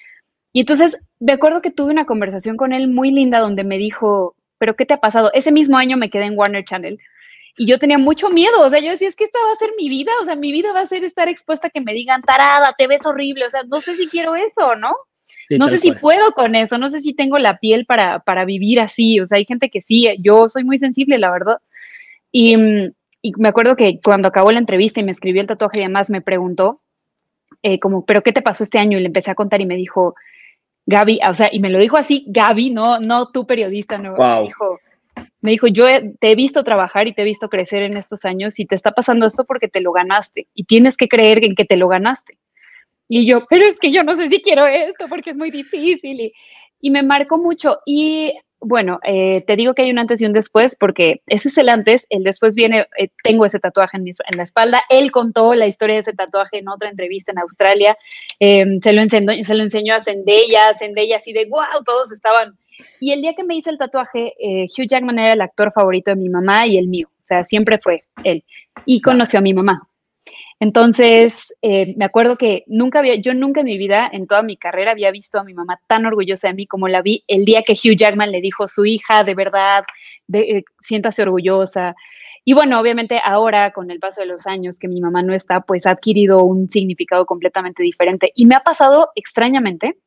y 0.54 0.62
entonces 0.62 1.00
me 1.20 1.34
acuerdo 1.34 1.62
que 1.62 1.72
tuve 1.72 1.92
una 1.92 2.06
conversación 2.06 2.56
con 2.56 2.72
él 2.72 2.88
muy 2.88 3.12
linda 3.12 3.40
donde 3.40 3.64
me 3.64 3.78
dijo, 3.78 4.36
pero 4.58 4.76
¿qué 4.76 4.86
te 4.86 4.94
ha 4.94 5.00
pasado? 5.02 5.32
Ese 5.34 5.52
mismo 5.52 5.78
año 5.78 5.98
me 5.98 6.10
quedé 6.10 6.26
en 6.26 6.38
Warner 6.38 6.64
Channel 6.64 6.98
y 7.58 7.66
yo 7.66 7.80
tenía 7.80 7.98
mucho 7.98 8.30
miedo, 8.30 8.60
o 8.60 8.70
sea, 8.70 8.80
yo 8.80 8.92
decía, 8.92 9.08
es 9.08 9.16
que 9.16 9.24
esta 9.24 9.40
va 9.46 9.52
a 9.52 9.56
ser 9.56 9.72
mi 9.78 9.90
vida, 9.90 10.12
o 10.22 10.26
sea, 10.26 10.36
mi 10.36 10.52
vida 10.52 10.74
va 10.74 10.82
a 10.82 10.86
ser 10.86 11.04
estar 11.04 11.30
expuesta 11.30 11.68
a 11.68 11.70
que 11.70 11.82
me 11.82 11.94
digan, 11.94 12.22
tarada, 12.22 12.74
te 12.78 12.88
ves 12.88 13.06
horrible, 13.06 13.46
o 13.46 13.50
sea, 13.50 13.64
no 13.64 13.78
sé 13.78 13.94
si 13.94 14.08
quiero 14.10 14.36
eso, 14.36 14.76
¿no? 14.76 14.96
no 15.50 15.68
sé 15.68 15.80
si 15.80 15.92
puedo 15.92 16.32
con 16.34 16.56
eso, 16.56 16.78
no 16.78 16.90
sé 16.90 17.00
si 17.00 17.14
tengo 17.14 17.38
la 17.38 17.58
piel 17.60 17.86
para, 17.86 18.20
para 18.20 18.46
vivir 18.46 18.80
así, 18.80 19.20
o 19.20 19.26
sea, 19.26 19.38
hay 19.38 19.46
gente 19.46 19.70
que 19.70 19.82
sí, 19.82 20.08
yo 20.20 20.50
soy 20.50 20.64
muy 20.64 20.80
sensible, 20.80 21.18
la 21.18 21.32
verdad, 21.32 21.58
y, 22.32 22.58
me 22.58 23.48
acuerdo 23.48 23.76
que 23.76 24.00
cuando 24.04 24.28
acabó 24.28 24.52
la 24.52 24.60
entrevista 24.60 25.00
y 25.00 25.04
me 25.04 25.12
escribió 25.12 25.42
el 25.42 25.48
tatuaje 25.48 25.80
y 25.80 25.84
además 25.84 26.12
me 26.12 26.22
preguntó, 26.22 26.82
eh, 27.64 27.80
como, 27.80 28.06
¿pero 28.06 28.22
qué 28.22 28.32
te 28.32 28.44
pasó 28.44 28.64
este 28.64 28.78
año? 28.78 29.00
Y 29.00 29.02
le 29.02 29.08
empecé 29.08 29.32
a 29.32 29.36
contar 29.36 29.62
y 29.62 29.66
me 29.66 29.76
dijo, 29.76 30.14
Gaby, 30.86 31.22
o 31.28 31.34
sea, 31.34 31.50
y 31.52 31.60
me 31.60 31.72
lo 31.72 31.80
dijo 31.80 31.98
así, 31.98 32.26
Gaby, 32.28 32.70
no, 32.70 33.00
no 33.00 33.30
tú 33.30 33.48
periodista, 33.48 33.98
no, 33.98 34.16
me 34.16 34.44
dijo, 34.44 34.80
me 35.42 35.52
dijo, 35.52 35.68
yo 35.68 35.86
te 36.20 36.32
he 36.32 36.36
visto 36.36 36.64
trabajar 36.64 37.08
y 37.08 37.14
te 37.14 37.22
he 37.22 37.26
visto 37.26 37.50
crecer 37.50 37.84
en 37.84 37.98
estos 37.98 38.26
años 38.26 38.60
y 38.60 38.66
te 38.66 38.76
está 38.76 38.92
pasando 38.92 39.28
esto 39.28 39.46
porque 39.46 39.68
te 39.68 39.80
lo 39.80 39.92
ganaste 39.92 40.48
y 40.54 40.64
tienes 40.64 40.98
que 40.98 41.08
creer 41.08 41.46
en 41.46 41.56
que 41.56 41.66
te 41.66 41.78
lo 41.78 41.88
ganaste. 41.88 42.38
Y 43.08 43.28
yo, 43.28 43.46
pero 43.50 43.68
es 43.68 43.80
que 43.80 43.92
yo 43.92 44.04
no 44.04 44.16
sé 44.16 44.30
si 44.30 44.42
quiero 44.42 44.66
esto 44.66 45.06
porque 45.08 45.30
es 45.30 45.38
muy 45.38 45.52
difícil 45.52 46.20
y, 46.20 46.34
me 46.90 47.02
marcó 47.02 47.40
mucho. 47.40 47.80
Y 47.86 48.34
bueno, 48.60 49.00
eh, 49.04 49.44
te 49.48 49.56
digo 49.56 49.74
que 49.74 49.84
hay 49.84 49.92
un 49.92 49.98
antes 49.98 50.22
y 50.22 50.26
un 50.26 50.34
después 50.34 50.76
porque 50.76 51.22
ese 51.26 51.50
es 51.50 51.58
el 51.58 51.70
antes, 51.70 52.06
el 52.10 52.24
después 52.24 52.56
viene, 52.56 52.88
eh, 52.98 53.10
tengo 53.24 53.46
ese 53.46 53.60
tatuaje 53.60 53.98
en, 53.98 54.06
la 54.38 54.44
espalda, 54.44 54.84
él 54.90 55.12
contó 55.12 55.56
la 55.56 55.66
historia 55.66 55.96
de 55.96 56.02
ese 56.02 56.14
tatuaje 56.14 56.60
en 56.60 56.70
otra 56.70 56.90
entrevista 56.90 57.32
en 57.32 57.40
Australia, 57.40 57.98
em, 58.40 58.80
se, 58.82 58.94
lo 58.94 59.02
enseñó, 59.02 59.44
se 59.44 59.56
lo 59.56 59.64
enseñó 59.64 59.96
a 59.96 60.00
Zendaya, 60.00 60.74
Zendaya 60.74 61.16
así 61.18 61.34
de, 61.34 61.46
wow, 61.46 61.84
todos 61.84 62.12
estaban. 62.12 62.58
Y 63.00 63.12
el 63.12 63.22
día 63.22 63.34
que 63.34 63.44
me 63.44 63.56
hice 63.56 63.70
el 63.70 63.78
tatuaje, 63.78 64.34
eh, 64.40 64.66
Hugh 64.66 64.88
Jackman 64.88 65.20
era 65.20 65.34
el 65.34 65.42
actor 65.42 65.72
favorito 65.74 66.12
de 66.12 66.18
mi 66.18 66.30
mamá 66.30 66.68
y 66.68 66.78
el 66.78 66.88
mío, 66.88 67.10
o 67.10 67.24
sea, 67.24 67.44
siempre 67.44 67.80
fue 67.80 68.04
él, 68.24 68.44
y 68.86 69.02
conoció 69.02 69.40
a 69.40 69.42
mi 69.42 69.54
mamá. 69.54 69.88
Entonces, 70.60 71.54
eh, 71.62 71.94
me 71.98 72.06
acuerdo 72.06 72.38
que 72.38 72.64
nunca 72.68 73.00
había, 73.00 73.16
yo 73.16 73.34
nunca 73.34 73.60
en 73.60 73.66
mi 73.66 73.78
vida, 73.78 74.10
en 74.12 74.26
toda 74.26 74.42
mi 74.42 74.56
carrera, 74.56 74.92
había 74.92 75.12
visto 75.12 75.38
a 75.38 75.44
mi 75.44 75.54
mamá 75.54 75.82
tan 75.88 76.06
orgullosa 76.06 76.48
de 76.48 76.54
mí 76.54 76.66
como 76.66 76.88
la 76.88 77.02
vi 77.02 77.24
el 77.28 77.44
día 77.44 77.64
que 77.64 77.74
Hugh 77.74 77.98
Jackman 77.98 78.32
le 78.32 78.40
dijo, 78.40 78.68
su 78.68 78.86
hija, 78.86 79.24
de 79.24 79.36
verdad, 79.36 79.84
de, 80.28 80.40
eh, 80.40 80.64
siéntase 80.80 81.24
orgullosa. 81.24 81.96
Y 82.46 82.54
bueno, 82.54 82.80
obviamente 82.80 83.20
ahora, 83.24 83.72
con 83.72 83.92
el 83.92 84.00
paso 84.00 84.22
de 84.22 84.28
los 84.28 84.48
años 84.48 84.80
que 84.80 84.88
mi 84.88 85.02
mamá 85.02 85.24
no 85.24 85.34
está, 85.34 85.62
pues 85.62 85.86
ha 85.88 85.92
adquirido 85.92 86.44
un 86.44 86.70
significado 86.70 87.26
completamente 87.26 87.84
diferente. 87.84 88.32
Y 88.36 88.46
me 88.46 88.56
ha 88.56 88.62
pasado 88.62 89.10
extrañamente, 89.16 89.98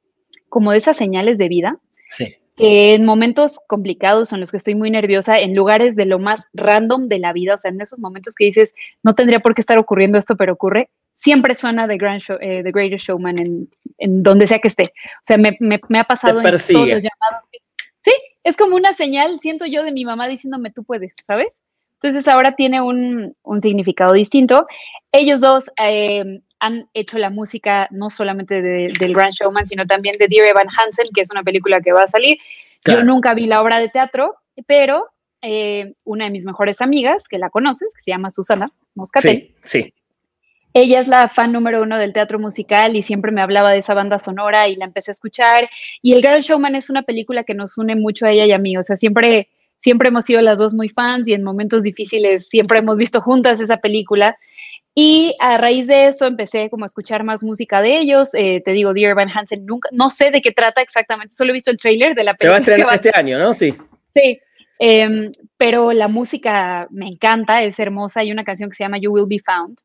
como 0.49 0.73
de 0.73 0.79
esas 0.79 0.97
señales 0.97 1.37
de 1.37 1.49
vida, 1.49 1.79
Sí. 2.09 2.35
Que 2.59 2.95
en 2.95 3.05
momentos 3.05 3.61
complicados 3.67 4.33
en 4.33 4.41
los 4.41 4.51
que 4.51 4.57
estoy 4.57 4.75
muy 4.75 4.91
nerviosa, 4.91 5.39
en 5.39 5.55
lugares 5.55 5.97
de 5.97 6.07
lo 6.07 6.19
más 6.19 6.47
random 6.53 7.09
de 7.09 7.21
la 7.21 7.33
vida, 7.33 7.55
o 7.55 7.59
sea, 7.59 7.71
en 7.71 7.81
esos 7.81 7.99
momentos 7.99 8.35
que 8.35 8.45
dices, 8.45 8.75
no 9.03 9.15
tendría 9.15 9.41
por 9.41 9.55
qué 9.55 9.61
estar 9.61 9.79
ocurriendo 9.79 10.19
esto, 10.19 10.37
pero 10.37 10.55
ocurre, 10.55 10.91
siempre 11.15 11.55
suena 11.55 11.87
The, 11.87 11.97
Grand 11.97 12.21
Show, 12.21 12.37
eh, 12.41 12.63
The 12.63 12.73
Greatest 12.73 13.07
Showman 13.07 13.39
en, 13.39 13.71
en, 13.99 14.23
donde 14.23 14.47
sea 14.47 14.59
que 14.59 14.69
esté. 14.69 14.83
O 14.83 15.25
sea, 15.25 15.39
me, 15.39 15.57
me, 15.61 15.81
me 15.89 16.01
ha 16.01 16.05
pasado 16.05 16.41
en 16.41 16.45
todos 16.45 16.89
los 16.89 17.03
llamados. 17.03 17.49
Sí, 18.05 18.13
es 18.43 18.57
como 18.57 18.77
una 18.77 18.93
señal, 18.93 19.39
siento 19.39 19.65
yo, 19.67 19.83
de 19.83 19.93
mi 19.93 20.05
mamá 20.05 20.29
diciéndome, 20.29 20.71
tú 20.71 20.85
puedes, 20.85 21.15
¿sabes? 21.25 21.61
Entonces 22.01 22.29
ahora 22.29 22.53
tiene 22.53 22.81
un, 22.81 23.37
un 23.43 23.61
significado 23.61 24.13
distinto. 24.13 24.67
Ellos 25.13 25.41
dos 25.41 25.71
eh, 25.83 26.41
han 26.61 26.89
hecho 26.95 27.19
la 27.19 27.31
música 27.31 27.89
no 27.91 28.11
solamente 28.11 28.61
de, 28.61 28.93
del 28.99 29.15
Grand 29.15 29.33
Showman, 29.33 29.67
sino 29.67 29.87
también 29.87 30.17
de 30.19 30.29
Dear 30.29 30.47
Evan 30.47 30.69
Hansen, 30.69 31.09
que 31.15 31.21
es 31.21 31.31
una 31.31 31.43
película 31.43 31.81
que 31.81 31.93
va 31.93 32.03
a 32.03 32.09
salir. 32.09 32.39
Claro. 32.83 33.01
Yo 33.01 33.07
nunca 33.07 33.35
vi 33.35 33.47
la 33.47 33.63
obra 33.63 33.79
de 33.79 33.89
teatro, 33.89 34.35
pero 34.67 35.07
eh, 35.41 35.95
una 36.05 36.25
de 36.25 36.31
mis 36.31 36.45
mejores 36.45 36.81
amigas, 36.81 37.29
que 37.29 37.39
la 37.39 37.51
conoces, 37.51 37.95
que 37.95 38.01
se 38.01 38.11
llama 38.11 38.31
Susana 38.31 38.73
Moscatel. 38.95 39.55
Sí, 39.63 39.83
sí. 39.83 39.95
Ella 40.75 41.01
es 41.01 41.09
la 41.09 41.29
fan 41.29 41.53
número 41.53 41.83
uno 41.83 41.97
del 41.97 42.13
teatro 42.13 42.39
musical 42.39 42.95
y 42.95 43.03
siempre 43.03 43.33
me 43.33 43.41
hablaba 43.41 43.73
de 43.73 43.79
esa 43.79 43.95
banda 43.95 44.19
sonora 44.19 44.69
y 44.69 44.77
la 44.77 44.85
empecé 44.85 45.11
a 45.11 45.13
escuchar. 45.13 45.69
Y 46.03 46.13
El 46.13 46.23
Grand 46.23 46.43
Showman 46.43 46.75
es 46.75 46.91
una 46.91 47.03
película 47.03 47.45
que 47.45 47.55
nos 47.55 47.79
une 47.79 47.97
mucho 47.97 48.27
a 48.27 48.31
ella 48.31 48.47
y 48.47 48.53
a 48.53 48.59
mí. 48.59 48.77
O 48.77 48.83
sea, 48.83 48.97
siempre, 48.97 49.49
siempre 49.77 50.09
hemos 50.09 50.25
sido 50.25 50.41
las 50.41 50.59
dos 50.59 50.75
muy 50.75 50.89
fans 50.89 51.27
y 51.27 51.33
en 51.33 51.43
momentos 51.43 51.85
difíciles 51.85 52.49
siempre 52.49 52.79
hemos 52.79 52.97
visto 52.97 53.21
juntas 53.21 53.61
esa 53.61 53.79
película. 53.79 54.37
Y 54.95 55.37
a 55.39 55.59
raíz 55.59 55.87
de 55.87 56.09
eso 56.09 56.27
empecé 56.27 56.71
como 56.71 56.85
a 56.85 56.87
escuchar 56.87 57.23
más 57.23 57.43
música 57.45 57.81
de 57.81 57.99
ellos. 57.99 58.31
Eh, 58.35 58.63
te 58.65 58.73
digo, 58.73 58.93
Dear 58.93 59.15
Van 59.15 59.31
Hansen, 59.31 59.65
nunca, 59.65 59.89
no 59.93 60.11
sé 60.11 60.31
de 60.31 60.41
qué 60.41 60.51
trata 60.51 60.83
exactamente, 60.83 61.35
solo 61.35 61.51
he 61.51 61.55
visto 61.55 61.71
el 61.71 61.77
trailer 61.77 62.15
de 62.15 62.25
la 62.25 62.35
película. 62.35 62.65
Se 62.65 62.71
va 62.71 62.93
a 62.93 62.95
estrenar 62.95 62.95
este 62.95 63.11
año, 63.15 63.39
¿no? 63.39 63.55
Sí. 63.55 63.75
Sí, 64.15 64.41
eh, 64.79 65.31
pero 65.57 65.93
la 65.93 66.09
música 66.09 66.89
me 66.91 67.09
encanta, 67.09 67.63
es 67.63 67.79
hermosa. 67.79 68.21
Hay 68.21 68.33
una 68.33 68.45
canción 68.45 68.71
que 68.71 68.77
se 68.77 68.85
llama 68.85 68.99
You 68.99 69.13
Will 69.13 69.27
Be 69.29 69.39
Found, 69.45 69.79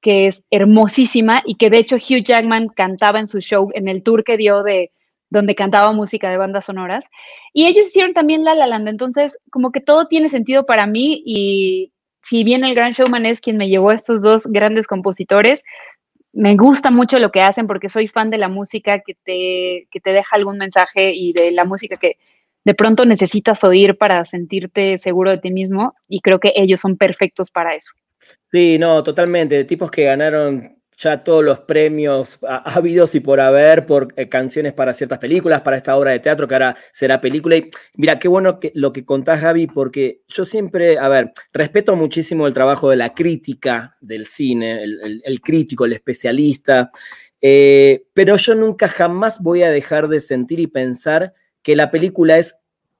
que 0.00 0.26
es 0.26 0.44
hermosísima 0.50 1.42
y 1.44 1.56
que 1.56 1.70
de 1.70 1.78
hecho 1.78 1.96
Hugh 1.96 2.24
Jackman 2.24 2.68
cantaba 2.68 3.18
en 3.20 3.28
su 3.28 3.40
show, 3.40 3.70
en 3.74 3.88
el 3.88 4.02
tour 4.02 4.24
que 4.24 4.36
dio 4.36 4.62
de 4.62 4.92
donde 5.30 5.54
cantaba 5.54 5.92
música 5.92 6.30
de 6.30 6.38
bandas 6.38 6.64
sonoras. 6.64 7.04
Y 7.52 7.66
ellos 7.66 7.88
hicieron 7.88 8.14
también 8.14 8.44
La 8.44 8.54
La 8.54 8.66
Land, 8.66 8.88
entonces 8.88 9.38
como 9.50 9.72
que 9.72 9.80
todo 9.80 10.06
tiene 10.06 10.28
sentido 10.28 10.64
para 10.64 10.86
mí 10.86 11.22
y 11.24 11.92
si 12.28 12.44
bien 12.44 12.62
el 12.62 12.74
Gran 12.74 12.92
Showman 12.92 13.24
es 13.24 13.40
quien 13.40 13.56
me 13.56 13.68
llevó 13.68 13.90
a 13.90 13.94
estos 13.94 14.22
dos 14.22 14.46
grandes 14.46 14.86
compositores, 14.86 15.64
me 16.32 16.56
gusta 16.56 16.90
mucho 16.90 17.18
lo 17.18 17.30
que 17.30 17.40
hacen 17.40 17.66
porque 17.66 17.88
soy 17.88 18.06
fan 18.06 18.28
de 18.28 18.36
la 18.36 18.48
música 18.48 19.00
que 19.00 19.14
te, 19.24 19.88
que 19.90 20.00
te 20.00 20.12
deja 20.12 20.36
algún 20.36 20.58
mensaje 20.58 21.12
y 21.14 21.32
de 21.32 21.50
la 21.52 21.64
música 21.64 21.96
que 21.96 22.16
de 22.64 22.74
pronto 22.74 23.06
necesitas 23.06 23.64
oír 23.64 23.96
para 23.96 24.24
sentirte 24.26 24.98
seguro 24.98 25.30
de 25.30 25.38
ti 25.38 25.50
mismo 25.50 25.94
y 26.06 26.20
creo 26.20 26.38
que 26.38 26.52
ellos 26.54 26.80
son 26.80 26.98
perfectos 26.98 27.50
para 27.50 27.74
eso. 27.74 27.92
Sí, 28.52 28.78
no, 28.78 29.02
totalmente. 29.02 29.64
Tipos 29.64 29.90
que 29.90 30.04
ganaron 30.04 30.77
ya 30.98 31.22
todos 31.22 31.44
los 31.44 31.60
premios 31.60 32.38
habidos 32.64 33.14
y 33.14 33.20
por 33.20 33.40
haber 33.40 33.86
por 33.86 34.12
eh, 34.16 34.28
canciones 34.28 34.72
para 34.72 34.92
ciertas 34.92 35.18
películas, 35.18 35.62
para 35.62 35.76
esta 35.76 35.96
obra 35.96 36.10
de 36.10 36.18
teatro 36.18 36.46
que 36.46 36.54
ahora 36.54 36.76
será 36.92 37.20
película. 37.20 37.56
Y 37.56 37.70
mira, 37.94 38.18
qué 38.18 38.28
bueno 38.28 38.58
lo 38.74 38.92
que 38.92 39.04
contás, 39.04 39.40
Gaby, 39.40 39.68
porque 39.68 40.22
yo 40.28 40.44
siempre, 40.44 40.98
a 40.98 41.08
ver, 41.08 41.32
respeto 41.52 41.96
muchísimo 41.96 42.46
el 42.46 42.54
trabajo 42.54 42.90
de 42.90 42.96
la 42.96 43.14
crítica 43.14 43.96
del 44.00 44.26
cine, 44.26 44.82
el, 44.82 45.00
el, 45.02 45.22
el 45.24 45.40
crítico, 45.40 45.84
el 45.84 45.92
especialista, 45.92 46.90
eh, 47.40 48.04
pero 48.14 48.36
yo 48.36 48.54
nunca 48.54 48.88
jamás 48.88 49.40
voy 49.40 49.62
a 49.62 49.70
dejar 49.70 50.08
de 50.08 50.20
sentir 50.20 50.58
y 50.58 50.66
pensar 50.66 51.34
que 51.62 51.76
la 51.76 51.90
película 51.90 52.38
es 52.38 52.58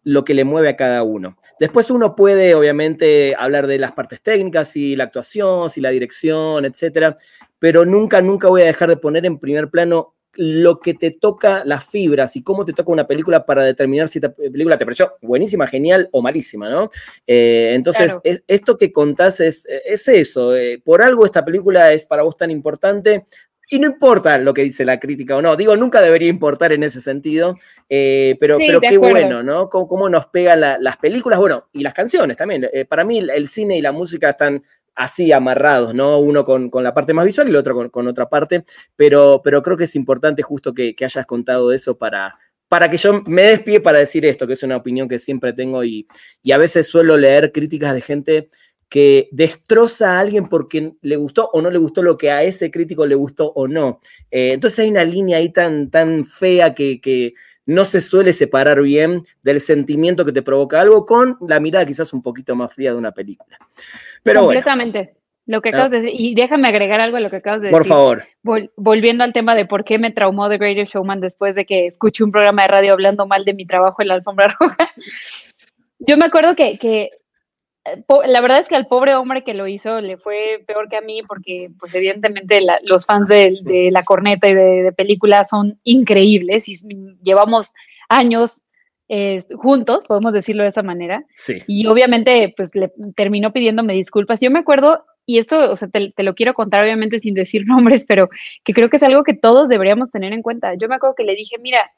lo 0.09 0.25
que 0.25 0.33
le 0.33 0.45
mueve 0.45 0.71
a 0.71 0.77
cada 0.77 1.03
uno. 1.03 1.37
Después 1.61 1.91
uno 1.91 2.17
puede, 2.17 2.55
obviamente, 2.55 3.35
hablar 3.39 3.67
de 3.67 3.79
las 3.79 3.93
partes 3.93 4.23
técnicas, 4.23 4.75
y 4.75 4.97
la 4.97 5.05
actuación, 5.05 5.69
si 5.69 5.83
la 5.83 5.91
dirección, 5.91 6.65
etcétera, 6.65 7.15
pero 7.59 7.85
nunca, 7.85 8.23
nunca 8.23 8.49
voy 8.49 8.63
a 8.63 8.67
dejar 8.67 8.89
de 8.89 8.97
poner 8.97 9.27
en 9.27 9.39
primer 9.39 9.69
plano 9.69 10.15
lo 10.33 10.81
que 10.81 10.95
te 10.95 11.11
toca 11.11 11.63
las 11.67 11.85
fibras 11.85 12.37
y 12.37 12.43
cómo 12.43 12.65
te 12.65 12.73
toca 12.73 12.91
una 12.91 13.07
película 13.07 13.45
para 13.45 13.65
determinar 13.65 14.09
si 14.09 14.19
esta 14.19 14.33
película 14.33 14.79
te 14.79 14.87
pareció 14.87 15.13
buenísima, 15.21 15.67
genial 15.67 16.09
o 16.13 16.23
malísima, 16.23 16.71
¿no? 16.71 16.89
Eh, 17.27 17.73
entonces, 17.75 18.07
claro. 18.07 18.21
es, 18.25 18.43
esto 18.47 18.79
que 18.79 18.91
contás 18.91 19.41
es, 19.41 19.67
es 19.85 20.09
eso. 20.09 20.57
Eh, 20.57 20.81
por 20.83 21.03
algo 21.03 21.27
esta 21.27 21.45
película 21.45 21.93
es 21.93 22.07
para 22.07 22.23
vos 22.23 22.37
tan 22.37 22.51
importante. 22.51 23.27
Y 23.71 23.79
no 23.79 23.87
importa 23.87 24.39
lo 24.39 24.55
que 24.55 24.63
dice 24.63 24.85
la 24.85 24.99
crítica 24.99 25.37
o 25.37 25.43
no, 25.43 25.55
digo, 25.55 25.77
nunca 25.77 26.01
debería 26.01 26.29
importar 26.29 26.73
en 26.73 26.83
ese 26.83 27.01
sentido, 27.01 27.55
eh, 27.89 28.37
pero, 28.41 28.57
sí, 28.57 28.65
pero 28.67 28.81
qué 28.81 28.89
acuerdo. 28.89 29.15
bueno, 29.15 29.43
¿no? 29.43 29.69
Cómo, 29.69 29.87
cómo 29.87 30.09
nos 30.09 30.27
pegan 30.27 30.61
la, 30.61 30.79
las 30.79 30.97
películas, 30.97 31.39
bueno, 31.39 31.69
y 31.73 31.83
las 31.83 31.93
canciones 31.93 32.37
también. 32.37 32.69
Eh, 32.73 32.87
para 32.87 33.05
mí 33.05 33.19
el, 33.19 33.49
cine 33.49 33.77
y 33.77 33.83
la 33.83 33.93
música 33.93 34.31
están 34.31 34.63
así 34.95 35.33
amarrados, 35.33 35.95
¿no? 35.95 36.19
Uno 36.19 36.45
con, 36.45 36.71
con 36.71 36.83
la 36.83 36.95
parte 36.95 37.13
más 37.13 37.27
visual 37.27 37.47
y 37.49 37.51
el 37.51 37.57
otro 37.57 37.75
con, 37.75 37.91
con 37.91 38.09
otra 38.09 38.29
parte, 38.29 38.65
pero, 38.97 39.43
pero 39.45 39.63
creo 39.63 39.77
que 39.77 39.85
es 39.85 39.97
importante 39.97 40.43
justo 40.43 40.73
que, 40.73 40.97
que 40.97 41.05
hayas 41.05 41.27
contado 41.27 41.71
eso 41.71 41.99
para, 41.99 42.39
para 42.69 42.91
que 42.91 42.99
yo 42.99 43.23
me 43.27 43.43
despie 43.43 43.81
para 43.81 43.99
decir 43.99 44.25
esto, 44.27 44.47
que 44.47 44.53
es 44.53 44.63
una 44.63 44.77
opinión 44.77 45.09
que 45.09 45.19
siempre 45.19 45.53
tengo 45.53 45.83
y, 45.85 46.07
y 46.43 46.53
a 46.53 46.59
veces 46.59 46.87
suelo 46.87 47.17
leer 47.17 47.51
críticas 47.51 47.95
de 47.95 48.01
gente 48.01 48.49
que 48.89 49.29
destroza 49.33 50.17
a 50.17 50.21
alguien 50.21 50.47
porque 50.47 50.93
le 51.03 51.17
gustó 51.17 51.51
o 51.53 51.61
no 51.61 51.71
le 51.71 51.79
gustó 51.79 52.03
lo 52.03 52.17
que 52.17 52.31
a 52.31 52.43
ese 52.43 52.71
crítico 52.71 53.07
le 53.07 53.15
gustó 53.15 53.53
o 53.55 53.69
no. 53.69 54.01
Eh, 54.31 54.53
entonces 54.53 54.79
hay 54.79 54.91
una 54.91 55.05
línea 55.05 55.39
ahí 55.39 55.53
tan, 55.53 55.91
tan 55.91 56.25
fea 56.25 56.75
que, 56.75 57.01
que, 57.01 57.35
no 57.67 57.85
se 57.85 58.01
suele 58.01 58.33
separar 58.33 58.81
bien 58.81 59.25
del 59.43 59.61
sentimiento 59.61 60.25
que 60.25 60.33
te 60.33 60.41
provoca 60.41 60.81
algo 60.81 61.05
con 61.05 61.37
la 61.47 61.61
mirada 61.61 61.85
quizás 61.85 62.15
un 62.15 62.23
poquito 62.23 62.57
más 62.57 62.75
fría 62.75 62.93
de 62.93 62.97
una 62.97 63.13
película. 63.13 63.59
Pero 64.23 64.41
Completamente. 64.41 64.99
Bueno. 64.99 65.19
Lo 65.49 65.63
que 65.63 65.71
acabas 65.71 65.91
de 65.93 66.01
decir, 66.01 66.19
y 66.19 66.35
déjame 66.35 66.69
agregar 66.69 67.01
algo 67.01 67.17
a 67.17 67.21
lo 67.21 67.31
que 67.31 67.37
acabas 67.37 67.63
de 67.63 67.71
Por 67.71 67.81
decir. 67.81 67.91
Por 67.91 67.99
favor. 67.99 68.25
Vol 68.43 68.71
volviendo 68.77 69.25
al 69.25 69.33
tema 69.33 69.55
de 69.55 69.65
por 69.65 69.85
qué 69.85 69.99
me 69.99 70.11
traumó 70.11 70.49
The 70.49 70.59
Greatest 70.59 70.93
Showman 70.93 71.21
después 71.21 71.57
de 71.57 71.65
que 71.65 71.87
escuché 71.87 72.25
un 72.25 72.33
programa 72.33 72.63
de 72.63 72.69
radio 72.69 72.93
hablando 72.93 73.27
mal 73.27 73.45
de 73.47 73.55
mi 73.55 73.67
trabajo 73.67 74.01
en 74.01 74.09
la 74.09 74.15
alfombra 74.15 74.49
roja. 74.61 74.91
Yo 76.01 76.17
me 76.17 76.27
acuerdo 76.27 76.55
que, 76.55 76.79
que 76.79 77.11
la 78.27 78.41
verdad 78.41 78.59
es 78.59 78.69
que 78.69 78.77
al 78.77 78.87
pobre 78.87 79.15
hombre 79.15 79.45
que 79.45 79.55
lo 79.55 79.67
hizo 79.67 80.01
le 80.01 80.17
fue 80.17 80.63
peor 80.67 80.89
que 80.89 80.97
a 80.97 81.01
mí 81.01 81.23
porque 81.23 81.71
pues 81.79 81.95
evidentemente 81.95 82.61
la, 82.61 82.79
los 82.83 83.07
fans 83.07 83.29
de, 83.29 83.59
de, 83.63 83.91
la 83.91 84.05
corneta 84.05 84.49
y 84.49 84.55
de, 84.55 84.83
de, 84.83 84.93
películas 84.93 85.49
son 85.49 85.79
increíbles 85.85 86.69
y 86.69 86.75
llevamos 87.23 87.73
años 88.09 88.65
eh, 89.11 89.43
juntos, 89.55 90.05
podemos 90.07 90.33
decirlo 90.33 90.63
de 90.63 90.69
esa 90.69 90.83
manera. 90.83 91.25
Sí. 91.35 91.63
Y 91.67 91.87
obviamente 91.87 92.53
pues 92.57 92.75
le 92.75 92.93
terminó 93.17 93.53
pidiéndome 93.53 93.95
disculpas. 93.95 94.41
Yo 94.41 94.51
me 94.51 94.59
acuerdo, 94.59 95.05
y 95.25 95.39
esto, 95.39 95.71
o 95.71 95.77
sea, 95.77 95.89
te, 95.89 96.13
te, 96.15 96.23
lo 96.23 96.35
quiero 96.35 96.55
contar 96.55 96.85
obviamente 96.85 97.19
sin 97.19 97.35
decir 97.35 97.63
nombres, 97.67 98.05
pero 98.07 98.29
que 98.65 98.75
creo 98.75 98.91
que 98.91 98.99
es 98.99 99.03
algo 99.03 99.25
que 99.25 99.35
todos 99.35 99.69
deberíamos 99.69 100.11
tener 100.11 100.33
en 100.33 100.43
cuenta. 100.43 100.75
Yo 100.75 100.89
me 100.89 100.97
acuerdo 100.97 101.15
que 101.17 101.25
le 101.25 101.35
dije, 101.35 101.57
mira, 101.59 101.91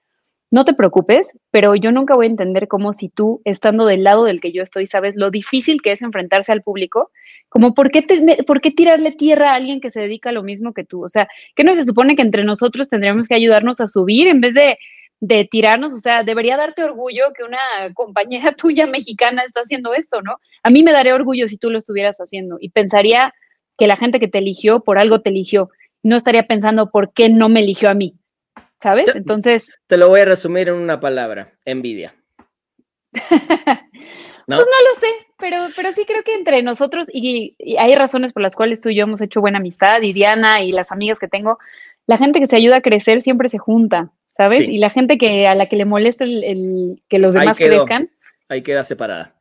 no 0.50 0.64
te 0.64 0.74
preocupes, 0.74 1.30
pero 1.50 1.76
yo 1.76 1.92
nunca 1.92 2.14
voy 2.14 2.26
a 2.26 2.30
entender 2.30 2.66
cómo 2.66 2.92
si 2.92 3.08
tú, 3.08 3.40
estando 3.44 3.86
del 3.86 4.02
lado 4.02 4.24
del 4.24 4.40
que 4.40 4.52
yo 4.52 4.62
estoy, 4.62 4.86
sabes 4.86 5.14
lo 5.16 5.30
difícil 5.30 5.80
que 5.80 5.92
es 5.92 6.02
enfrentarse 6.02 6.50
al 6.50 6.62
público, 6.62 7.10
como 7.48 7.74
por 7.74 7.90
qué, 7.90 8.02
te, 8.02 8.42
por 8.44 8.60
qué 8.60 8.70
tirarle 8.70 9.12
tierra 9.12 9.52
a 9.52 9.54
alguien 9.54 9.80
que 9.80 9.90
se 9.90 10.00
dedica 10.00 10.30
a 10.30 10.32
lo 10.32 10.42
mismo 10.42 10.72
que 10.72 10.84
tú. 10.84 11.04
O 11.04 11.08
sea, 11.08 11.28
¿qué 11.54 11.64
no 11.64 11.74
se 11.76 11.84
supone 11.84 12.16
que 12.16 12.22
entre 12.22 12.44
nosotros 12.44 12.88
tendríamos 12.88 13.28
que 13.28 13.34
ayudarnos 13.34 13.80
a 13.80 13.88
subir 13.88 14.28
en 14.28 14.40
vez 14.40 14.54
de, 14.54 14.76
de 15.20 15.44
tirarnos? 15.44 15.92
O 15.92 15.98
sea, 15.98 16.24
debería 16.24 16.56
darte 16.56 16.82
orgullo 16.82 17.32
que 17.36 17.44
una 17.44 17.58
compañera 17.94 18.52
tuya 18.54 18.86
mexicana 18.86 19.42
está 19.44 19.60
haciendo 19.60 19.94
esto, 19.94 20.20
¿no? 20.22 20.36
A 20.62 20.70
mí 20.70 20.82
me 20.82 20.92
daría 20.92 21.14
orgullo 21.14 21.46
si 21.48 21.58
tú 21.58 21.70
lo 21.70 21.78
estuvieras 21.78 22.18
haciendo 22.18 22.56
y 22.60 22.70
pensaría 22.70 23.34
que 23.78 23.86
la 23.86 23.96
gente 23.96 24.20
que 24.20 24.28
te 24.28 24.38
eligió 24.38 24.80
por 24.80 24.98
algo 24.98 25.20
te 25.20 25.30
eligió. 25.30 25.70
No 26.02 26.16
estaría 26.16 26.44
pensando 26.44 26.90
por 26.90 27.12
qué 27.12 27.28
no 27.28 27.48
me 27.48 27.60
eligió 27.60 27.90
a 27.90 27.94
mí. 27.94 28.19
¿Sabes? 28.80 29.14
Entonces. 29.14 29.70
Te 29.86 29.96
lo 29.96 30.08
voy 30.08 30.20
a 30.20 30.24
resumir 30.24 30.68
en 30.68 30.74
una 30.74 31.00
palabra: 31.00 31.52
envidia. 31.64 32.14
¿No? 34.46 34.56
Pues 34.56 34.66
no 34.66 34.88
lo 34.88 34.94
sé, 34.98 35.06
pero, 35.38 35.58
pero 35.76 35.92
sí 35.92 36.04
creo 36.06 36.24
que 36.24 36.34
entre 36.34 36.62
nosotros, 36.62 37.06
y, 37.12 37.54
y, 37.58 37.76
hay 37.76 37.94
razones 37.94 38.32
por 38.32 38.42
las 38.42 38.56
cuales 38.56 38.80
tú 38.80 38.88
y 38.88 38.96
yo 38.96 39.04
hemos 39.04 39.20
hecho 39.20 39.40
buena 39.40 39.58
amistad, 39.58 40.02
y 40.02 40.12
Diana 40.12 40.60
y 40.62 40.72
las 40.72 40.90
amigas 40.90 41.20
que 41.20 41.28
tengo, 41.28 41.58
la 42.06 42.18
gente 42.18 42.40
que 42.40 42.48
se 42.48 42.56
ayuda 42.56 42.78
a 42.78 42.80
crecer 42.80 43.22
siempre 43.22 43.48
se 43.48 43.58
junta, 43.58 44.10
¿sabes? 44.36 44.58
Sí. 44.58 44.74
Y 44.74 44.78
la 44.78 44.90
gente 44.90 45.18
que 45.18 45.46
a 45.46 45.54
la 45.54 45.68
que 45.68 45.76
le 45.76 45.84
molesta 45.84 46.24
el, 46.24 46.42
el 46.42 47.02
que 47.08 47.20
los 47.20 47.34
demás 47.34 47.60
ahí 47.60 47.68
crezcan. 47.68 48.10
Ahí 48.48 48.62
queda 48.62 48.82
separada. 48.82 49.39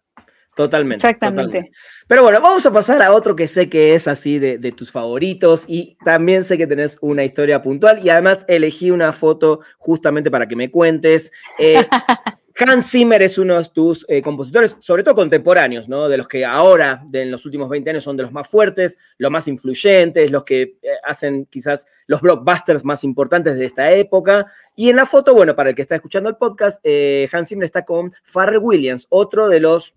Totalmente. 0.59 1.07
Exactamente. 1.07 1.71
Pero 2.05 2.23
bueno, 2.23 2.41
vamos 2.41 2.65
a 2.65 2.73
pasar 2.73 3.01
a 3.01 3.13
otro 3.13 3.33
que 3.33 3.47
sé 3.47 3.69
que 3.69 3.93
es 3.93 4.09
así 4.09 4.39
de, 4.39 4.57
tus 4.73 4.91
favoritos 4.91 5.63
y 5.67 5.95
también 6.03 6.43
sé 6.43 6.57
que 6.57 6.67
tenés 6.67 6.97
una 6.99 7.23
historia 7.23 7.61
puntual 7.61 8.05
y 8.05 8.09
además 8.09 8.43
elegí 8.49 8.91
una 8.91 9.13
foto 9.13 9.61
justamente 9.77 10.29
para 10.29 10.49
que 10.49 10.57
me 10.57 10.69
cuentes. 10.69 11.31
Eh, 11.57 11.87
Hans 12.67 12.91
Zimmer 12.91 13.21
es 13.21 13.37
uno 13.37 13.57
de 13.57 13.69
tus 13.69 14.05
eh, 14.09 14.21
compositores, 14.21 14.75
sobre 14.81 15.01
todo 15.01 15.15
contemporáneos, 15.15 15.87
¿no? 15.87 16.09
De 16.09 16.17
los 16.17 16.27
que 16.27 16.43
ahora, 16.43 17.01
de, 17.07 17.21
en 17.21 17.31
los 17.31 17.45
últimos 17.45 17.69
20 17.69 17.91
años, 17.91 18.03
son 18.03 18.17
de 18.17 18.23
los 18.23 18.33
más 18.33 18.49
fuertes, 18.49 18.97
los 19.17 19.31
más 19.31 19.47
influyentes, 19.47 20.29
los 20.29 20.43
que 20.43 20.61
eh, 20.61 20.77
hacen 21.05 21.45
quizás 21.45 21.87
los 22.05 22.19
blockbusters 22.19 22.83
más 22.83 23.05
importantes 23.05 23.57
de 23.57 23.63
esta 23.63 23.93
época. 23.93 24.45
Y 24.75 24.89
en 24.89 24.97
la 24.97 25.05
foto, 25.05 25.33
bueno, 25.33 25.55
para 25.55 25.69
el 25.69 25.75
que 25.77 25.83
está 25.83 25.95
escuchando 25.95 26.27
el 26.27 26.35
podcast, 26.35 26.85
Hans 27.31 27.47
Zimmer 27.47 27.63
está 27.63 27.85
con 27.85 28.11
Pharrell 28.25 28.59
Williams, 28.61 29.07
otro 29.09 29.47
de 29.47 29.61
los 29.61 29.95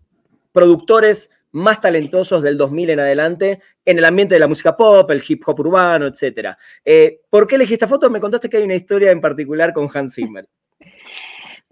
productores 0.53 1.31
más 1.53 1.81
talentosos 1.81 2.43
del 2.43 2.57
2000 2.57 2.91
en 2.91 3.01
adelante 3.01 3.61
en 3.85 3.99
el 3.99 4.05
ambiente 4.05 4.35
de 4.35 4.41
la 4.41 4.49
música 4.49 4.77
pop, 4.77 5.11
el 5.11 5.23
hip 5.27 5.43
hop 5.47 5.61
urbano, 5.61 6.07
etc. 6.07 6.57
Eh, 6.85 7.21
¿Por 7.29 7.47
qué 7.47 7.57
elegí 7.57 7.75
esta 7.75 7.89
foto? 7.89 8.11
Me 8.11 8.21
contaste 8.21 8.49
que 8.49 8.57
hay 8.57 8.65
una 8.65 8.75
historia 8.75 9.11
en 9.11 9.21
particular 9.21 9.73
con 9.73 9.89
Hans 9.93 10.15
Zimmer. 10.15 10.49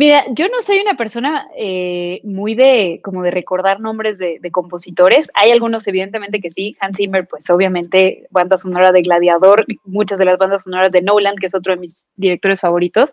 Mira, 0.01 0.25
yo 0.31 0.49
no 0.49 0.63
soy 0.63 0.79
una 0.79 0.97
persona 0.97 1.47
eh, 1.55 2.23
muy 2.25 2.55
de 2.55 3.03
como 3.05 3.23
de 3.23 3.31
recordar 3.31 3.81
nombres 3.81 4.17
de, 4.17 4.41
compositores. 4.51 5.31
Hay 5.35 5.51
algunos, 5.51 5.87
evidentemente, 5.87 6.41
que 6.41 6.51
sí. 6.51 6.75
Hans 6.81 6.97
Zimmer, 6.97 7.29
pues 7.29 7.51
obviamente, 7.51 8.27
banda 8.31 8.57
sonora 8.57 8.93
de 8.93 9.03
Gladiador, 9.03 9.67
muchas 9.85 10.19
de 10.19 10.25
las 10.25 10.39
bandas 10.39 10.65
sonoras 10.65 10.93
de 10.93 11.03
Nolan, 11.03 11.37
que 11.37 11.49
es 11.49 11.55
otro 11.55 11.75
de 11.75 11.81
mis 11.81 12.07
directores 12.17 12.63
favoritos. 12.63 13.13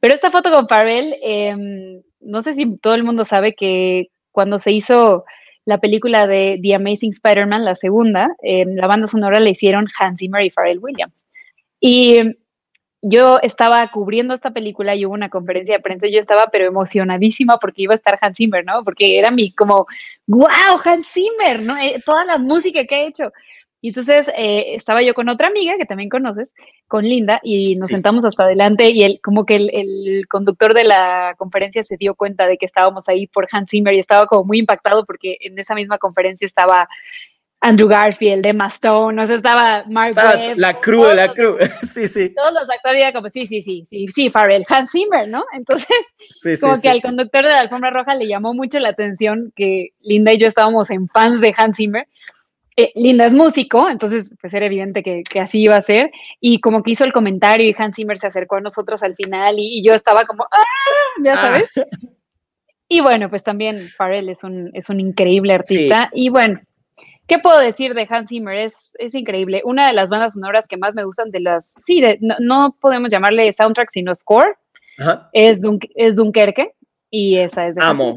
Pero 0.00 0.12
esta 0.12 0.30
foto 0.30 0.50
con 0.50 0.68
Pharrell, 0.68 1.14
em, 1.22 2.02
no 2.20 2.42
sé 2.42 2.52
si 2.52 2.76
todo 2.76 2.94
el 2.94 3.04
mundo 3.04 3.24
sabe 3.24 3.54
que 3.54 4.10
cuando 4.38 4.60
se 4.60 4.70
hizo 4.70 5.24
la 5.64 5.78
película 5.78 6.28
de 6.28 6.60
The 6.62 6.76
Amazing 6.76 7.10
Spider-Man, 7.10 7.64
la 7.64 7.74
segunda, 7.74 8.36
la 8.40 8.86
banda 8.86 9.08
sonora 9.08 9.40
le 9.40 9.50
hicieron 9.50 9.88
Hans 9.98 10.20
Zimmer 10.20 10.44
y 10.44 10.50
Pharrell 10.50 10.78
Williams. 10.78 11.24
Y 11.80 12.20
yo 13.02 13.40
estaba 13.42 13.90
cubriendo 13.90 14.34
esta 14.34 14.52
película 14.52 14.94
y 14.94 15.04
hubo 15.04 15.14
una 15.14 15.28
conferencia 15.28 15.74
de 15.74 15.82
prensa 15.82 16.06
y 16.06 16.12
yo 16.12 16.20
estaba 16.20 16.50
pero 16.52 16.68
emocionadísima 16.68 17.56
porque 17.56 17.82
iba 17.82 17.94
a 17.94 17.96
estar 17.96 18.16
Hans 18.20 18.36
Zimmer, 18.36 18.64
¿no? 18.64 18.84
Porque 18.84 19.18
era 19.18 19.32
mi 19.32 19.50
como, 19.50 19.88
wow, 20.28 20.78
Hans 20.84 21.12
Zimmer, 21.12 21.60
¿no? 21.60 21.76
Eh, 21.76 21.96
toda 22.06 22.24
la 22.24 22.38
música 22.38 22.84
que 22.84 22.94
ha 22.94 23.02
hecho. 23.08 23.32
Y 23.80 23.88
entonces 23.88 24.28
eh, 24.36 24.74
estaba 24.74 25.02
yo 25.02 25.14
con 25.14 25.28
otra 25.28 25.48
amiga 25.48 25.76
que 25.78 25.86
también 25.86 26.08
conoces, 26.08 26.52
con 26.88 27.04
Linda, 27.04 27.40
y 27.44 27.76
nos 27.76 27.88
sentamos 27.88 28.24
hasta 28.24 28.42
adelante 28.42 28.90
y 28.90 29.02
él, 29.02 29.20
como 29.22 29.46
que 29.46 29.56
el, 29.56 30.26
conductor 30.28 30.74
de 30.74 30.84
la 30.84 31.34
conferencia 31.38 31.84
se 31.84 31.96
dio 31.96 32.14
cuenta 32.14 32.46
de 32.46 32.58
que 32.58 32.66
estábamos 32.66 33.08
ahí 33.08 33.28
por 33.28 33.46
Hans 33.50 33.70
Zimmer 33.70 33.94
y 33.94 34.00
estaba 34.00 34.26
como 34.26 34.44
muy 34.44 34.58
impactado 34.58 35.06
porque 35.06 35.36
en 35.40 35.58
esa 35.58 35.74
misma 35.74 35.98
conferencia 35.98 36.44
estaba 36.44 36.88
Andrew 37.60 37.88
Garfield, 37.88 38.46
Emma 38.46 38.66
Stone, 38.66 39.20
o 39.20 39.26
sea, 39.26 39.36
estaba 39.36 39.84
Mark 39.88 40.14
ah, 40.16 40.54
La 40.56 40.78
crew, 40.80 41.04
la 41.14 41.32
crew, 41.32 41.56
sí, 41.82 42.06
sí. 42.06 42.30
Todos 42.30 42.52
los 42.52 42.70
actores 42.70 43.12
como, 43.12 43.28
sí, 43.28 43.46
sí, 43.46 43.62
sí, 43.62 43.84
sí, 43.84 44.06
sí, 44.08 44.28
Farrell, 44.30 44.64
Hans 44.68 44.90
Zimmer, 44.90 45.28
¿no? 45.28 45.44
Entonces, 45.52 46.14
como 46.60 46.80
que 46.80 46.88
al 46.88 47.02
conductor 47.02 47.44
de 47.44 47.50
la 47.50 47.60
alfombra 47.60 47.90
roja 47.90 48.14
le 48.14 48.26
llamó 48.26 48.54
mucho 48.54 48.78
la 48.80 48.88
atención 48.88 49.52
que 49.54 49.90
Linda 50.00 50.32
y 50.32 50.38
yo 50.38 50.48
estábamos 50.48 50.90
en 50.90 51.08
fans 51.08 51.40
de 51.40 51.54
Hans 51.56 51.76
Zimmer 51.76 52.06
eh, 52.78 52.92
Linda 52.94 53.26
es 53.26 53.34
músico, 53.34 53.88
entonces 53.90 54.36
pues 54.40 54.54
era 54.54 54.66
evidente 54.66 55.02
que, 55.02 55.40
así 55.40 55.60
iba 55.60 55.76
a 55.76 55.82
ser, 55.82 56.12
y 56.40 56.60
como 56.60 56.84
que 56.84 56.92
hizo 56.92 57.04
el 57.04 57.12
comentario 57.12 57.68
y 57.68 57.74
Hans 57.76 57.96
Zimmer 57.96 58.18
se 58.18 58.28
acercó 58.28 58.54
a 58.54 58.60
nosotros 58.60 59.02
al 59.02 59.16
final 59.16 59.56
y, 59.58 59.82
yo 59.82 59.94
estaba 59.94 60.24
como, 60.26 60.44
¡ah! 60.44 61.24
Ya 61.24 61.32
ah. 61.32 61.36
sabes. 61.36 61.70
Y 62.90 63.00
bueno, 63.00 63.28
pues 63.28 63.44
también 63.44 63.80
Pharrell 63.98 64.30
es 64.30 64.44
un, 64.44 64.70
es 64.72 64.88
un 64.88 64.98
increíble 64.98 65.52
artista 65.52 66.08
y 66.14 66.30
bueno, 66.30 66.60
¿Qué 67.26 67.38
puedo 67.38 67.58
decir 67.58 67.92
de 67.92 68.06
Hans 68.08 68.30
Zimmer? 68.30 68.56
Es, 68.56 68.94
es 68.98 69.14
increíble. 69.14 69.60
Una 69.62 69.86
de 69.86 69.92
las 69.92 70.08
bandas 70.08 70.32
sonoras 70.32 70.66
que 70.66 70.78
más 70.78 70.94
me 70.94 71.04
gustan 71.04 71.30
de 71.30 71.40
las, 71.40 71.74
sí, 71.82 72.02
no, 72.20 72.74
podemos 72.80 73.10
llamarle 73.10 73.52
soundtrack, 73.52 73.90
sino 73.90 74.14
score, 74.14 74.56
Es, 75.34 75.60
es 75.94 76.16
Dunkerque. 76.16 76.72
Y 77.10 77.38
esa 77.38 77.66
es 77.68 77.76
de 77.76 77.82
Amo. 77.82 78.16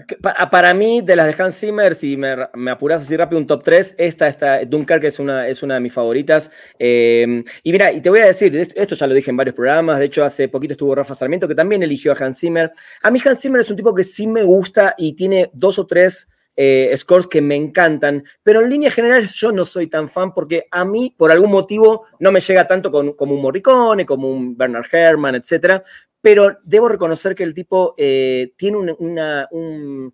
Para, 0.51 0.73
mí, 0.73 1.01
de 1.01 1.15
las 1.15 1.25
de 1.25 1.41
Hans 1.41 1.57
Zimmer, 1.57 1.95
si 1.95 2.17
me, 2.17 2.35
me, 2.55 2.71
apuras 2.71 3.01
así 3.01 3.15
rápido 3.15 3.39
un 3.39 3.47
top 3.47 3.63
3, 3.63 3.95
esta, 3.97 4.27
esta 4.27 4.65
Dunkirk 4.65 5.05
es 5.05 5.17
una, 5.17 5.47
es 5.47 5.63
una 5.63 5.75
de 5.75 5.79
mis 5.79 5.93
favoritas. 5.93 6.51
Eh, 6.77 7.41
y 7.63 7.71
mira, 7.71 7.93
y 7.93 8.01
te 8.01 8.09
voy 8.09 8.19
a 8.19 8.25
decir, 8.25 8.53
esto 8.75 8.95
ya 8.95 9.07
lo 9.07 9.13
dije 9.13 9.31
en 9.31 9.37
varios 9.37 9.55
programas, 9.55 9.97
de 9.99 10.05
hecho 10.05 10.25
hace 10.25 10.49
poquito 10.49 10.73
estuvo 10.73 10.93
Rafa 10.93 11.15
Sarmiento, 11.15 11.47
que 11.47 11.55
también 11.55 11.83
eligió 11.83 12.11
a 12.11 12.17
Hans 12.19 12.39
Zimmer. 12.39 12.73
A 13.01 13.11
mí 13.11 13.21
Hans 13.23 13.39
Zimmer 13.39 13.61
es 13.61 13.69
un 13.69 13.77
tipo 13.77 13.95
que 13.95 14.03
sí 14.03 14.27
me 14.27 14.43
gusta 14.43 14.93
y 14.97 15.13
tiene 15.13 15.49
dos 15.53 15.79
o 15.79 15.87
tres 15.87 16.27
eh, 16.57 16.93
scores 16.97 17.27
que 17.27 17.41
me 17.41 17.55
encantan, 17.55 18.25
pero 18.43 18.59
en 18.59 18.69
línea 18.69 18.91
general 18.91 19.25
yo 19.25 19.53
no 19.53 19.63
soy 19.63 19.87
tan 19.87 20.09
fan 20.09 20.33
porque 20.33 20.67
a 20.69 20.83
mí, 20.83 21.15
por 21.17 21.31
algún 21.31 21.49
motivo, 21.49 22.07
no 22.19 22.33
me 22.33 22.41
llega 22.41 22.67
tanto 22.67 22.91
como 22.91 23.35
un 23.35 23.41
Morricone, 23.41 24.05
como 24.05 24.29
un 24.29 24.57
Bernard 24.57 24.85
Herrmann, 24.91 25.35
etc 25.35 25.81
pero 26.21 26.59
debo 26.63 26.87
reconocer 26.87 27.35
que 27.35 27.43
el 27.43 27.53
tipo 27.53 27.95
eh, 27.97 28.53
tiene 28.57 28.95
una, 28.99 29.47
un, 29.51 30.13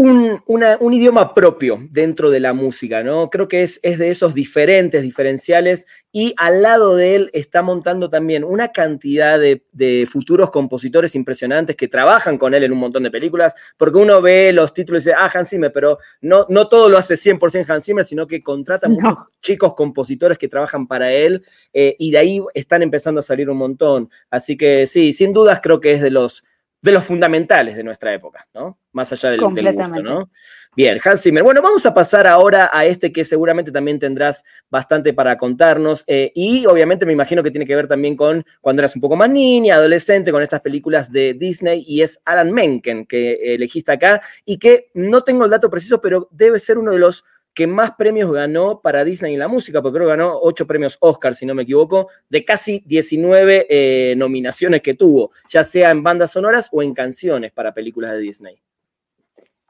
un, 0.00 0.92
idioma 0.92 1.34
propio 1.34 1.78
dentro 1.90 2.30
de 2.30 2.38
la 2.38 2.52
música, 2.52 3.02
¿no? 3.02 3.30
Creo 3.30 3.48
que 3.48 3.64
es, 3.64 3.80
es, 3.82 3.98
de 3.98 4.10
esos 4.10 4.32
diferentes, 4.32 5.02
diferenciales, 5.02 5.86
y 6.12 6.34
al 6.36 6.62
lado 6.62 6.94
de 6.94 7.16
él 7.16 7.30
está 7.32 7.62
montando 7.62 8.08
también 8.08 8.44
una 8.44 8.68
cantidad 8.68 9.40
de, 9.40 10.08
futuros 10.08 10.50
compositores 10.50 11.16
impresionantes 11.16 11.74
que 11.74 11.88
trabajan 11.88 12.38
con 12.38 12.54
él 12.54 12.62
en 12.62 12.72
un 12.72 12.78
montón 12.78 13.02
de 13.02 13.10
películas, 13.10 13.54
porque 13.76 13.98
uno 13.98 14.22
ve 14.22 14.52
los 14.52 14.72
títulos 14.72 15.04
y 15.04 15.08
dice, 15.08 15.18
ah, 15.18 15.30
Hans 15.34 15.50
Zimmer, 15.50 15.72
pero 15.72 15.98
no, 16.20 16.46
no 16.48 16.68
todo 16.68 16.88
lo 16.88 16.96
hace 16.96 17.14
100% 17.14 17.68
Hans 17.68 17.84
Zimmer, 17.84 18.04
sino 18.04 18.26
que 18.26 18.40
contrata 18.40 18.88
muchos 18.88 19.16
chicos 19.42 19.74
compositores 19.74 20.38
que 20.38 20.48
trabajan 20.48 20.86
para 20.86 21.12
él, 21.12 21.44
eh, 21.72 21.96
y 21.98 22.12
de 22.12 22.18
ahí 22.18 22.40
están 22.54 22.82
empezando 22.82 23.18
a 23.18 23.22
salir 23.22 23.50
un 23.50 23.58
montón. 23.58 24.10
Así 24.30 24.56
que 24.56 24.86
sí, 24.86 25.12
sin 25.12 25.32
dudas 25.32 25.58
creo 25.60 25.80
que 25.80 25.92
es 25.92 26.00
de 26.00 26.10
los 26.10 26.44
de 26.80 26.92
los 26.92 27.04
fundamentales 27.04 27.76
de 27.76 27.82
nuestra 27.82 28.12
época, 28.14 28.46
¿no? 28.54 28.78
Más 28.92 29.12
allá 29.12 29.30
del, 29.30 29.40
gusto, 29.40 30.02
¿no? 30.02 30.30
Bien, 30.76 30.98
Hans 31.04 31.22
Zimmer. 31.22 31.42
Bueno, 31.42 31.60
vamos 31.60 31.84
a 31.86 31.92
pasar 31.92 32.26
ahora 32.26 32.70
a 32.72 32.84
este 32.84 33.12
que 33.12 33.24
seguramente 33.24 33.72
también 33.72 33.98
tendrás 33.98 34.44
bastante 34.70 35.12
para 35.12 35.36
contarnos. 35.36 36.04
Eh, 36.06 36.30
y 36.34 36.66
obviamente 36.66 37.04
me 37.04 37.12
imagino 37.12 37.42
que 37.42 37.50
tiene 37.50 37.66
que 37.66 37.74
ver 37.74 37.88
también 37.88 38.16
con 38.16 38.44
cuando 38.60 38.80
eras 38.80 38.94
un 38.94 39.02
poco 39.02 39.16
más 39.16 39.28
niña, 39.28 39.74
adolescente, 39.74 40.30
con 40.30 40.42
estas 40.42 40.60
películas 40.60 41.10
de 41.10 41.34
Disney. 41.34 41.84
Y 41.86 42.02
es 42.02 42.20
Alan 42.24 42.52
Menken 42.52 43.06
que 43.06 43.54
elegiste 43.54 43.90
acá. 43.90 44.20
Y 44.44 44.58
que 44.58 44.90
no 44.94 45.24
tengo 45.24 45.44
el 45.44 45.50
dato 45.50 45.68
preciso, 45.68 46.00
pero 46.00 46.28
debe 46.30 46.60
ser 46.60 46.78
uno 46.78 46.92
de 46.92 46.98
los 46.98 47.24
que 47.58 47.66
más 47.66 47.90
premios 47.96 48.30
ganó 48.30 48.80
para 48.80 49.02
Disney 49.02 49.32
en 49.32 49.40
la 49.40 49.48
música, 49.48 49.82
porque 49.82 49.96
creo 49.96 50.06
que 50.06 50.16
ganó 50.16 50.38
ocho 50.40 50.64
premios 50.64 50.96
Oscar, 51.00 51.34
si 51.34 51.44
no 51.44 51.56
me 51.56 51.64
equivoco, 51.64 52.06
de 52.28 52.44
casi 52.44 52.84
19 52.86 53.66
eh, 53.68 54.14
nominaciones 54.16 54.80
que 54.80 54.94
tuvo, 54.94 55.32
ya 55.48 55.64
sea 55.64 55.90
en 55.90 56.04
bandas 56.04 56.30
sonoras 56.30 56.68
o 56.70 56.84
en 56.84 56.94
canciones 56.94 57.50
para 57.50 57.74
películas 57.74 58.12
de 58.12 58.20
Disney. 58.20 58.62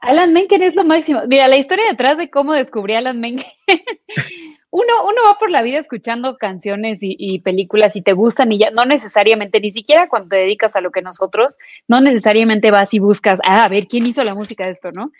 Alan 0.01 0.33
Menken 0.33 0.61
es 0.61 0.75
lo 0.75 0.83
máximo. 0.83 1.21
Mira, 1.27 1.47
la 1.47 1.57
historia 1.57 1.85
detrás 1.89 2.19
de 2.19 2.29
cómo 2.29 2.53
descubrí 2.53 2.93
a 2.93 2.99
Alan 2.99 3.19
Menken. 3.19 3.47
uno, 4.69 4.93
uno 5.07 5.21
va 5.25 5.39
por 5.39 5.49
la 5.49 5.63
vida 5.63 5.79
escuchando 5.79 6.37
canciones 6.37 7.01
y, 7.01 7.15
y, 7.17 7.39
películas 7.39 7.95
y 7.95 8.03
te 8.03 8.13
gustan 8.13 8.51
y 8.51 8.59
ya, 8.59 8.69
no 8.69 8.85
necesariamente, 8.85 9.59
ni 9.59 9.71
siquiera 9.71 10.07
cuando 10.09 10.29
te 10.29 10.35
dedicas 10.35 10.75
a 10.75 10.81
lo 10.81 10.91
que 10.91 11.01
nosotros, 11.01 11.57
no 11.87 12.01
necesariamente 12.01 12.69
vas 12.69 12.93
y 12.93 12.99
buscas, 12.99 13.39
ah, 13.43 13.63
a 13.63 13.67
ver, 13.67 13.87
¿quién 13.87 14.05
hizo 14.05 14.23
la 14.23 14.35
música 14.35 14.65
de 14.65 14.73
esto, 14.73 14.91
no? 14.91 15.11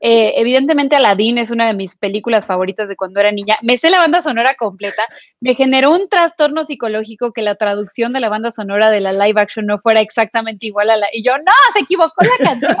Eh, 0.00 0.32
evidentemente 0.36 0.96
Aladdin 0.96 1.36
es 1.36 1.50
una 1.50 1.66
de 1.66 1.74
mis 1.74 1.94
películas 1.94 2.46
favoritas 2.46 2.88
de 2.88 2.96
cuando 2.96 3.20
era 3.20 3.32
niña. 3.32 3.58
Me 3.62 3.76
sé 3.76 3.90
la 3.90 3.98
banda 3.98 4.22
sonora 4.22 4.54
completa. 4.54 5.06
Me 5.40 5.54
generó 5.54 5.92
un 5.92 6.08
trastorno 6.08 6.64
psicológico 6.64 7.32
que 7.32 7.42
la 7.42 7.54
traducción 7.54 8.12
de 8.12 8.20
la 8.20 8.30
banda 8.30 8.50
sonora 8.50 8.90
de 8.90 9.00
la 9.00 9.12
live 9.12 9.40
action 9.40 9.66
no 9.66 9.78
fuera 9.78 10.00
exactamente 10.00 10.66
igual 10.66 10.90
a 10.90 10.96
la... 10.96 11.06
Y 11.12 11.22
yo, 11.22 11.36
no, 11.36 11.52
se 11.74 11.80
equivocó 11.80 12.24
la 12.24 12.44
canción. 12.44 12.76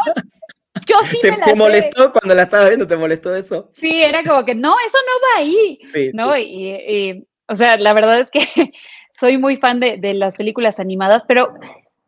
Yo 0.86 0.96
sí 1.04 1.18
¿Te, 1.20 1.30
me 1.32 1.38
la 1.38 1.44
¿Te 1.44 1.54
molestó 1.54 2.10
cuando 2.10 2.34
la 2.34 2.44
estabas 2.44 2.68
viendo? 2.68 2.86
¿Te 2.86 2.96
molestó 2.96 3.34
eso? 3.34 3.70
Sí, 3.74 4.02
era 4.02 4.24
como 4.24 4.44
que 4.44 4.54
no, 4.54 4.74
eso 4.86 4.98
no 5.06 5.12
va 5.28 5.40
ahí. 5.42 5.78
Sí, 5.82 6.08
¿no? 6.14 6.36
Y, 6.38 7.26
o 7.46 7.54
sea, 7.54 7.76
la 7.76 7.92
verdad 7.92 8.18
es 8.18 8.30
que 8.30 8.40
soy 9.12 9.36
muy 9.36 9.56
fan 9.56 9.78
de, 9.78 9.98
de 9.98 10.14
las 10.14 10.36
películas 10.36 10.80
animadas, 10.80 11.24
pero 11.28 11.52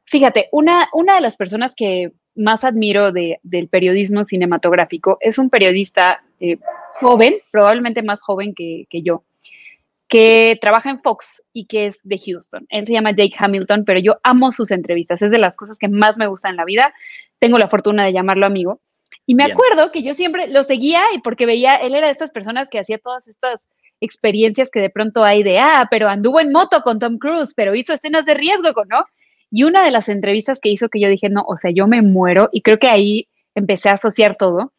fíjate, 0.07 0.49
una, 0.53 0.89
una 0.93 1.17
de 1.17 1.21
las 1.21 1.37
personas 1.37 1.75
que 1.75 2.13
más 2.35 2.65
admiro 2.65 3.13
del 3.13 3.69
periodismo 3.69 4.25
cinematográfico 4.25 5.19
es 5.21 5.39
un 5.39 5.51
periodista 5.51 6.23
eh, 6.41 6.59
joven, 7.01 7.37
probablemente 7.51 8.03
más 8.03 8.23
joven 8.23 8.55
que, 8.55 8.87
yo, 8.91 9.25
que 10.09 10.59
trabaja 10.61 10.91
en 10.91 11.01
Fox 11.01 11.43
y 11.53 11.67
que 11.67 11.87
es 11.87 12.01
de 12.05 12.19
Houston. 12.19 12.67
Él 12.71 12.87
se 12.87 12.93
llama 12.93 13.13
Jake 13.13 13.37
Hamilton, 13.39 13.85
pero 13.85 14.01
yo 14.01 14.19
amo 14.23 14.53
sus 14.53 14.71
entrevistas, 14.71 15.23
es 15.23 15.31
de 15.31 15.39
las 15.39 15.57
cosas 15.57 15.79
que 15.79 15.89
más 15.89 16.19
me 16.19 16.27
gustan 16.27 16.53
en 16.53 16.57
la 16.57 16.65
vida. 16.65 16.95
Tengo 17.39 17.59
la 17.59 17.69
fortuna 17.69 18.05
de 18.05 18.13
llamarlo 18.13 18.47
amigo. 18.47 18.81
Y 19.25 19.35
me 19.35 19.45
acuerdo 19.45 19.93
que 19.93 20.03
yo 20.03 20.15
siempre 20.15 20.49
lo 20.49 20.65
seguía 20.65 21.03
y 21.15 21.21
porque 21.21 21.47
veía, 21.47 21.77
él 21.77 21.95
era 21.95 22.07
de 22.07 22.13
estas 22.13 22.33
personas 22.33 22.69
que 22.71 22.81
hacía 22.81 22.99
todas 22.99 23.29
estas 23.29 23.69
experiencias 24.01 24.69
que 24.69 24.81
de 24.81 24.91
pronto 24.91 25.23
hay 25.23 25.45
de, 25.45 25.61
ah, 25.61 25.87
pero 25.91 26.09
anduvo 26.09 26.41
en 26.41 26.51
moto 26.51 26.83
con 26.83 26.99
Tom 26.99 27.19
Cruise, 27.19 27.55
pero 27.55 27.75
hizo 27.75 27.93
escenas 27.93 28.27
de 28.27 28.35
riesgo, 28.35 28.85
¿no? 28.87 29.05
Y 29.53 29.65
una 29.65 29.85
de 29.85 29.91
las 29.91 30.09
entrevistas 30.09 30.61
que 30.61 30.71
hizo 30.71 30.89
que 30.89 30.99
yo 30.99 31.11
dije, 31.11 31.29
no, 31.29 31.45
o 31.47 31.59
sea, 31.59 31.71
yo 31.71 31.87
me 31.87 32.01
muero 32.01 32.49
y 32.53 32.63
creo 32.63 32.79
que 32.79 32.89
ahí 32.89 33.29
empecé 33.55 33.91
a 33.91 33.95
asociar 33.95 34.37
todo, 34.37 34.73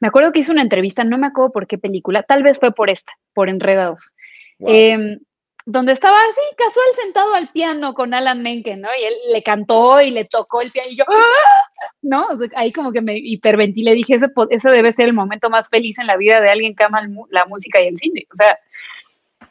me 0.00 0.08
acuerdo 0.08 0.32
que 0.32 0.40
hizo 0.40 0.52
una 0.52 0.62
entrevista, 0.62 1.04
no 1.04 1.16
me 1.16 1.28
acuerdo 1.28 1.52
por 1.52 1.68
qué 1.68 1.78
película, 1.78 2.24
tal 2.24 2.42
vez 2.42 2.58
fue 2.58 2.72
por 2.72 2.90
esta, 2.90 3.12
por 3.34 3.48
Enredados, 3.48 4.16
em, 4.58 5.20
donde 5.64 5.92
estaba 5.92 6.18
así, 6.18 6.40
casual, 6.56 6.86
sentado 6.96 7.34
al 7.34 7.50
piano 7.50 7.94
con 7.94 8.14
Alan 8.14 8.42
Menken, 8.42 8.80
¿no? 8.80 8.88
Y 9.00 9.04
él 9.04 9.14
le 9.32 9.42
cantó 9.44 10.00
y 10.00 10.10
le 10.10 10.24
tocó 10.24 10.60
el 10.60 10.72
piano 10.72 10.88
y 10.90 10.96
yo, 10.96 11.04
¡Ah! 11.08 11.92
¿no? 12.02 12.26
ahí 12.56 12.72
como 12.72 12.90
que 12.92 13.02
me 13.02 13.16
hiperventilé, 13.16 13.94
dije, 13.94 14.14
ese, 14.14 14.26
eso 14.50 14.70
debe 14.70 14.90
ser 14.90 15.06
el 15.06 15.12
momento 15.12 15.50
más 15.50 15.68
feliz 15.68 16.00
en 16.00 16.08
la 16.08 16.16
vida 16.16 16.40
de 16.40 16.50
alguien 16.50 16.74
que 16.74 16.82
ama 16.82 17.06
la 17.30 17.44
música 17.46 17.80
y 17.80 17.86
el 17.86 17.96
cine, 17.96 18.26
o 18.32 18.36
sea, 18.36 18.58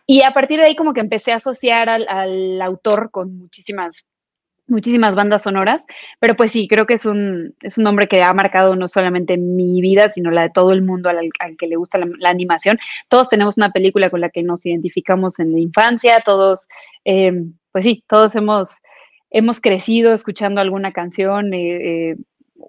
y 0.05 0.21
a 0.21 0.33
partir 0.33 0.59
de 0.59 0.65
ahí 0.65 0.75
como 0.75 0.93
que 0.93 0.99
empecé 0.99 1.31
a 1.31 1.37
asociar 1.37 1.87
al, 1.89 2.07
al 2.09 2.61
autor 2.61 3.09
con 3.09 3.37
muchísimas 3.37 4.05
muchísimas 4.67 5.15
bandas 5.15 5.43
sonoras, 5.43 5.85
pero 6.19 6.35
pues 6.35 6.51
sí, 6.51 6.67
creo 6.67 6.85
que 6.85 6.95
es 6.95 7.05
un, 7.05 7.55
es 7.61 7.77
un 7.77 7.83
nombre 7.83 8.07
que 8.07 8.23
ha 8.23 8.33
marcado 8.33 8.75
no 8.75 8.87
solamente 8.87 9.37
mi 9.37 9.81
vida, 9.81 10.09
sino 10.09 10.31
la 10.31 10.43
de 10.43 10.49
todo 10.49 10.71
el 10.71 10.81
mundo 10.81 11.09
al, 11.09 11.29
que 11.57 11.67
le 11.67 11.75
gusta 11.75 11.99
la, 11.99 12.29
animación. 12.29 12.77
Todos 13.07 13.29
tenemos 13.29 13.57
una 13.57 13.71
película 13.71 14.09
con 14.09 14.21
la 14.21 14.29
que 14.29 14.43
nos 14.43 14.65
identificamos 14.65 15.39
en 15.39 15.51
la 15.51 15.59
infancia, 15.59 16.21
todos, 16.25 16.67
eh, 17.05 17.31
pues 17.71 17.85
sí, 17.85 18.03
todos 18.07 18.35
hemos, 18.35 18.77
hemos 19.29 19.59
crecido 19.59 20.13
escuchando 20.13 20.61
alguna 20.61 20.91
canción 20.91 21.53
eh, 21.53 22.11
eh, 22.11 22.15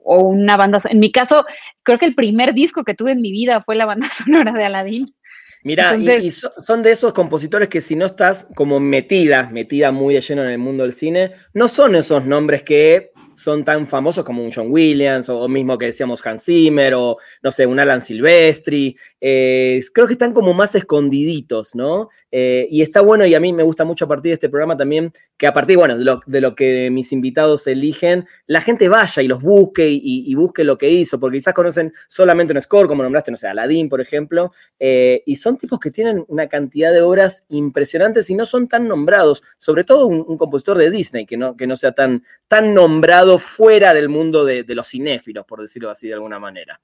o 0.05 0.25
una 0.25 0.57
banda. 0.57 0.79
En 0.91 1.01
mi 1.01 1.11
caso, 1.13 1.47
creo 1.83 1.99
que 1.99 2.07
el 2.07 2.15
primer 2.15 2.55
disco 2.55 2.85
que 2.85 2.95
tuve 2.95 3.13
en 3.13 3.23
mi 3.23 3.33
vida 3.33 3.63
fue 3.63 3.77
la 3.77 3.87
banda 3.87 4.09
sonora 4.11 4.53
de 4.53 4.65
Aladdin. 4.65 5.15
Mira, 5.63 5.97
y, 5.97 6.31
son 6.31 6.83
de 6.83 6.93
esos 6.93 7.13
compositores 7.13 7.69
que 7.69 7.81
si 7.81 7.97
no 7.97 8.07
estás 8.07 8.47
como 8.55 8.79
metida, 8.79 9.49
metida 9.51 9.91
muy 9.91 10.15
de 10.15 10.21
lleno 10.21 10.45
en 10.45 10.51
el 10.51 10.59
mundo 10.59 10.85
del 10.85 10.93
cine, 10.93 11.33
no 11.55 11.69
son 11.69 11.97
esos 11.97 12.25
nombres 12.25 12.63
que 12.63 13.13
son 13.37 13.65
tan 13.65 13.87
famosos 13.87 14.25
como 14.25 14.43
un 14.43 14.51
John 14.51 14.69
Williams 14.71 15.29
o, 15.29 15.47
mismo 15.49 15.79
que 15.79 15.87
decíamos 15.87 16.27
Hans 16.27 16.45
Zimmer 16.45 16.95
o 16.95 17.19
no 17.43 17.51
sé, 17.51 17.67
un 17.67 17.79
Alan 17.79 18.01
Silvestri. 18.01 18.97
Eh, 19.21 19.81
creo 19.93 20.07
que 20.07 20.15
están 20.15 20.33
como 20.33 20.55
más 20.55 20.75
escondiditos, 20.75 21.75
¿no? 21.75 22.09
Eh, 22.31 22.67
y 22.71 22.83
está 22.83 23.01
bueno 23.01 23.27
y 23.27 23.35
a 23.35 23.41
mí 23.41 23.53
me 23.53 23.63
gusta 23.63 23.85
mucho 23.85 24.07
a 24.07 24.09
partir 24.09 24.31
de 24.31 24.35
este 24.35 24.49
programa 24.49 24.77
también 24.77 25.13
que 25.37 25.47
a 25.47 25.53
partir, 25.53 25.77
bueno, 25.77 25.97
de 25.99 26.41
lo, 26.41 26.55
que 26.55 26.91
mis 26.91 27.13
invitados 27.13 27.67
eligen, 27.67 28.27
la 28.47 28.61
gente 28.61 28.89
vaya 28.89 29.23
y 29.23 29.29
los 29.29 29.43
busque 29.43 29.89
y, 29.89 30.35
busque 30.35 30.65
lo 30.65 30.79
que 30.79 30.89
hizo, 30.89 31.21
porque 31.21 31.39
quizás 31.39 31.55
conocen 31.55 31.93
solamente 32.09 32.53
un 32.53 32.61
score, 32.61 32.89
como 32.89 33.03
nombraste, 33.03 33.31
no 33.31 33.37
sé, 33.37 33.49
Aladdin, 33.49 33.89
por 33.89 34.01
ejemplo, 34.01 34.51
eh, 34.79 35.23
y 35.27 35.37
son 35.37 35.59
tipos 35.59 35.79
que 35.79 35.91
tienen 35.91 36.25
una 36.29 36.49
cantidad 36.49 36.93
de 36.93 37.03
obras 37.03 37.45
impresionantes 37.49 38.31
y 38.31 38.35
no 38.35 38.47
son 38.47 38.69
tan 38.69 38.89
nombrados, 38.89 39.43
sobre 39.59 39.85
todo 39.85 40.07
un, 40.07 40.37
compositor 40.37 40.77
de 40.79 40.91
Disney, 40.91 41.27
que 41.27 41.37
no, 41.37 41.57
que 41.57 41.67
no 41.67 41.77
sea 41.77 41.93
tan, 41.93 42.23
tan 42.49 42.75
nombrado 42.75 43.26
fuera 43.39 43.93
del 43.93 44.09
mundo 44.09 44.45
de, 44.45 44.65
los 44.69 44.89
cinéfilos, 44.89 45.45
por 45.45 45.61
decirlo 45.61 45.91
así 45.91 46.09
de 46.09 46.15
alguna 46.15 46.39
manera. 46.39 46.81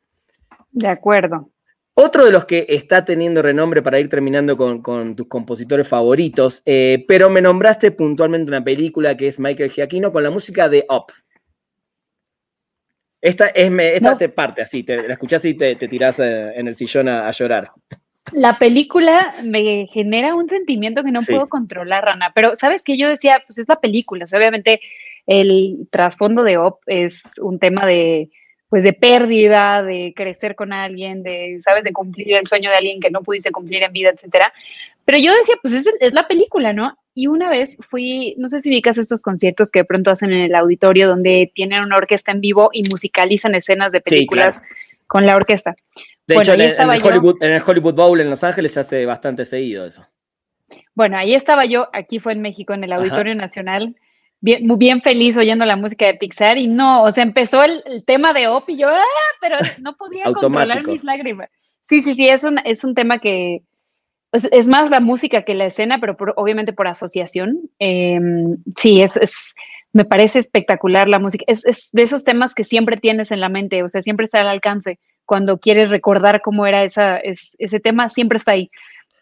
De 0.71 0.89
acuerdo. 0.89 1.51
Otro 1.95 2.25
de 2.25 2.33
los 2.33 2.47
que 2.47 2.67
está 2.69 3.05
teniendo 3.05 3.43
renombre 3.43 3.83
para 3.83 4.01
ir 4.01 4.09
terminando 4.09 4.57
con, 4.57 5.15
tus 5.15 5.29
compositores 5.29 5.87
favoritos, 5.87 6.63
eh, 6.65 7.05
pero 7.07 7.29
me 7.29 7.43
nombraste 7.43 7.91
puntualmente 7.91 8.51
una 8.51 8.65
película 8.65 9.17
que 9.17 9.29
es 9.29 9.39
Michael 9.39 9.71
Giacchino 9.71 10.11
con 10.11 10.23
la 10.23 10.31
música 10.31 10.69
de 10.69 10.87
Up. 10.89 11.13
Esta, 13.21 13.47
es, 13.49 13.71
esta 13.71 14.17
te 14.17 14.29
parte 14.31 14.63
así, 14.63 14.83
te, 14.83 15.07
la 15.07 15.13
escuchás 15.13 15.45
y 15.45 15.55
te, 15.55 15.77
te 15.77 15.87
tirás 15.87 16.19
eh, 16.19 16.55
en 16.57 16.67
el 16.67 16.75
sillón 16.75 17.09
a, 17.09 17.31
llorar. 17.31 17.71
La 18.31 18.59
película 18.59 19.33
me 19.45 19.89
genera 19.93 20.35
un 20.35 20.49
sentimiento 20.49 21.03
que 21.03 21.11
no 21.11 21.21
puedo 21.27 21.49
controlar, 21.49 22.05
Rana, 22.05 22.33
pero 22.35 22.55
sabes 22.55 22.85
que 22.85 22.97
yo 22.97 23.09
decía, 23.09 23.43
pues 23.47 23.59
es 23.59 23.69
la 23.69 23.81
película, 23.81 24.27
obviamente 24.33 24.81
el 25.27 25.89
trasfondo 25.91 26.43
de 26.43 26.57
OP 26.57 26.81
es 26.87 27.33
un 27.41 27.59
tema 27.59 27.85
de, 27.85 28.31
pues, 28.69 28.85
de 28.85 28.93
pérdida, 28.93 29.83
de 29.83 30.13
crecer 30.17 30.55
con 30.55 30.73
alguien, 30.73 31.23
de, 31.23 31.57
¿sabes?, 31.61 31.85
de 31.85 31.93
cumplir 31.93 32.35
el 32.35 32.47
sueño 32.47 32.71
de 32.71 32.77
alguien 32.77 33.01
que 33.01 33.11
no 33.11 33.23
pudiste 33.23 33.51
cumplir 33.51 33.83
en 33.83 33.93
vida, 33.93 34.11
etcétera. 34.11 34.53
Pero 35.05 35.19
yo 35.19 35.35
decía, 35.35 35.57
pues 35.61 35.75
es, 35.75 35.87
es 36.01 36.15
la 36.15 36.27
película, 36.29 36.73
¿no? 36.73 36.97
Y 37.15 37.27
una 37.27 37.51
vez 37.51 37.77
fui, 37.91 38.35
no 38.39 38.49
sé 38.49 38.61
si 38.61 38.71
ubicas 38.71 38.99
estos 38.99 39.23
conciertos 39.23 39.71
que 39.71 39.81
de 39.81 39.85
pronto 39.85 40.11
hacen 40.11 40.33
en 40.33 40.41
el 40.41 40.55
auditorio 40.55 41.09
donde 41.09 41.51
tienen 41.55 41.83
una 41.83 41.97
orquesta 41.97 42.33
en 42.33 42.41
vivo 42.41 42.71
y 42.73 42.85
musicalizan 42.89 43.55
escenas 43.55 43.93
de 43.93 44.01
películas 44.01 44.63
con 45.07 45.27
la 45.27 45.37
orquesta. 45.37 45.75
De 46.27 46.37
hecho, 46.37 46.53
en, 46.55 46.61
el, 46.61 47.03
Hollywood, 47.03 47.37
en 47.41 47.53
el 47.53 47.63
Hollywood 47.65 47.95
Bowl 47.95 48.21
en 48.21 48.31
Los 48.31 48.45
Ángeles 48.45 48.73
se 48.73 48.81
hace 48.81 49.07
bastante 49.07 49.45
seguido 49.45 49.87
eso. 49.87 50.05
Bueno, 50.95 51.17
ahí 51.17 51.35
estaba 51.35 51.65
yo, 51.65 51.89
aquí 51.93 52.19
fue 52.19 52.33
en 52.33 52.43
México, 52.43 52.73
en 52.73 52.85
el 52.85 52.93
Auditorio 52.93 53.35
Nacional, 53.35 53.97
bien, 54.41 54.67
muy 54.67 54.77
bien 54.77 55.03
feliz 55.03 55.37
oyendo 55.37 55.65
la 55.65 55.77
música 55.77 56.07
de 56.07 56.15
Pixar 56.15 56.59
y 56.59 56.67
no, 56.67 57.05
o 57.05 57.11
sea, 57.11 57.25
empezó 57.25 57.63
el, 57.63 57.83
tema 58.07 58.33
de 58.33 58.49
Op 58.49 58.69
y 58.69 58.79
yo, 58.79 58.89
¡ah! 58.89 59.03
pero 59.41 59.57
no 59.81 59.97
podía 59.97 60.25
controlar 60.33 60.87
mis 60.87 61.05
lágrimas. 61.05 61.51
Sí, 61.81 62.03
sí, 62.03 62.15
sí, 62.15 62.29
es 62.29 62.45
un, 62.45 62.59
es 62.65 62.85
un 62.85 62.95
tema 62.95 63.19
que 63.19 63.63
es, 64.33 64.69
más 64.69 64.91
la 64.91 65.01
música 65.01 65.43
que 65.43 65.55
la 65.55 65.67
escena, 65.67 65.99
pero 66.01 66.17
obviamente 66.37 66.73
por 66.73 66.87
asociación. 66.87 67.71
Em, 67.79 68.57
sí, 68.77 69.03
es, 69.03 69.17
es, 69.17 69.55
me 69.93 70.05
parece 70.05 70.39
espectacular 70.39 71.09
la 71.09 71.19
música. 71.19 71.45
Es, 71.49 71.65
es, 71.67 71.91
de 71.93 72.03
esos 72.03 72.25
temas 72.25 72.55
que 72.55 72.65
siempre 72.65 72.97
tienes 72.97 73.31
en 73.31 73.41
la 73.41 73.49
mente, 73.49 73.83
o 73.83 73.89
sea, 73.89 74.01
siempre 74.01 74.25
está 74.25 74.41
al 74.41 74.49
alcance. 74.49 74.99
Cuando 75.33 75.57
quieres 75.57 75.89
recordar 75.89 76.43
cómo 76.43 76.67
era 76.67 76.85
esa, 76.85 77.17
ese 77.17 77.81
tema, 77.81 78.11
siempre 78.11 78.37
está 78.37 78.53
ahí 78.53 78.71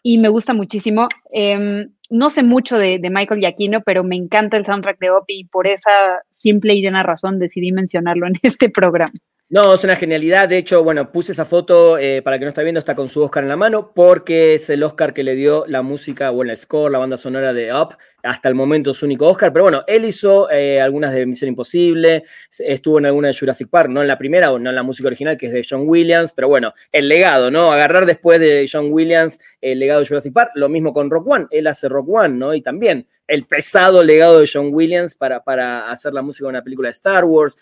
y 0.03 0.17
me 0.17 0.27
gusta 0.27 0.53
muchísimo. 0.53 1.07
Em, 1.31 1.89
no 2.09 2.29
sé 2.29 2.43
mucho 2.43 2.77
de, 2.77 2.99
Michael 3.09 3.39
Giacchino, 3.39 3.79
pero 3.79 4.03
me 4.03 4.17
encanta 4.17 4.57
el 4.57 4.65
soundtrack 4.65 4.99
de 4.99 5.09
Opie 5.09 5.37
y 5.37 5.43
por 5.45 5.67
esa 5.67 6.21
simple 6.29 6.73
y 6.73 6.81
llena 6.81 7.01
razón 7.01 7.39
decidí 7.39 7.71
mencionarlo 7.71 8.27
en 8.27 8.33
este 8.43 8.69
programa. 8.69 9.13
No, 9.53 9.73
es 9.73 9.83
una 9.83 9.97
genialidad. 9.97 10.47
De 10.47 10.57
hecho, 10.57 10.81
bueno, 10.81 11.11
puse 11.11 11.33
esa 11.33 11.43
foto 11.43 11.97
eh, 11.97 12.21
para 12.21 12.39
que 12.39 12.45
no 12.45 12.49
está 12.49 12.63
viendo, 12.63 12.79
está 12.79 12.95
con 12.95 13.09
su 13.09 13.21
Oscar 13.21 13.43
en 13.43 13.49
la 13.49 13.57
mano, 13.57 13.91
porque 13.93 14.53
es 14.53 14.69
el 14.69 14.81
Oscar 14.81 15.13
que 15.13 15.25
le 15.25 15.35
dio 15.35 15.65
la 15.67 15.81
música, 15.81 16.29
bueno, 16.29 16.53
el 16.53 16.57
score, 16.57 16.89
la 16.89 16.99
banda 16.99 17.17
sonora 17.17 17.51
de 17.51 17.73
Up, 17.73 17.97
hasta 18.23 18.47
el 18.47 18.55
momento 18.55 18.93
su 18.93 19.05
único 19.05 19.27
Oscar. 19.27 19.51
Pero 19.51 19.63
bueno, 19.63 19.83
él 19.87 20.05
hizo 20.05 20.49
eh, 20.49 20.79
algunas 20.79 21.13
de 21.13 21.25
Misión 21.25 21.49
Imposible, 21.49 22.23
estuvo 22.59 22.97
en 22.99 23.07
alguna 23.07 23.27
de 23.27 23.37
Jurassic 23.37 23.69
Park, 23.69 23.89
no 23.89 24.01
en 24.01 24.07
la 24.07 24.17
primera 24.17 24.53
o 24.53 24.57
no 24.57 24.69
en 24.69 24.75
la 24.77 24.83
música 24.83 25.07
original, 25.07 25.35
que 25.35 25.47
es 25.47 25.51
de 25.51 25.65
John 25.69 25.83
Williams, 25.85 26.31
pero 26.31 26.47
bueno, 26.47 26.71
el 26.93 27.09
legado, 27.09 27.51
¿no? 27.51 27.73
Agarrar 27.73 28.05
después 28.05 28.39
de 28.39 28.69
John 28.71 28.87
Williams 28.89 29.37
el 29.59 29.79
legado 29.79 29.99
de 29.99 30.07
Jurassic 30.07 30.31
Park, 30.31 30.51
lo 30.55 30.69
mismo 30.69 30.93
con 30.93 31.09
Rock 31.09 31.27
One, 31.27 31.47
él 31.51 31.67
hace 31.67 31.89
Rock 31.89 32.07
One, 32.07 32.37
¿no? 32.37 32.53
Y 32.53 32.61
también 32.61 33.05
el 33.27 33.45
pesado 33.45 34.01
legado 34.01 34.39
de 34.39 34.49
John 34.51 34.69
Williams 34.71 35.15
para, 35.15 35.43
para 35.43 35.91
hacer 35.91 36.13
la 36.13 36.21
música 36.21 36.45
de 36.45 36.51
una 36.51 36.63
película 36.63 36.87
de 36.87 36.93
Star 36.93 37.25
Wars. 37.25 37.57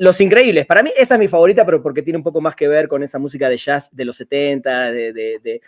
Los 0.00 0.18
Increíbles, 0.22 0.64
para 0.64 0.82
mí 0.82 0.90
esa 0.96 1.16
es 1.16 1.20
mi 1.20 1.28
favorita, 1.28 1.66
pero 1.66 1.82
porque 1.82 2.00
tiene 2.00 2.16
un 2.16 2.22
poco 2.22 2.40
más 2.40 2.56
que 2.56 2.66
ver 2.68 2.88
con 2.88 3.02
esa 3.02 3.18
música 3.18 3.50
de 3.50 3.58
jazz 3.58 3.90
de 3.92 4.06
los 4.06 4.16
70, 4.16 4.92
de, 4.92 5.60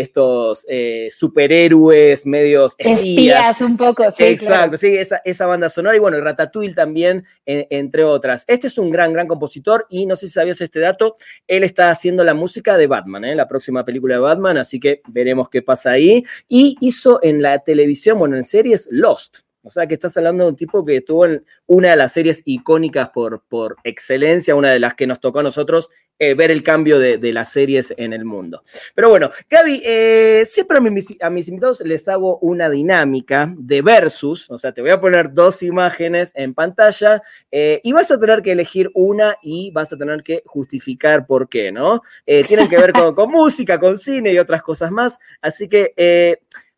estos 0.00 0.66
eh, 0.68 1.08
superhéroes 1.10 2.26
medios 2.26 2.74
espías. 2.76 3.58
un 3.62 3.78
poco, 3.78 4.12
sí. 4.12 4.24
Exacto, 4.24 4.76
sí, 4.76 4.98
esa, 4.98 5.46
banda 5.46 5.70
sonora. 5.70 5.96
Y 5.96 5.98
bueno, 5.98 6.20
Ratatouille 6.20 6.74
también, 6.74 7.24
entre 7.46 8.04
otras. 8.04 8.44
Este 8.48 8.66
es 8.66 8.76
un 8.76 8.90
gran, 8.90 9.14
gran 9.14 9.26
compositor 9.26 9.86
y 9.88 10.04
no 10.04 10.14
sé 10.14 10.26
si 10.26 10.34
sabías 10.34 10.60
este 10.60 10.80
dato, 10.80 11.16
él 11.46 11.64
está 11.64 11.88
haciendo 11.88 12.22
la 12.22 12.34
música 12.34 12.76
de 12.76 12.86
Batman, 12.86 13.24
¿eh? 13.24 13.34
la 13.34 13.48
próxima 13.48 13.82
película 13.86 14.16
de 14.16 14.20
Batman, 14.20 14.58
así 14.58 14.78
que 14.78 15.00
veremos 15.08 15.48
qué 15.48 15.62
pasa 15.62 15.92
ahí. 15.92 16.22
Y 16.50 16.76
hizo 16.82 17.18
en 17.22 17.40
la 17.40 17.60
televisión, 17.60 18.18
bueno, 18.18 18.36
en 18.36 18.44
series 18.44 18.88
Lost. 18.90 19.38
O 19.62 19.70
sea 19.70 19.86
que 19.86 19.94
estás 19.94 20.16
hablando 20.16 20.44
de 20.44 20.50
un 20.50 20.56
tipo 20.56 20.84
que 20.84 20.96
estuvo 20.96 21.26
en 21.26 21.44
una 21.66 21.90
de 21.90 21.96
las 21.96 22.12
series 22.12 22.42
icónicas 22.44 23.10
por, 23.10 23.42
por 23.48 23.76
excelencia, 23.84 24.54
una 24.54 24.70
de 24.70 24.80
las 24.80 24.94
que 24.94 25.06
nos 25.06 25.20
tocó 25.20 25.40
a 25.40 25.42
nosotros 25.42 25.90
eh, 26.22 26.34
ver 26.34 26.50
el 26.50 26.62
cambio 26.62 26.98
de, 26.98 27.18
las 27.32 27.50
series 27.50 27.94
en 27.96 28.12
el 28.12 28.26
mundo. 28.26 28.62
Pero 28.94 29.08
bueno, 29.08 29.30
Gaby, 29.48 29.80
eh, 29.82 30.42
siempre 30.44 30.76
a 30.76 30.80
mis, 30.82 31.16
a 31.18 31.30
mis, 31.30 31.48
invitados 31.48 31.80
les 31.80 32.06
hago 32.08 32.36
una 32.40 32.68
dinámica 32.68 33.50
de 33.56 33.80
versus, 33.80 34.50
o 34.50 34.58
sea, 34.58 34.72
te 34.72 34.82
voy 34.82 34.90
a 34.90 35.00
poner 35.00 35.32
dos 35.32 35.62
imágenes 35.62 36.32
en 36.34 36.52
pantalla 36.52 37.22
eh, 37.50 37.80
y 37.82 37.92
vas 37.92 38.10
a 38.10 38.20
tener 38.20 38.42
que 38.42 38.52
elegir 38.52 38.90
una 38.92 39.34
y 39.40 39.70
vas 39.70 39.94
a 39.94 39.96
tener 39.96 40.22
que 40.22 40.42
justificar 40.44 41.26
por 41.26 41.48
qué, 41.48 41.72
¿no? 41.72 42.02
tienen 42.26 42.68
que 42.68 42.76
ver 42.76 42.92
con, 42.92 43.14
con, 43.14 43.30
música, 43.30 43.80
con 43.80 43.96
cine 43.96 44.30
y 44.30 44.38
otras 44.38 44.60
cosas 44.60 44.90
más. 44.90 45.18
Así 45.40 45.70
que, 45.70 45.94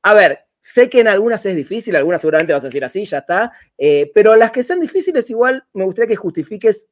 a 0.03 0.15
ver, 0.15 0.47
Sé 0.65 0.89
que 0.89 1.01
en 1.01 1.09
algunas 1.09 1.45
es 1.45 1.57
difícil, 1.57 1.97
algunas 1.97 2.21
seguramente 2.21 2.53
vas 2.53 2.63
a 2.63 2.69
decir 2.69 2.85
así, 2.85 3.05
ya 3.05 3.19
está, 3.19 3.51
eh, 3.77 4.13
pero 4.15 4.37
las 4.37 4.53
que 4.53 4.63
sean 4.63 4.79
difíciles 4.79 5.29
igual 5.29 5.67
me 5.73 5.85
gustaría 5.85 6.11
que 6.11 6.15
justifiques 6.15 6.89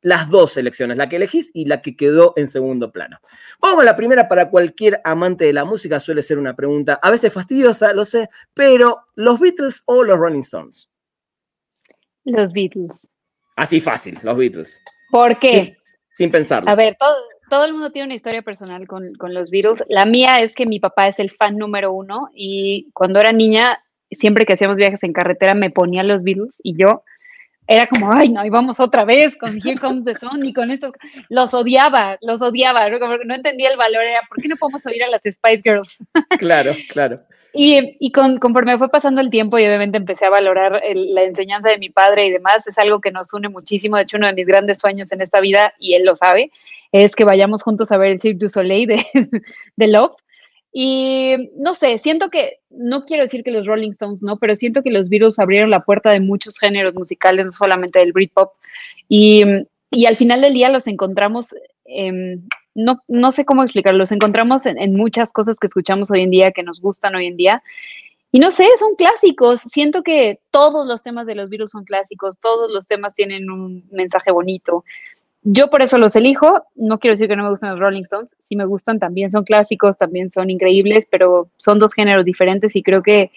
las 0.00 0.28
dos 0.28 0.54
selecciones, 0.54 0.96
la 0.96 1.08
que 1.08 1.14
elegís 1.14 1.52
y 1.54 1.66
la 1.66 1.82
que 1.82 1.96
quedó 1.96 2.32
en 2.34 2.48
segundo 2.48 2.90
plano. 2.90 3.20
Vamos 3.60 3.76
con 3.76 3.84
la 3.84 3.94
primera 3.94 4.26
para 4.26 4.50
cualquier 4.50 5.00
amante 5.04 5.44
de 5.44 5.52
la 5.52 5.64
música, 5.64 6.00
suele 6.00 6.20
ser 6.20 6.36
una 6.36 6.56
pregunta 6.56 6.98
a 7.00 7.12
veces 7.12 7.32
fastidiosa, 7.32 7.92
lo 7.92 8.04
sé, 8.04 8.28
pero 8.52 9.04
¿los 9.14 9.38
Beatles 9.38 9.84
o 9.86 10.02
los 10.02 10.18
Rolling 10.18 10.40
Stones? 10.40 10.90
Los 12.24 12.52
Beatles. 12.52 13.08
Así 13.54 13.80
fácil, 13.80 14.18
los 14.24 14.36
Beatles. 14.36 14.80
¿Por 15.12 15.38
qué? 15.38 15.50
Sin, 15.84 15.96
sin 16.12 16.30
pensarlo. 16.32 16.68
A 16.68 16.74
ver, 16.74 16.96
todo, 16.98 17.14
todo 17.48 17.64
el 17.64 17.72
mundo 17.72 17.90
tiene 17.90 18.06
una 18.06 18.14
historia 18.14 18.42
personal 18.42 18.86
con, 18.86 19.12
los 19.18 19.50
Beatles. 19.50 19.84
La 19.88 20.04
mía 20.04 20.40
es 20.40 20.54
que 20.54 20.66
mi 20.66 20.80
papá 20.80 21.08
es 21.08 21.18
el 21.18 21.30
fan 21.30 21.56
número 21.56 21.92
uno 21.92 22.28
y 22.34 22.90
cuando 22.92 23.20
era 23.20 23.32
niña, 23.32 23.82
siempre 24.10 24.46
que 24.46 24.54
hacíamos 24.54 24.76
viajes 24.76 25.02
en 25.02 25.12
carretera 25.12 25.54
me 25.54 25.70
ponía 25.70 26.02
los 26.02 26.22
Beatles 26.22 26.60
y 26.62 26.76
yo 26.76 27.02
era 27.66 27.86
como, 27.86 28.12
ay, 28.12 28.28
no, 28.28 28.44
y 28.44 28.50
vamos 28.50 28.78
otra 28.78 29.04
vez 29.04 29.36
con 29.36 29.56
Here 29.56 29.78
Comes 29.78 30.04
the 30.04 30.14
Sun 30.14 30.44
y 30.44 30.52
con 30.52 30.70
esto. 30.70 30.92
Los 31.28 31.52
odiaba, 31.54 32.16
los 32.20 32.40
odiaba, 32.42 32.88
no 32.88 33.34
entendía 33.34 33.70
el 33.70 33.76
valor, 33.76 34.04
era, 34.04 34.20
¿por 34.28 34.40
qué 34.40 34.48
no 34.48 34.56
podemos 34.56 34.86
oír 34.86 35.02
a 35.02 35.08
las 35.08 35.22
Spice 35.22 35.62
Girls? 35.64 35.98
Claro, 36.38 36.72
claro. 36.90 37.20
Y, 37.52 37.96
y 37.98 38.12
con, 38.12 38.38
conforme 38.38 38.76
fue 38.76 38.90
pasando 38.90 39.20
el 39.20 39.30
tiempo 39.30 39.58
y 39.58 39.66
obviamente 39.66 39.96
empecé 39.96 40.26
a 40.26 40.30
valorar 40.30 40.82
la 40.94 41.22
enseñanza 41.22 41.70
de 41.70 41.78
mi 41.78 41.88
padre 41.88 42.26
y 42.26 42.30
demás, 42.30 42.66
es 42.66 42.78
algo 42.78 43.00
que 43.00 43.10
nos 43.10 43.32
une 43.32 43.48
muchísimo. 43.48 43.96
De 43.96 44.02
hecho, 44.02 44.18
uno 44.18 44.26
de 44.26 44.34
mis 44.34 44.46
grandes 44.46 44.78
sueños 44.78 45.10
en 45.12 45.22
esta 45.22 45.40
vida, 45.40 45.72
y 45.78 45.94
él 45.94 46.04
lo 46.04 46.16
sabe, 46.16 46.50
es 46.92 47.16
que 47.16 47.24
vayamos 47.24 47.62
juntos 47.62 47.90
a 47.90 47.96
ver 47.96 48.12
el 48.12 48.20
Cirque 48.20 48.38
du 48.38 48.48
Soleil 48.50 48.86
de, 48.86 49.06
de 49.76 49.86
Love. 49.86 50.12
Y 50.78 51.52
no 51.56 51.74
sé, 51.74 51.96
siento 51.96 52.28
que, 52.28 52.58
no 52.68 53.06
quiero 53.06 53.22
decir 53.22 53.42
que 53.42 53.50
los 53.50 53.66
Rolling 53.66 53.92
Stones 53.92 54.22
no, 54.22 54.36
pero 54.36 54.54
siento 54.54 54.82
que 54.82 54.90
los 54.90 55.08
Beatles 55.08 55.38
abrieron 55.38 55.70
la 55.70 55.86
puerta 55.86 56.10
de 56.10 56.20
muchos 56.20 56.58
géneros 56.58 56.92
musicales, 56.92 57.46
no 57.46 57.50
solamente 57.50 57.98
del 57.98 58.12
Britpop. 58.12 58.52
Y, 59.08 59.42
y 59.90 60.04
al 60.04 60.18
final 60.18 60.42
del 60.42 60.52
día 60.52 60.68
los 60.68 60.86
encontramos, 60.86 61.54
no, 62.74 63.02
no 63.08 63.32
sé 63.32 63.46
cómo 63.46 63.62
explicarlo, 63.62 64.00
los 64.00 64.12
encontramos 64.12 64.66
en, 64.66 64.94
muchas 64.94 65.32
cosas 65.32 65.58
que 65.58 65.68
escuchamos 65.68 66.10
hoy 66.10 66.20
en 66.20 66.30
día, 66.30 66.52
que 66.52 66.62
nos 66.62 66.82
gustan 66.82 67.14
hoy 67.16 67.24
en 67.24 67.38
día. 67.38 67.62
Y 68.30 68.38
no 68.38 68.50
sé, 68.50 68.66
son 68.78 68.96
clásicos. 68.96 69.62
Siento 69.62 70.02
que 70.02 70.40
todos 70.50 70.86
los 70.86 71.02
temas 71.02 71.26
de 71.26 71.36
los 71.36 71.48
Beatles 71.48 71.70
son 71.70 71.84
clásicos, 71.84 72.38
todos 72.38 72.70
los 72.70 72.86
temas 72.86 73.14
tienen 73.14 73.48
un 73.48 73.88
mensaje 73.90 74.30
bonito. 74.30 74.84
Yo 75.48 75.70
por 75.70 75.80
eso 75.80 75.96
los 75.96 76.16
elijo. 76.16 76.66
No 76.74 76.98
quiero 76.98 77.12
decir 77.12 77.28
que 77.28 77.36
no 77.36 77.44
me 77.44 77.50
gustan 77.50 77.70
los 77.70 77.78
Rolling 77.78 78.02
Stones. 78.02 78.34
Sí 78.40 78.56
me 78.56 78.64
gustan, 78.64 78.98
también 78.98 79.30
son 79.30 79.44
clásicos, 79.44 79.96
también 79.96 80.28
son 80.28 80.50
increíbles, 80.50 81.06
pero 81.08 81.48
son 81.56 81.78
dos 81.78 81.94
géneros 81.94 82.24
diferentes 82.24 82.74
y 82.74 82.82
creo 82.82 83.00
que 83.00 83.30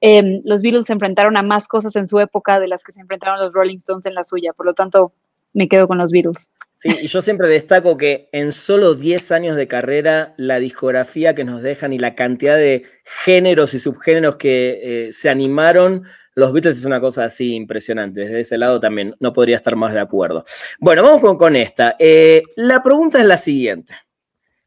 em, 0.00 0.42
los 0.44 0.62
Beatles 0.62 0.86
se 0.86 0.94
enfrentaron 0.94 1.36
a 1.36 1.42
más 1.44 1.68
cosas 1.68 1.94
en 1.94 2.08
su 2.08 2.18
época 2.18 2.58
de 2.58 2.66
las 2.66 2.82
que 2.82 2.90
se 2.90 3.00
enfrentaron 3.00 3.38
los 3.38 3.52
Rolling 3.52 3.76
Stones 3.76 4.04
en 4.04 4.14
la 4.14 4.24
suya. 4.24 4.52
Por 4.52 4.66
lo 4.66 4.74
tanto, 4.74 5.12
me 5.52 5.68
quedo 5.68 5.86
con 5.86 5.96
los 5.96 6.10
Beatles. 6.10 6.48
Sí, 6.78 6.88
y 7.02 7.06
yo 7.06 7.22
siempre 7.22 7.46
destaco 7.46 7.96
que 7.96 8.28
en 8.32 8.50
solo 8.50 8.96
10 8.96 9.30
años 9.30 9.54
de 9.54 9.68
carrera, 9.68 10.34
la 10.36 10.58
discografía 10.58 11.36
que 11.36 11.44
nos 11.44 11.62
dejan 11.62 11.92
y 11.92 12.00
la 12.00 12.16
cantidad 12.16 12.56
de 12.56 12.82
géneros 13.24 13.74
y 13.74 13.78
subgéneros 13.78 14.34
que 14.36 14.80
eh, 15.06 15.12
se 15.12 15.30
animaron 15.30 16.02
los 16.34 16.52
Beatles 16.52 16.78
es 16.78 16.84
una 16.84 17.00
cosa 17.00 17.24
así 17.24 17.54
impresionante. 17.54 18.20
Desde 18.20 18.40
ese 18.40 18.58
lado 18.58 18.80
también 18.80 19.14
no 19.20 19.32
podría 19.32 19.56
estar 19.56 19.76
más 19.76 19.94
de 19.94 20.00
acuerdo. 20.00 20.44
Bueno, 20.78 21.02
vamos 21.02 21.36
con, 21.36 21.56
esta. 21.56 21.96
Eh, 21.98 22.42
la 22.56 22.82
pregunta 22.82 23.20
es 23.20 23.26
la 23.26 23.36
siguiente. 23.36 23.94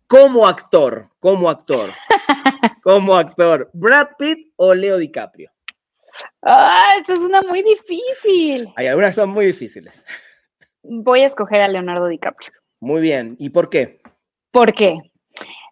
Como 0.07 0.47
actor, 0.47 1.07
como 1.19 1.49
actor, 1.49 1.91
como 2.83 3.15
actor, 3.15 3.69
¿Brad 3.73 4.09
Pitt 4.17 4.53
o 4.55 4.73
Leo 4.73 4.97
DiCaprio? 4.97 5.51
Ah, 6.41 6.95
esta 6.99 7.13
es 7.13 7.19
una 7.19 7.41
muy 7.41 7.61
difícil. 7.61 8.69
Hay 8.77 8.87
algunas 8.87 9.11
que 9.11 9.21
son 9.21 9.29
muy 9.29 9.47
difíciles. 9.47 10.05
Voy 10.81 11.21
a 11.21 11.25
escoger 11.27 11.61
a 11.61 11.67
Leonardo 11.67 12.07
DiCaprio. 12.07 12.51
Muy 12.79 13.01
bien. 13.01 13.35
¿Y 13.37 13.49
por 13.49 13.69
qué? 13.69 13.99
¿Por 14.51 14.73
qué? 14.73 14.97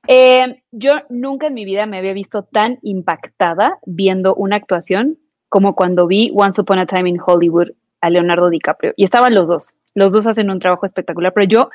Eh, 0.08 0.62
yo 0.72 1.02
nunca 1.10 1.48
en 1.48 1.54
mi 1.54 1.66
vida 1.66 1.86
me 1.86 1.98
había 1.98 2.14
visto 2.14 2.44
tan 2.44 2.78
impactada 2.82 3.80
viendo 3.86 4.36
una 4.36 4.58
actuación 4.58 5.18
como 5.50 5.76
cuando 5.76 6.08
vi 6.08 6.32
Once 6.34 6.60
Upon 6.60 6.80
a 6.80 6.86
Time 6.86 7.10
in 7.10 7.20
Hollywood 7.24 7.70
a 8.02 8.10
Leonardo 8.10 8.50
DiCaprio. 8.50 8.94
Y 8.96 9.04
estaban 9.04 9.34
los 9.34 9.48
dos. 9.48 9.74
Los 9.94 10.14
dos 10.14 10.28
hacen 10.28 10.50
un 10.50 10.60
trabajo 10.60 10.86
espectacular, 10.86 11.34
pero 11.34 11.48
yo 11.48 11.70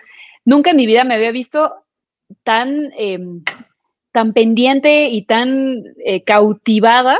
nunca 0.44 0.70
en 0.70 0.76
mi 0.76 0.86
vida 0.86 1.04
me 1.04 1.14
había 1.14 1.32
visto 1.32 1.74
tan, 2.44 2.90
em, 2.96 3.42
tan 4.12 4.32
pendiente 4.32 5.08
y 5.08 5.24
tan 5.24 5.84
eh, 6.04 6.22
cautivada 6.24 7.18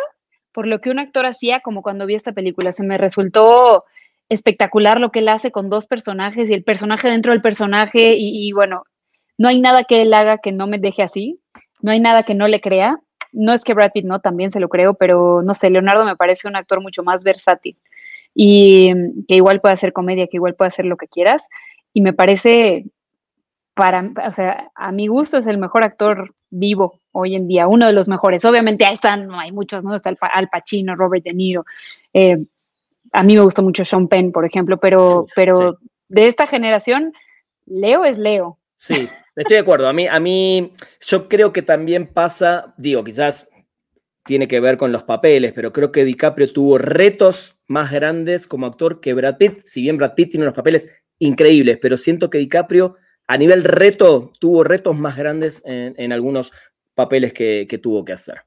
por 0.52 0.66
lo 0.66 0.80
que 0.80 0.90
un 0.90 0.98
actor 0.98 1.26
hacía 1.26 1.60
como 1.60 1.82
cuando 1.82 2.06
vi 2.06 2.14
esta 2.14 2.32
película. 2.32 2.72
Se 2.72 2.84
me 2.84 2.98
resultó 2.98 3.84
espectacular 4.28 5.00
lo 5.00 5.10
que 5.10 5.20
él 5.20 5.28
hace 5.28 5.50
con 5.50 5.70
dos 5.70 5.86
personajes 5.86 6.50
y 6.50 6.54
el 6.54 6.64
personaje 6.64 7.08
dentro 7.08 7.32
del 7.32 7.42
personaje 7.42 8.14
y, 8.16 8.48
y 8.48 8.52
bueno, 8.52 8.84
no 9.38 9.48
hay 9.48 9.60
nada 9.60 9.84
que 9.84 10.02
él 10.02 10.12
haga 10.14 10.38
que 10.38 10.52
no 10.52 10.66
me 10.66 10.78
deje 10.78 11.02
así, 11.02 11.40
no 11.80 11.92
hay 11.92 12.00
nada 12.00 12.22
que 12.24 12.34
no 12.34 12.46
le 12.46 12.60
crea 12.60 13.00
no 13.32 13.52
es 13.52 13.64
que 13.64 13.74
Brad 13.74 13.92
Pitt 13.92 14.04
no, 14.04 14.20
también 14.20 14.50
se 14.50 14.60
lo 14.60 14.68
creo, 14.68 14.94
pero 14.94 15.42
no 15.42 15.54
sé, 15.54 15.70
Leonardo 15.70 16.04
me 16.04 16.16
parece 16.16 16.48
un 16.48 16.56
actor 16.56 16.80
mucho 16.80 17.02
más 17.02 17.24
versátil 17.24 17.76
y 18.34 18.92
que 19.28 19.36
igual 19.36 19.60
puede 19.60 19.74
hacer 19.74 19.92
comedia, 19.92 20.26
que 20.26 20.36
igual 20.36 20.54
puede 20.54 20.68
hacer 20.68 20.84
lo 20.84 20.96
que 20.96 21.08
quieras. 21.08 21.48
Y 21.92 22.00
me 22.00 22.12
parece, 22.12 22.86
para, 23.74 24.12
o 24.26 24.32
sea, 24.32 24.70
a 24.74 24.92
mi 24.92 25.08
gusto 25.08 25.38
es 25.38 25.46
el 25.46 25.58
mejor 25.58 25.82
actor 25.82 26.34
vivo 26.50 27.00
hoy 27.12 27.34
en 27.34 27.48
día, 27.48 27.66
uno 27.66 27.86
de 27.86 27.92
los 27.92 28.08
mejores. 28.08 28.44
Obviamente 28.44 28.84
ahí 28.84 28.94
están, 28.94 29.32
hay 29.32 29.52
muchos, 29.52 29.84
¿no? 29.84 29.94
Está 29.94 30.14
Al 30.32 30.48
Pacino, 30.48 30.94
Robert 30.94 31.24
De 31.24 31.34
Niro. 31.34 31.64
Eh, 32.12 32.38
a 33.12 33.22
mí 33.22 33.34
me 33.34 33.42
gusta 33.42 33.62
mucho 33.62 33.84
Sean 33.84 34.06
Penn, 34.06 34.30
por 34.32 34.44
ejemplo, 34.44 34.78
pero, 34.78 35.26
pero 35.34 35.78
de 36.08 36.28
esta 36.28 36.46
generación, 36.46 37.12
Leo 37.66 38.04
es 38.04 38.18
Leo. 38.18 38.58
Sí, 38.80 39.10
Estoy 39.36 39.54
de 39.54 39.60
acuerdo. 39.60 39.88
A 39.88 39.92
mí, 39.92 40.06
a 40.06 40.20
mí, 40.20 40.72
yo 41.06 41.28
creo 41.28 41.52
que 41.52 41.62
también 41.62 42.06
pasa, 42.06 42.74
digo, 42.76 43.04
quizás 43.04 43.48
tiene 44.24 44.48
que 44.48 44.60
ver 44.60 44.76
con 44.76 44.92
los 44.92 45.02
papeles, 45.02 45.52
pero 45.52 45.72
creo 45.72 45.92
que 45.92 46.04
DiCaprio 46.04 46.52
tuvo 46.52 46.78
retos 46.78 47.58
más 47.66 47.90
grandes 47.90 48.46
como 48.46 48.66
actor 48.66 49.00
que 49.00 49.14
Brad 49.14 49.36
Pitt. 49.38 49.62
Si 49.64 49.82
bien 49.82 49.96
Brad 49.96 50.14
Pitt 50.14 50.32
tiene 50.32 50.44
unos 50.44 50.54
papeles 50.54 50.88
increíbles, 51.18 51.78
pero 51.80 51.96
siento 51.96 52.28
que 52.28 52.38
DiCaprio 52.38 52.96
a 53.26 53.36
nivel 53.36 53.64
reto 53.64 54.32
tuvo 54.40 54.64
retos 54.64 54.96
más 54.96 55.16
grandes 55.16 55.62
en, 55.64 56.12
algunos 56.12 56.52
papeles 56.94 57.32
que, 57.32 57.66
que, 57.68 57.78
tuvo 57.78 58.04
que 58.04 58.12
hacer. 58.12 58.42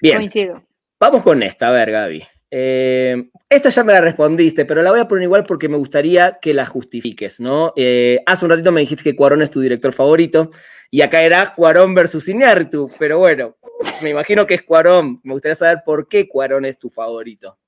Bien. 0.00 0.18
Coincido. 0.18 0.62
Vamos 1.00 1.22
con 1.22 1.42
esta, 1.42 1.68
a 1.68 1.72
ver, 1.72 1.90
Gaby. 1.90 2.22
Eh, 2.50 3.30
esta 3.48 3.68
ya 3.68 3.84
me 3.84 3.92
la 3.92 4.00
respondiste, 4.00 4.64
pero 4.64 4.82
la 4.82 4.90
voy 4.90 5.00
a 5.00 5.08
poner 5.08 5.24
igual 5.24 5.44
porque 5.44 5.68
me 5.68 5.76
gustaría 5.76 6.38
que 6.40 6.54
la 6.54 6.64
justifiques, 6.64 7.40
¿no? 7.40 7.72
Eh, 7.76 8.20
hace 8.26 8.44
un 8.44 8.50
ratito 8.50 8.72
me 8.72 8.80
dijiste 8.80 9.04
que 9.04 9.16
Cuarón 9.16 9.42
es 9.42 9.50
tu 9.50 9.60
director 9.60 9.92
favorito 9.92 10.50
y 10.90 11.02
acá 11.02 11.22
era 11.22 11.54
Cuarón 11.54 11.94
versus 11.94 12.28
Iñárritu, 12.28 12.90
pero 12.98 13.18
bueno, 13.18 13.56
me 14.02 14.10
imagino 14.10 14.46
que 14.46 14.54
es 14.54 14.62
Cuarón. 14.62 15.20
Me 15.22 15.34
gustaría 15.34 15.54
saber 15.54 15.82
por 15.84 16.08
qué 16.08 16.28
Cuarón 16.28 16.64
es 16.64 16.78
tu 16.78 16.88
favorito. 16.88 17.58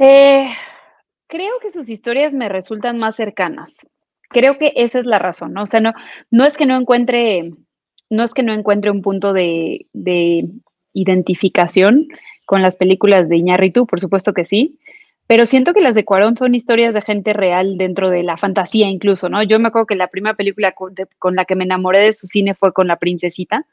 Eh, 0.00 0.48
creo 1.28 1.52
que 1.60 1.70
sus 1.70 1.88
historias 1.88 2.34
me 2.34 2.48
resultan 2.48 2.98
más 2.98 3.14
cercanas. 3.16 3.86
Creo 4.30 4.58
que 4.58 4.72
esa 4.74 4.98
es 4.98 5.06
la 5.06 5.20
razón, 5.20 5.52
¿no? 5.52 5.62
O 5.62 5.66
sea, 5.66 5.80
no, 5.80 5.92
no 6.30 6.44
es 6.44 6.56
que 6.56 6.66
no 6.66 6.76
encuentre, 6.76 7.52
no 8.10 8.24
es 8.24 8.34
que 8.34 8.42
no 8.42 8.52
encuentre 8.52 8.90
un 8.90 9.02
punto 9.02 9.32
de, 9.32 9.86
de 9.92 10.48
identificación, 10.92 12.08
con 12.44 12.62
las 12.62 12.76
películas 12.76 13.28
de 13.28 13.36
Iñárritu, 13.36 13.86
por 13.86 14.00
supuesto 14.00 14.32
que 14.32 14.44
sí, 14.44 14.78
pero 15.26 15.46
siento 15.46 15.72
que 15.72 15.80
las 15.80 15.94
de 15.94 16.04
Cuarón 16.04 16.36
son 16.36 16.54
historias 16.54 16.92
de 16.92 17.00
gente 17.00 17.32
real 17.32 17.78
dentro 17.78 18.10
de 18.10 18.22
la 18.22 18.36
fantasía 18.36 18.88
incluso, 18.88 19.28
¿no? 19.28 19.42
Yo 19.42 19.58
me 19.58 19.68
acuerdo 19.68 19.86
que 19.86 19.94
la 19.94 20.08
primera 20.08 20.34
película 20.34 20.74
con, 21.18 21.34
la 21.34 21.44
que 21.46 21.56
me 21.56 21.64
enamoré 21.64 22.00
de 22.00 22.12
su 22.12 22.26
cine 22.26 22.54
fue 22.54 22.72
con 22.72 22.88
La 22.88 22.96
Princesita, 22.96 23.64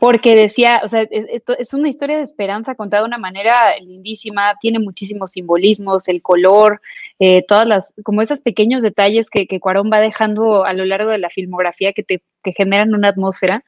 porque 0.00 0.34
decía, 0.34 0.80
o 0.82 0.88
sea, 0.88 1.02
es, 1.02 1.74
una 1.74 1.88
historia 1.88 2.16
de 2.16 2.22
esperanza 2.22 2.74
contada 2.74 3.02
de 3.02 3.08
una 3.08 3.18
manera 3.18 3.78
lindísima, 3.78 4.54
tiene 4.60 4.78
muchísimos 4.78 5.32
simbolismos, 5.32 6.08
el 6.08 6.22
color, 6.22 6.80
eh, 7.18 7.44
todas 7.46 7.66
las, 7.66 7.94
como 8.02 8.22
esos 8.22 8.40
pequeños 8.40 8.82
detalles 8.82 9.28
que, 9.28 9.46
que 9.46 9.60
Cuarón 9.60 9.90
va 9.92 10.00
dejando 10.00 10.64
a 10.64 10.72
lo 10.72 10.86
largo 10.86 11.10
de 11.10 11.18
la 11.18 11.30
filmografía 11.30 11.92
que 11.92 12.02
te 12.02 12.22
que 12.42 12.52
generan 12.52 12.94
una 12.94 13.08
atmósfera. 13.08 13.64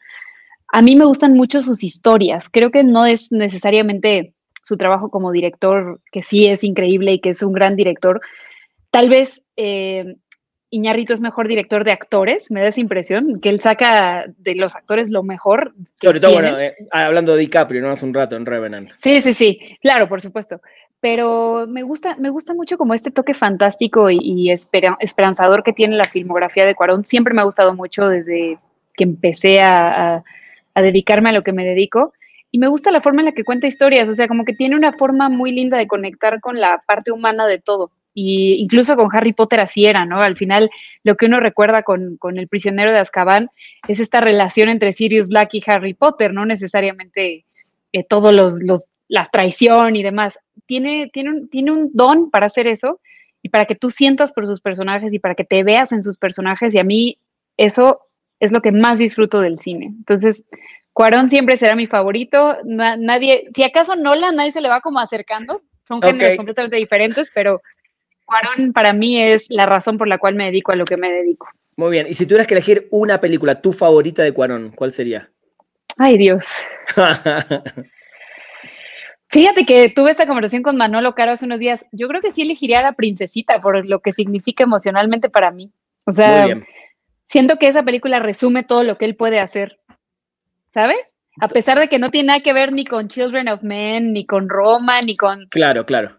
A 0.72 0.82
mí 0.82 0.96
me 0.96 1.05
gustan 1.05 1.34
mucho 1.34 1.62
sus 1.62 1.82
historias, 1.82 2.49
creo 2.49 2.70
que 2.70 2.84
no 2.84 3.07
es 3.07 3.32
necesariamente 3.32 4.34
su 4.69 4.77
trabajo 4.77 5.09
como 5.09 5.33
director, 5.33 6.01
que 6.12 6.23
sí 6.23 6.47
es 6.47 6.62
increíble 6.62 7.14
y 7.14 7.21
que 7.21 7.31
es 7.31 7.43
un 7.43 7.55
gran 7.55 7.75
director. 7.75 8.21
Tal 8.91 9.09
vez 9.09 9.43
eh, 9.57 10.14
Iñarrito 10.71 11.14
es 11.14 11.23
mejor 11.23 11.49
director 11.49 11.83
de 11.83 11.93
actores, 11.93 12.51
me 12.51 12.61
da 12.61 12.69
esa 12.69 12.81
impresión, 12.81 13.41
que 13.41 13.49
él 13.49 13.59
saca 13.59 14.27
de 14.37 14.55
los 14.55 14.77
actores 14.77 15.11
lo 15.11 15.23
mejor. 15.23 15.73
Sobre 16.03 16.21
todo, 16.21 16.35
bueno, 16.35 16.59
eh, 16.61 16.77
hablando 16.91 17.33
de 17.33 17.41
DiCaprio, 17.41 17.81
¿no? 17.81 17.89
Hace 17.89 18.05
un 18.05 18.12
rato 18.12 18.37
en 18.37 18.45
Revenant. 18.45 18.91
Sí, 18.97 19.23
sí, 19.23 19.33
sí, 19.33 19.59
claro, 19.81 20.07
por 20.07 20.21
supuesto. 20.21 20.61
Pero 21.01 21.66
me 21.66 21.83
gusta, 21.83 22.16
me 22.16 22.29
gusta 22.29 22.53
mucho 22.53 22.77
como 22.77 22.93
este 22.93 23.11
toque 23.11 23.33
fantástico 23.33 24.11
y, 24.11 24.51
esperanzador 24.51 25.62
que 25.62 25.73
tiene 25.73 25.97
la 25.97 26.05
filmografía 26.05 26.66
de 26.66 26.75
Cuarón. 26.75 27.05
Siempre 27.05 27.33
me 27.33 27.41
ha 27.41 27.45
gustado 27.45 27.75
mucho 27.75 28.07
desde 28.09 28.59
que 28.95 29.05
empecé 29.05 29.62
a 29.62 30.23
dedicarme 30.75 31.31
a 31.31 31.33
lo 31.33 31.43
que 31.43 31.53
me 31.53 31.64
dedico 31.64 32.12
y 32.51 32.59
me 32.59 32.68
gusta 32.68 32.90
la 32.90 33.01
forma 33.01 33.20
en 33.20 33.26
la 33.26 33.32
que 33.32 33.44
cuenta 33.44 33.66
historias, 33.66 34.09
o 34.09 34.14
sea, 34.14 34.28
como 34.28 34.44
que 34.44 34.55
tiene 34.55 34.74
una 34.74 34.92
forma 34.92 35.28
muy 35.28 35.53
linda 35.53 35.76
de 35.76 35.86
conectar 35.86 36.40
con 36.40 36.61
la 36.61 36.82
parte 36.86 37.12
humana 37.12 37.46
de 37.46 37.59
todo. 37.59 37.90
Y 38.14 38.55
incluso 38.55 38.96
con 38.96 39.11
Harry 39.12 39.32
Potter 39.32 39.61
así 39.61 39.84
era, 39.84 40.05
¿no? 40.05 40.20
Al 40.20 40.36
final, 40.36 40.70
lo 41.05 41.16
que 41.16 41.26
uno 41.26 41.40
recuerda 41.40 41.82
con, 41.82 42.18
el 42.36 42.49
prisionero 42.49 42.90
de 42.90 42.99
Azkaban 42.99 43.51
es 43.86 44.01
esta 44.01 44.20
relación 44.20 44.68
entre 44.68 44.92
Sirius 44.92 45.28
Black 45.28 45.51
y 45.53 45.62
Harry 45.66 45.94
Potter, 45.94 46.32
no 46.32 46.44
necesariamente 46.44 47.44
eh, 47.92 48.05
todos 48.05 48.34
los, 48.34 48.55
los, 48.61 48.86
la 49.07 49.26
traición 49.26 49.94
y 49.94 50.03
demás. 50.03 50.38
Tiene, 50.66 51.11
tiene, 51.12 51.30
un, 51.30 51.49
tiene 51.49 51.70
un 51.70 51.90
don 51.92 52.30
para 52.30 52.46
hacer 52.46 52.66
eso 52.66 53.01
y 53.42 53.51
para 53.51 53.66
que 53.66 53.76
tú 53.76 53.90
sientas 53.90 54.32
por 54.32 54.46
sus 54.46 54.61
personajes 54.61 55.14
y 55.14 55.18
para 55.18 55.34
que 55.34 55.44
te 55.44 55.62
veas 55.62 55.92
en 55.92 56.03
sus 56.03 56.18
personajes. 56.18 56.74
Y 56.74 56.78
a 56.78 56.84
mí 56.84 57.18
eso 57.57 58.01
es 58.40 58.53
lo 58.53 58.62
que 58.62 58.72
más 58.72 58.99
disfruto 58.99 59.40
del 59.40 59.59
cine. 59.59 59.86
Entonces, 59.86 60.44
Cuarón 60.99 61.30
siempre 61.30 61.57
será 61.57 61.76
mi 61.76 61.86
favorito. 61.86 62.59
nadie, 62.64 63.44
si 63.55 63.62
acaso 63.62 63.94
Nolan, 63.94 64.34
nadie 64.34 64.51
se 64.51 64.61
le 64.61 64.68
va 64.68 64.80
como 64.80 64.99
acercando. 64.99 65.62
Son 65.86 66.03
géneros 66.03 66.36
completamente 66.36 66.74
diferentes, 66.74 67.30
pero 67.32 67.62
Cuarón 68.24 68.72
para 68.72 68.92
mí 68.92 69.22
es 69.22 69.46
la 69.49 69.64
razón 69.64 69.96
por 69.96 70.09
la 70.09 70.18
cual 70.18 70.34
me 70.34 70.46
dedico 70.46 70.72
a 70.72 70.74
lo 70.74 70.84
que 70.84 70.96
me 70.96 71.12
dedico. 71.12 71.46
Muy 71.76 71.92
bien. 71.92 72.09
Y 72.09 72.14
si 72.14 72.26
tuvieras 72.26 72.49
que 72.49 72.55
elegir 72.55 72.88
una 72.90 73.20
película, 73.20 73.62
tu 73.62 73.72
favorita 73.72 74.24
de 74.24 74.32
Cuarón, 74.32 74.72
¿cuál 74.74 74.90
sería? 74.90 75.30
Ay, 75.99 76.18
Dios. 76.18 76.49
Fíjate 79.30 79.66
que 79.66 79.90
tuve 79.90 80.11
esta 80.11 80.26
conversación 80.26 80.64
con 80.64 80.76
Manolo 80.76 81.14
Caro 81.14 81.30
hace 81.30 81.44
unos 81.44 81.61
días. 81.61 81.86
Yo 81.92 82.09
creo 82.09 82.20
que 82.20 82.32
sí 82.32 82.42
elegiría 82.42 82.80
a 82.80 82.82
la 82.82 82.94
princesita 82.94 83.61
por 83.61 83.86
lo 83.86 84.01
que 84.01 84.12
significa 84.12 84.64
emocionalmente 84.64 85.30
para 85.30 85.53
mí. 85.53 85.70
O 86.07 86.12
sea, 86.12 86.61
siento 87.26 87.57
que 87.57 87.68
esa 87.68 87.84
película 87.84 88.18
resume 88.18 88.64
todo 88.64 88.82
lo 88.82 88.99
que 88.99 89.05
él 89.05 89.14
puede 89.14 89.38
hacer. 89.38 89.78
¿Sabes? 90.69 91.14
A 91.41 91.49
pesar 91.49 91.79
de 91.79 91.89
que 91.89 91.99
no 91.99 92.11
tiene 92.11 92.29
nada 92.29 92.41
que 92.41 92.53
ver 92.53 92.73
ni 92.73 92.85
con 92.85 93.09
Children 93.09 93.49
of 93.49 93.62
Men, 93.62 94.12
ni 94.12 94.27
con 94.27 94.49
Roma, 94.49 95.01
ni 95.03 95.16
con... 95.16 95.47
Claro, 95.51 95.87
claro. 95.87 96.16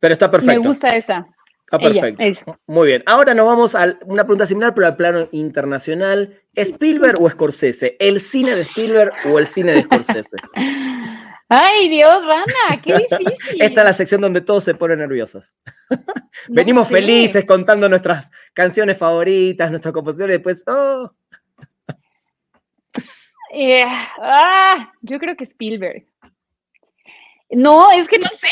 Pero 0.00 0.12
está 0.14 0.30
perfecto. 0.30 0.60
Me 0.60 0.66
gusta 0.66 0.96
esa. 0.96 1.26
Está 1.64 1.78
perfecto. 1.78 2.58
Muy 2.66 2.88
bien. 2.88 3.02
Ahora 3.06 3.34
nos 3.34 3.46
vamos 3.46 3.74
a 3.74 3.96
una 4.04 4.24
pregunta 4.24 4.46
similar, 4.46 4.74
pero 4.74 4.86
al 4.86 4.96
plano 4.96 5.28
internacional. 5.32 6.38
¿Spielberg 6.54 7.20
o 7.20 7.30
Scorsese? 7.30 7.96
¿El 7.98 8.20
cine 8.20 8.54
de 8.54 8.62
Spielberg 8.62 9.12
o 9.26 9.38
el 9.38 9.46
cine 9.46 9.72
de 9.72 9.82
Scorsese? 9.82 10.36
Ay, 11.54 11.90
Dios, 11.90 12.22
Rana, 12.26 12.80
qué 12.82 12.94
difícil. 12.94 13.60
Esta 13.60 13.80
es 13.82 13.84
la 13.84 13.92
sección 13.92 14.22
donde 14.22 14.40
todos 14.40 14.64
se 14.64 14.74
ponen 14.74 15.00
nerviosos. 15.00 15.52
Venimos 16.48 16.88
felices 16.88 17.44
contando 17.44 17.90
nuestras 17.90 18.30
canciones 18.54 18.96
favoritas, 18.96 19.70
nuestras 19.70 19.92
composiciones, 19.92 20.34
y 20.34 20.38
después, 20.38 20.64
oh. 20.66 21.12
Eh, 23.54 23.84
ah, 24.18 24.92
yo 25.02 25.18
creo 25.18 25.36
que 25.36 25.44
Spielberg. 25.44 26.06
No, 27.50 27.92
es 27.92 28.08
que 28.08 28.18
no 28.18 28.28
sé. 28.28 28.48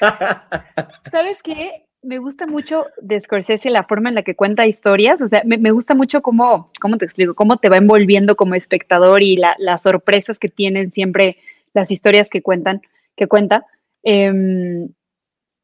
¿Sabes 1.10 1.42
qué? 1.42 1.86
Me 2.02 2.18
gusta 2.18 2.46
mucho 2.46 2.84
de 3.00 3.18
Scorsese 3.18 3.70
la 3.70 3.84
forma 3.84 4.10
en 4.10 4.14
la 4.14 4.22
que 4.22 4.36
cuenta 4.36 4.66
historias. 4.66 5.22
O 5.22 5.26
sea, 5.26 5.42
me, 5.44 5.70
gusta 5.70 5.94
mucho 5.94 6.20
cómo, 6.20 6.70
¿cómo 6.80 6.98
te 6.98 7.06
explico? 7.06 7.34
Cómo 7.34 7.56
te 7.56 7.70
va 7.70 7.78
envolviendo 7.78 8.36
como 8.36 8.54
espectador 8.54 9.22
y 9.22 9.36
las 9.36 9.82
sorpresas 9.82 10.38
que 10.38 10.48
tienen 10.48 10.92
siempre 10.92 11.38
las 11.72 11.90
historias 11.90 12.28
que 12.28 12.42
cuentan, 12.42 12.82
que 13.16 13.26
cuenta. 13.26 13.64
Em, 14.02 14.90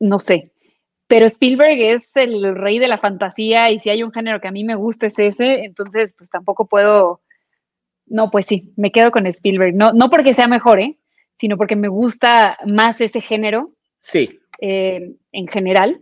no 0.00 0.18
sé. 0.18 0.50
Pero 1.08 1.26
Spielberg 1.26 1.78
es 1.78 2.16
el 2.16 2.54
rey 2.54 2.78
de 2.78 2.88
la 2.88 2.96
fantasía 2.96 3.70
y 3.70 3.78
si 3.78 3.90
hay 3.90 4.02
un 4.02 4.12
género 4.12 4.40
que 4.40 4.48
a 4.48 4.52
mí 4.52 4.64
me 4.64 4.76
gusta 4.76 5.08
es 5.08 5.18
ese, 5.18 5.64
entonces 5.64 6.14
pues 6.16 6.30
tampoco 6.30 6.66
puedo 6.66 7.20
no, 8.06 8.30
pues 8.30 8.46
sí, 8.46 8.72
me 8.76 8.92
quedo 8.92 9.10
con 9.10 9.26
Spielberg. 9.26 9.74
No, 9.74 9.92
no 9.92 10.10
porque 10.10 10.34
sea 10.34 10.48
mejor, 10.48 10.80
¿eh? 10.80 10.98
sino 11.42 11.56
porque 11.56 11.74
me 11.74 11.88
gusta 11.88 12.56
más 12.66 13.00
ese 13.00 13.20
género. 13.20 13.72
Sí. 13.98 14.38
Eh, 14.60 15.16
en 15.32 15.48
general, 15.48 16.00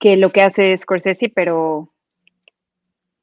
que 0.00 0.16
lo 0.16 0.32
que 0.32 0.42
hace 0.42 0.76
Scorsese, 0.76 1.28
pero. 1.28 1.92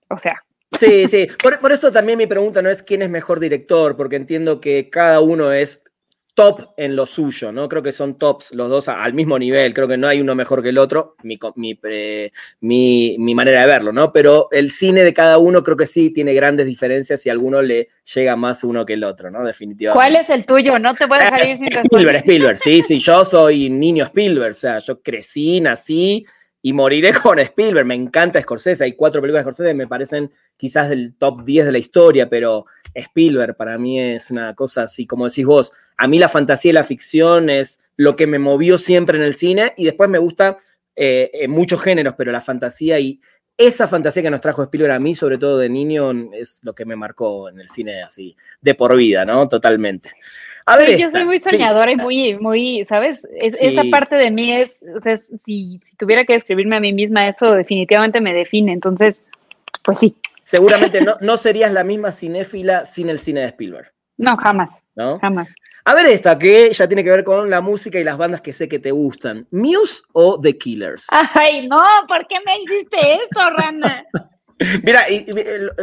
O 0.10 0.18
sea. 0.18 0.44
Sí, 0.72 1.08
sí. 1.08 1.28
Por, 1.42 1.60
por 1.60 1.74
eso 1.74 1.92
también 1.92 2.18
mi 2.18 2.26
pregunta 2.26 2.62
no 2.62 2.70
es 2.70 2.84
quién 2.84 3.02
es 3.02 3.10
mejor 3.10 3.42
director, 3.42 3.98
porque 3.98 4.16
entiendo 4.16 4.62
que 4.62 4.90
cada 4.90 5.20
uno 5.20 5.52
es 5.52 5.84
top 6.34 6.74
en 6.78 6.96
lo 6.96 7.06
suyo, 7.06 7.52
¿no? 7.52 7.70
Creo 7.70 7.84
que 7.84 7.92
son 7.92 8.18
tops 8.18 8.52
los 8.54 8.70
dos 8.70 8.90
al 8.90 9.14
mismo 9.14 9.38
nivel, 9.38 9.74
creo 9.74 9.88
que 9.88 9.98
no 9.98 10.08
hay 10.08 10.20
uno 10.20 10.34
mejor 10.36 10.64
que 10.64 10.70
el 10.70 10.78
otro, 10.78 11.16
mi, 11.24 11.38
mi, 12.62 13.36
manera 13.36 13.62
de 13.62 13.68
verlo, 13.68 13.92
¿no? 13.92 14.12
Pero 14.12 14.48
el 14.52 14.72
cine 14.72 15.04
de 15.04 15.14
cada 15.14 15.38
uno 15.38 15.64
creo 15.64 15.78
que 15.78 15.86
sí 15.86 16.12
tiene 16.12 16.34
grandes 16.34 16.66
diferencias 16.66 17.26
y 17.26 17.30
a 17.30 17.34
alguno 17.34 17.62
le 17.62 17.90
llega 18.14 18.36
más 18.36 18.64
uno 18.64 18.86
que 18.86 18.94
el 18.94 19.04
otro, 19.04 19.30
¿no? 19.30 19.44
Definitivamente. 19.44 19.98
¿Cuál 19.98 20.16
es 20.16 20.30
el 20.30 20.46
tuyo? 20.46 20.80
No 20.80 20.96
te 20.96 21.08
puedes 21.08 21.26
dejar 21.26 21.48
ir 21.48 21.58
sin 21.58 21.72
responder. 21.72 21.86
Spielberg, 21.94 22.18
Spielberg, 22.18 22.58
sí, 22.58 22.82
sí, 22.82 23.00
yo 23.00 23.26
soy 23.26 23.70
niño 23.70 24.06
Spielberg, 24.06 24.52
o 24.52 24.56
sea, 24.56 24.80
yo 24.80 25.02
crecí, 25.02 25.62
nací 25.62 26.26
y 26.64 26.74
moriré 26.74 27.14
con 27.22 27.38
Spielberg, 27.38 27.86
me 27.86 27.94
encanta 27.94 28.42
Scorsese, 28.42 28.84
hay 28.84 28.94
cuatro 28.94 29.22
películas 29.22 29.42
de 29.42 29.52
Scorsese 29.52 29.70
que 29.70 29.76
me 29.76 29.88
parecen 29.88 30.32
quizás 30.58 30.90
del 30.90 31.14
top 31.16 31.44
10 31.44 31.68
de 31.68 31.72
la 31.72 31.78
historia, 31.78 32.30
pero 32.30 32.66
Spielberg 32.96 33.56
para 33.56 33.78
mí 33.78 34.00
es 34.00 34.32
una 34.32 34.56
cosa 34.56 34.84
así, 34.84 35.06
como 35.06 35.28
decís 35.28 35.46
vos, 35.46 35.72
a 35.98 36.08
mí 36.08 36.18
la 36.18 36.30
fantasía 36.30 36.72
y 36.72 36.74
la 36.74 36.84
ficción 36.84 37.52
es 37.52 37.80
lo 37.98 38.16
que 38.16 38.26
me 38.26 38.40
movió 38.40 38.80
siempre 38.80 39.18
en 39.18 39.24
el 39.24 39.36
cine 39.36 39.74
y 39.78 39.86
después 39.86 40.10
me 40.10 40.18
gusta 40.18 40.58
eh, 40.96 41.30
en 41.34 41.52
muchos 41.52 41.82
géneros, 41.82 42.16
pero 42.18 42.32
la 42.32 42.42
fantasía 42.42 43.00
y 43.00 43.20
esa 43.58 43.88
fantasía 43.88 44.24
que 44.24 44.30
nos 44.30 44.42
trajo 44.42 44.64
Spielberg 44.64 44.94
a 44.94 45.00
mí, 45.00 45.16
sobre 45.16 45.38
todo 45.38 45.58
de 45.58 45.70
niño, 45.70 46.12
es 46.34 46.60
lo 46.64 46.74
que 46.74 46.86
me 46.86 46.96
marcó 46.96 47.50
en 47.50 47.60
el 47.60 47.70
cine 47.70 48.04
así, 48.04 48.36
de 48.62 48.76
por 48.76 48.96
vida, 48.98 49.26
¿no? 49.26 49.48
Totalmente. 49.48 50.12
A 50.66 50.78
ver, 50.78 50.98
yo 50.98 51.12
soy 51.12 51.26
muy 51.26 51.40
soñadora 51.40 51.92
y 51.92 51.96
muy, 51.98 52.40
muy, 52.40 52.86
¿sabes? 52.86 53.28
Esa 53.42 53.84
parte 53.92 54.16
de 54.16 54.32
mí 54.32 54.54
es, 54.54 54.84
o 54.96 55.00
sea, 55.00 55.18
si, 55.18 55.38
si, 55.38 55.96
tuviera 55.98 56.24
que 56.24 56.34
describirme 56.34 56.78
a 56.78 56.80
mí 56.80 56.94
misma, 56.94 57.28
eso 57.28 57.52
definitivamente 57.52 58.22
me 58.22 58.34
define. 58.34 58.72
Entonces, 58.72 59.24
pues 59.84 60.00
sí. 60.00 60.16
Seguramente 60.44 61.02
no, 61.02 61.18
no 61.22 61.38
serías 61.38 61.72
la 61.74 61.84
misma 61.84 62.12
cinéfila 62.12 62.86
sin 62.86 63.10
el 63.10 63.20
cine 63.20 63.42
de 63.42 63.48
Spielberg. 63.48 63.92
No, 64.18 64.38
jamás. 64.38 64.83
¿No? 64.96 65.20
Jamás. 65.20 65.48
A 65.86 65.96
ver 65.96 66.06
esta, 66.06 66.40
que 66.40 66.72
ya 66.72 66.88
tiene 66.88 67.04
que 67.04 67.10
ver 67.10 67.24
con 67.26 67.50
la 67.50 67.60
música 67.60 68.00
y 68.00 68.06
las 68.06 68.18
bandas 68.18 68.42
que 68.42 68.54
sé 68.54 68.70
que 68.70 68.80
te 68.80 68.92
gustan. 68.92 69.48
¿Muse 69.52 70.02
o 70.14 70.40
The 70.40 70.58
Killers? 70.58 71.08
Ay, 71.12 71.68
no, 71.68 71.84
¿por 72.08 72.26
qué 72.28 72.38
me 72.46 72.62
hiciste 72.62 73.16
esto, 73.16 73.50
Rana? 73.50 74.06
mira, 74.84 75.10
y, 75.10 75.26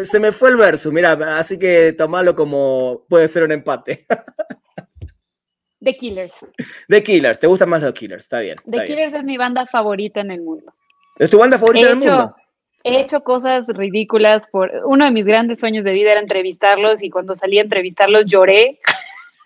se 0.04 0.18
me 0.18 0.32
fue 0.32 0.50
el 0.50 0.56
verso, 0.56 0.90
mira, 0.90 1.12
así 1.38 1.58
que 1.58 1.92
tomalo 1.92 2.34
como 2.34 3.04
puede 3.08 3.28
ser 3.28 3.42
un 3.42 3.52
empate. 3.52 4.06
The 5.82 5.96
Killers. 5.96 6.46
The 6.88 7.02
Killers, 7.02 7.40
¿te 7.40 7.46
gustan 7.46 7.70
más 7.70 7.82
los 7.82 7.94
Killers? 7.94 8.24
Está 8.24 8.40
bien. 8.40 8.56
The 8.70 8.84
Killers 8.84 9.14
es 9.14 9.24
mi 9.24 9.38
banda 9.38 9.66
favorita 9.66 10.20
en 10.20 10.30
el 10.30 10.42
mundo. 10.42 10.74
¿Es 11.18 11.30
tu 11.30 11.38
banda 11.38 11.58
favorita 11.58 11.86
en 11.86 12.02
el 12.02 12.08
mundo? 12.08 12.36
He 12.82 13.00
hecho 13.00 13.22
cosas 13.22 13.68
ridículas 13.68 14.46
por 14.50 14.72
uno 14.86 15.04
de 15.04 15.10
mis 15.10 15.24
grandes 15.24 15.58
sueños 15.58 15.84
de 15.84 15.92
vida 15.92 16.12
era 16.12 16.20
entrevistarlos 16.20 17.02
y 17.02 17.10
cuando 17.10 17.36
salí 17.36 17.58
a 17.58 17.62
entrevistarlos 17.62 18.24
lloré 18.26 18.78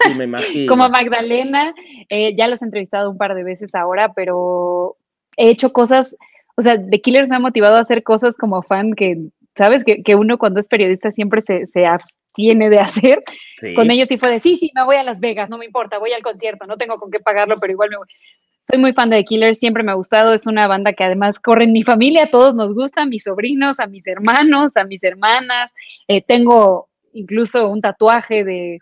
como 0.69 0.89
Magdalena, 0.89 1.75
eh, 2.09 2.35
ya 2.37 2.49
los 2.49 2.63
he 2.63 2.65
entrevistado 2.65 3.11
un 3.11 3.19
par 3.19 3.35
de 3.35 3.45
veces 3.45 3.75
ahora, 3.75 4.13
pero 4.13 4.97
he 5.37 5.49
hecho 5.49 5.73
cosas, 5.73 6.17
o 6.57 6.63
sea, 6.63 6.79
The 6.79 7.01
Killers 7.01 7.29
me 7.29 7.37
ha 7.37 7.41
motivado 7.41 7.77
a 7.77 7.81
hacer 7.81 8.03
cosas 8.03 8.37
como 8.37 8.63
fan 8.63 8.95
que, 8.95 9.19
¿sabes? 9.57 9.85
Que, 9.85 10.15
uno 10.15 10.39
cuando 10.39 10.61
es 10.61 10.69
periodista 10.69 11.11
siempre 11.11 11.43
se, 11.43 11.87
abstiene 12.35 12.69
de 12.69 12.79
hacer. 12.79 13.23
Con 13.75 13.91
ellos 13.91 14.09
sí 14.09 14.19
fue 14.19 14.31
de, 14.31 14.41
sí, 14.41 14.57
sí, 14.57 14.71
me 14.75 14.85
voy 14.85 14.97
a 14.97 15.03
Las 15.03 15.21
Vegas, 15.21 15.49
no 15.49 15.57
me 15.57 15.65
importa, 15.65 15.99
voy 15.99 16.13
al 16.13 16.23
concierto, 16.23 16.67
no 16.67 16.77
tengo 16.77 16.99
con 16.99 17.11
qué 17.11 17.19
pagarlo, 17.19 17.55
pero 17.61 17.73
igual 17.73 17.91
me 17.91 17.97
voy. 17.97 18.09
Soy 18.61 18.79
muy 18.79 18.93
fan 18.93 19.11
de 19.11 19.19
The 19.19 19.25
Killers, 19.25 19.59
siempre 19.59 19.83
me 19.83 19.93
ha 19.93 19.95
gustado, 19.95 20.35
es 20.35 20.47
una 20.47 20.67
banda 20.67 20.93
que 20.93 21.05
además 21.05 21.39
corre 21.39 21.65
en 21.65 21.73
mi 21.73 21.83
familia, 21.83 22.31
todos 22.31 22.55
nos 22.55 22.75
gusta, 22.75 23.03
a 23.03 23.07
mis 23.07 23.23
sobrinos, 23.23 23.79
a 23.79 23.87
mis 23.87 24.07
hermanos, 24.07 24.77
a 24.77 24.85
mis 24.85 25.05
hermanas. 25.05 25.73
Eh, 26.09 26.23
tengo 26.23 26.89
incluso 27.13 27.69
un 27.69 27.83
tatuaje 27.83 28.43
de, 28.43 28.81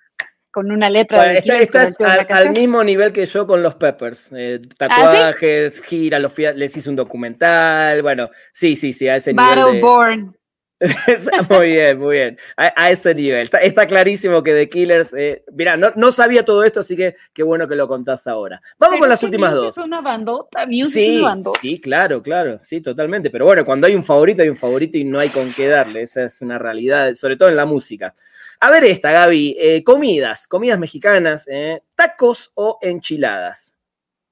con 0.53 0.71
una 0.71 0.89
letra. 0.89 1.25
de 1.25 1.39
estás 1.39 1.97
al, 2.01 2.51
mismo 2.51 2.83
nivel 2.83 3.13
que 3.13 3.27
yo 3.27 3.47
con 3.47 3.63
los 3.63 3.75
Peppers. 3.75 4.31
Eh, 4.37 4.61
¿Ah, 4.81 4.89
tatuajes, 4.89 5.83
gira, 5.83 6.21
los 6.21 6.37
les 6.39 6.77
hice 6.77 6.89
un 6.89 6.97
documental. 6.97 8.03
Bueno, 8.03 8.31
sí, 8.53 8.77
sí, 8.77 8.93
sí, 8.93 9.09
a 9.09 9.17
ese 9.17 9.33
nivel. 9.33 9.47
Battleborn. 9.47 10.37
muy 11.51 11.71
bien, 11.71 11.99
muy 11.99 12.17
bien. 12.17 12.39
A, 12.57 12.91
ese 12.91 13.15
nivel. 13.15 13.49
Está, 13.61 13.87
clarísimo 13.87 14.43
que 14.43 14.53
The 14.53 14.69
Killers. 14.69 15.15
Eh, 15.15 15.45
mira, 15.53 15.77
no, 15.77 15.93
no, 15.97 16.11
sabía 16.11 16.45
todo 16.45 16.65
esto, 16.65 16.81
así 16.81 16.97
que 16.97 17.15
qué 17.33 17.43
bueno 17.43 17.69
que 17.69 17.77
lo 17.77 17.87
contás 17.87 18.27
ahora. 18.27 18.61
Vamos 18.79 18.99
con 18.99 19.09
las 19.09 19.23
últimas 19.23 19.53
dos. 19.53 19.77
Es 19.77 19.85
una 19.85 20.01
bandota, 20.01 20.67
sí, 20.85 21.23
Sí, 21.61 21.81
claro, 21.81 22.23
claro. 22.23 22.59
Sí, 22.63 22.81
totalmente. 22.81 23.31
Pero 23.31 23.45
bueno, 23.45 23.65
cuando 23.65 23.87
hay 23.87 23.95
un 23.95 24.05
favorito, 24.05 24.43
hay 24.43 24.49
un 24.49 24.57
favorito 24.57 24.99
y 24.99 25.05
no 25.05 25.19
hay 25.19 25.29
con 25.29 25.53
qué 25.53 25.69
darle. 25.69 26.03
Esa 26.03 26.25
es 26.25 26.41
una 26.43 26.59
realidad, 26.59 27.15
sobre 27.15 27.37
todo 27.37 27.49
en 27.49 27.57
la 27.57 27.67
música. 27.67 28.15
A 28.61 28.71
ver 28.71 28.85
esta, 28.85 29.13
Gaby. 29.13 29.57
Eh, 29.59 29.85
comidas, 29.85 30.47
comidas 30.47 30.79
mexicanas, 30.79 31.47
eh, 31.51 31.83
tacos 31.95 32.51
o 32.55 32.79
enchiladas. 32.81 33.77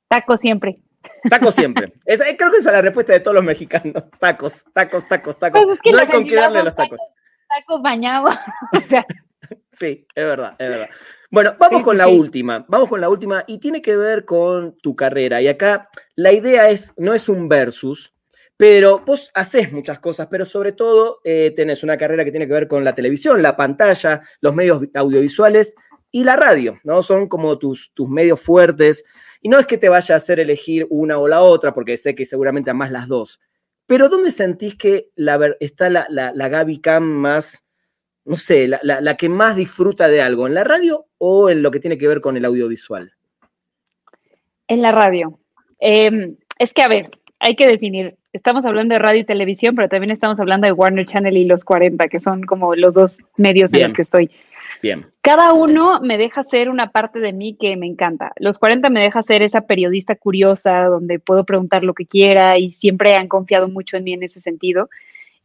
Tacos 0.09 0.41
siempre. 0.41 0.81
Tacos 1.29 1.55
siempre. 1.55 1.93
Eh, 2.07 2.37
creo 2.37 2.51
que 2.51 2.59
esa 2.59 2.71
es 2.71 2.75
la 2.75 2.83
respuesta 2.83 3.13
de 3.13 3.21
todos 3.21 3.35
los 3.35 3.45
mexicanos. 3.45 4.05
Tacos, 4.19 4.65
tacos, 4.73 5.07
tacos, 5.07 5.39
tacos. 5.39 5.61
Pues 5.61 5.77
es 5.77 5.81
que 5.81 5.93
no 5.93 5.99
hay 5.99 6.07
con 6.07 6.25
qué 6.25 6.37
darle 6.37 6.63
los 6.63 6.75
tacos. 6.75 7.01
Tacos, 7.49 7.83
bañados. 7.83 8.35
sí, 9.73 10.07
es 10.15 10.25
verdad, 10.25 10.55
es 10.59 10.69
verdad. 10.69 10.91
Bueno, 11.31 11.55
vamos 11.59 11.83
con 11.83 11.97
la 11.97 12.09
última. 12.09 12.65
Vamos 12.69 12.89
con 12.89 13.01
la 13.01 13.09
última 13.09 13.45
y 13.47 13.59
tiene 13.59 13.81
que 13.81 13.97
ver 13.97 14.25
con 14.25 14.77
tu 14.79 14.97
carrera. 14.97 15.41
Y 15.41 15.49
acá 15.49 15.89
la 16.17 16.33
idea 16.33 16.69
es, 16.71 16.93
no 16.97 17.15
es 17.15 17.29
un 17.29 17.49
versus, 17.49 18.13
pero 18.57 18.99
vos 19.07 19.31
haces 19.35 19.73
muchas 19.73 20.01
cosas, 20.01 20.27
pero 20.31 20.45
sobre 20.45 20.73
todo 20.73 21.21
eh, 21.25 21.53
tenés 21.55 21.83
una 21.83 21.97
carrera 21.97 22.25
que 22.25 22.31
tiene 22.31 22.47
que 22.47 22.53
ver 22.53 22.69
con 22.69 22.85
la 22.85 22.95
televisión, 22.95 23.43
la 23.43 23.57
pantalla, 23.57 24.23
los 24.41 24.55
medios 24.55 24.83
audiovisuales 24.95 25.77
y 26.13 26.25
la 26.25 26.37
radio, 26.37 26.79
¿no? 26.85 27.03
Son 27.03 27.29
como 27.29 27.59
tus, 27.59 27.93
tus 27.95 28.09
medios 28.09 28.41
fuertes. 28.41 29.05
Y 29.41 29.49
no 29.49 29.59
es 29.59 29.67
que 29.67 29.79
te 29.79 29.89
vaya 29.89 30.15
a 30.15 30.19
hacer 30.19 30.41
elegir 30.41 30.87
una 30.91 31.19
o 31.19 31.29
la 31.29 31.43
otra, 31.43 31.73
porque 31.73 31.97
sé 31.97 32.15
que 32.15 32.27
seguramente 32.27 32.73
más 32.75 32.91
las 32.91 33.09
dos. 33.09 33.41
Pero 33.87 34.09
¿dónde 34.09 34.31
sentís 34.31 34.77
que 34.77 35.09
la, 35.17 35.57
está 35.61 35.91
la, 35.91 36.07
la, 36.09 36.49
Gaby 36.49 36.81
Cam 36.81 37.05
más, 37.05 37.65
no 38.25 38.37
sé, 38.37 38.69
la, 38.69 38.81
la 38.83 39.17
que 39.17 39.29
más 39.29 39.57
disfruta 39.57 40.09
de 40.09 40.23
algo? 40.23 40.47
¿En 40.47 40.55
la 40.55 40.65
radio 40.65 41.07
o 41.19 41.51
en 41.51 41.63
lo 41.63 41.71
que 41.71 41.81
tiene 41.81 41.99
que 41.99 42.09
ver 42.09 42.21
con 42.21 42.37
el 42.37 42.45
audiovisual? 42.45 43.13
En 44.69 44.83
la 44.83 44.93
radio 44.93 45.41
Em, 45.81 46.37
es 46.59 46.75
que, 46.75 46.83
a 46.83 46.89
ver, 46.89 47.11
hay 47.41 47.57
que 47.57 47.67
definir. 47.67 48.17
Estamos 48.33 48.65
hablando 48.65 48.95
de 48.95 49.01
radio 49.01 49.21
y 49.23 49.25
televisión, 49.25 49.75
pero 49.75 49.89
también 49.89 50.13
estamos 50.13 50.39
hablando 50.39 50.67
de 50.67 50.73
Warner 50.73 51.07
Channel 51.07 51.37
y 51.37 51.47
los 51.47 51.65
40, 51.65 52.09
que 52.09 52.21
son 52.21 52.43
como 52.43 52.77
los 52.77 52.95
dos 52.95 53.19
medios 53.37 53.73
en 53.73 53.83
los 53.83 53.95
que 53.95 54.03
estoy. 54.03 54.31
Bien. 54.83 55.07
Cada 55.21 55.53
uno 55.53 56.01
me 56.01 56.17
deja 56.17 56.43
ser 56.43 56.71
una 56.71 56.91
parte 56.91 57.19
de 57.19 57.33
mí 57.33 57.57
que 57.59 57.77
me 57.77 57.87
encanta. 57.87 58.33
Los 58.37 58.59
40 58.59 58.89
me 58.89 59.03
deja 59.03 59.23
ser 59.23 59.43
esa 59.43 59.63
periodista 59.63 60.17
curiosa 60.17 60.85
donde 60.85 61.19
puedo 61.19 61.45
preguntar 61.45 61.85
lo 61.85 61.95
que 61.95 62.07
quiera 62.07 62.59
y 62.59 62.73
siempre 62.73 63.15
han 63.15 63.29
confiado 63.29 63.69
mucho 63.69 63.97
en 63.97 64.05
mí 64.05 64.13
en 64.15 64.23
ese 64.23 64.41
sentido. 64.41 64.89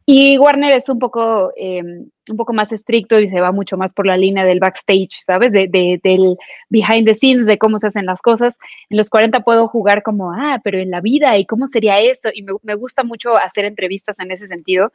Y 0.08 0.38
Warner 0.38 0.72
es 0.72 0.88
un 0.88 1.00
poco, 1.00 1.52
em, 1.56 2.08
un 2.30 2.36
poco 2.36 2.52
más 2.52 2.70
estricto 2.70 3.20
y 3.20 3.28
se 3.28 3.40
va 3.40 3.50
mucho 3.50 3.76
más 3.76 3.92
por 3.92 4.06
la 4.06 4.16
línea 4.16 4.44
del 4.44 4.60
backstage, 4.60 5.20
¿sabes? 5.20 5.52
De, 5.52 5.68
del 5.68 6.36
behind 6.70 7.06
the 7.06 7.14
scenes, 7.14 7.44
de 7.44 7.58
cómo 7.58 7.80
se 7.80 7.88
hacen 7.88 8.06
las 8.06 8.22
cosas. 8.22 8.56
En 8.88 8.98
los 8.98 9.10
40 9.10 9.40
puedo 9.40 9.66
jugar 9.66 10.04
como, 10.04 10.32
ah, 10.32 10.60
pero 10.62 10.78
en 10.78 10.92
la 10.92 11.00
vida, 11.00 11.36
¿y 11.38 11.44
cómo 11.44 11.66
sería 11.66 12.00
esto? 12.00 12.30
Y 12.32 12.42
me, 12.42 12.52
me 12.62 12.74
gusta 12.74 13.02
mucho 13.02 13.36
hacer 13.36 13.64
entrevistas 13.64 14.20
en 14.20 14.30
ese 14.30 14.46
sentido, 14.46 14.92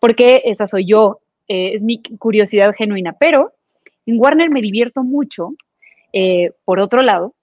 porque 0.00 0.42
esa 0.44 0.66
soy 0.66 0.86
yo, 0.86 1.20
eh, 1.46 1.74
es 1.74 1.82
mi 1.84 2.02
curiosidad 2.18 2.74
genuina. 2.76 3.12
Pero 3.12 3.52
en 4.08 4.18
Warner 4.18 4.48
me 4.48 4.62
divierto 4.62 5.02
mucho, 5.02 5.50
eh, 6.14 6.52
por 6.64 6.80
otro 6.80 7.02
lado, 7.02 7.34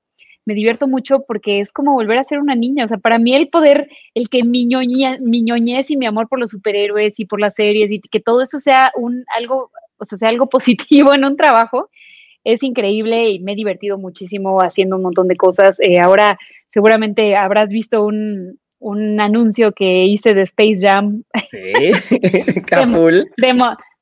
me 0.45 0.55
divierto 0.55 0.87
mucho 0.87 1.23
porque 1.27 1.59
es 1.59 1.71
como 1.71 1.93
volver 1.93 2.17
a 2.17 2.23
ser 2.23 2.39
una 2.39 2.55
niña. 2.55 2.85
O 2.85 2.87
sea, 2.87 2.97
para 2.97 3.19
mí 3.19 3.35
el 3.35 3.49
poder, 3.49 3.87
el 4.15 4.29
que 4.29 4.43
mi, 4.43 4.65
ñoñez 4.65 5.91
y 5.91 5.97
mi 5.97 6.07
amor 6.07 6.27
por 6.27 6.39
los 6.39 6.51
superhéroes 6.51 7.19
y 7.19 7.25
por 7.25 7.39
las 7.39 7.53
series 7.53 7.91
y 7.91 7.99
que 7.99 8.19
todo 8.19 8.41
eso 8.41 8.59
sea 8.59 8.91
un 8.95 9.25
algo, 9.37 9.69
o 9.97 10.05
sea, 10.05 10.17
sea 10.17 10.29
algo 10.29 10.49
positivo 10.49 11.13
en 11.13 11.23
un 11.23 11.37
trabajo, 11.37 11.89
es 12.43 12.63
increíble 12.63 13.29
y 13.29 13.39
me 13.39 13.53
he 13.53 13.55
divertido 13.55 13.99
muchísimo 13.99 14.59
haciendo 14.59 14.95
un 14.95 15.03
montón 15.03 15.27
de 15.27 15.35
cosas. 15.35 15.79
Eh, 15.81 15.99
ahora 15.99 16.39
seguramente 16.67 17.35
habrás 17.35 17.69
visto 17.69 18.03
un, 18.03 18.59
un, 18.79 19.19
anuncio 19.19 19.71
que 19.71 20.05
hice 20.05 20.33
de 20.33 20.43
Space 20.43 20.79
Jam. 20.79 21.23
Sí, 21.51 22.61
Caful 22.67 23.29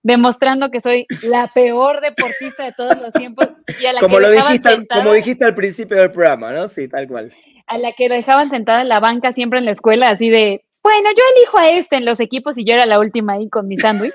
demostrando 0.03 0.69
que 0.69 0.81
soy 0.81 1.07
la 1.23 1.49
peor 1.53 2.01
deportista 2.01 2.65
de 2.65 2.73
todos 2.73 2.97
los 3.01 3.11
tiempos 3.13 3.49
y 3.81 3.85
a 3.85 3.93
la 3.93 3.99
como 4.01 4.17
que 4.17 4.21
lo 4.21 4.31
dijiste, 4.31 4.69
sentada, 4.69 5.01
como 5.01 5.13
dijiste 5.15 5.45
al 5.45 5.55
principio 5.55 5.97
del 5.97 6.11
programa, 6.11 6.51
¿no? 6.51 6.67
Sí, 6.67 6.87
tal 6.87 7.07
cual. 7.07 7.33
A 7.67 7.77
la 7.77 7.89
que 7.91 8.09
dejaban 8.09 8.49
sentada 8.49 8.81
en 8.81 8.89
la 8.89 8.99
banca 8.99 9.31
siempre 9.31 9.59
en 9.59 9.65
la 9.65 9.71
escuela, 9.71 10.09
así 10.09 10.29
de, 10.29 10.63
bueno, 10.83 11.09
yo 11.15 11.23
elijo 11.37 11.57
a 11.57 11.69
este 11.69 11.95
en 11.95 12.05
los 12.05 12.19
equipos 12.19 12.57
y 12.57 12.65
yo 12.65 12.73
era 12.73 12.85
la 12.85 12.99
última 12.99 13.33
ahí 13.33 13.49
con 13.49 13.67
mi 13.67 13.77
sándwich. 13.77 14.13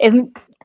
es, 0.00 0.14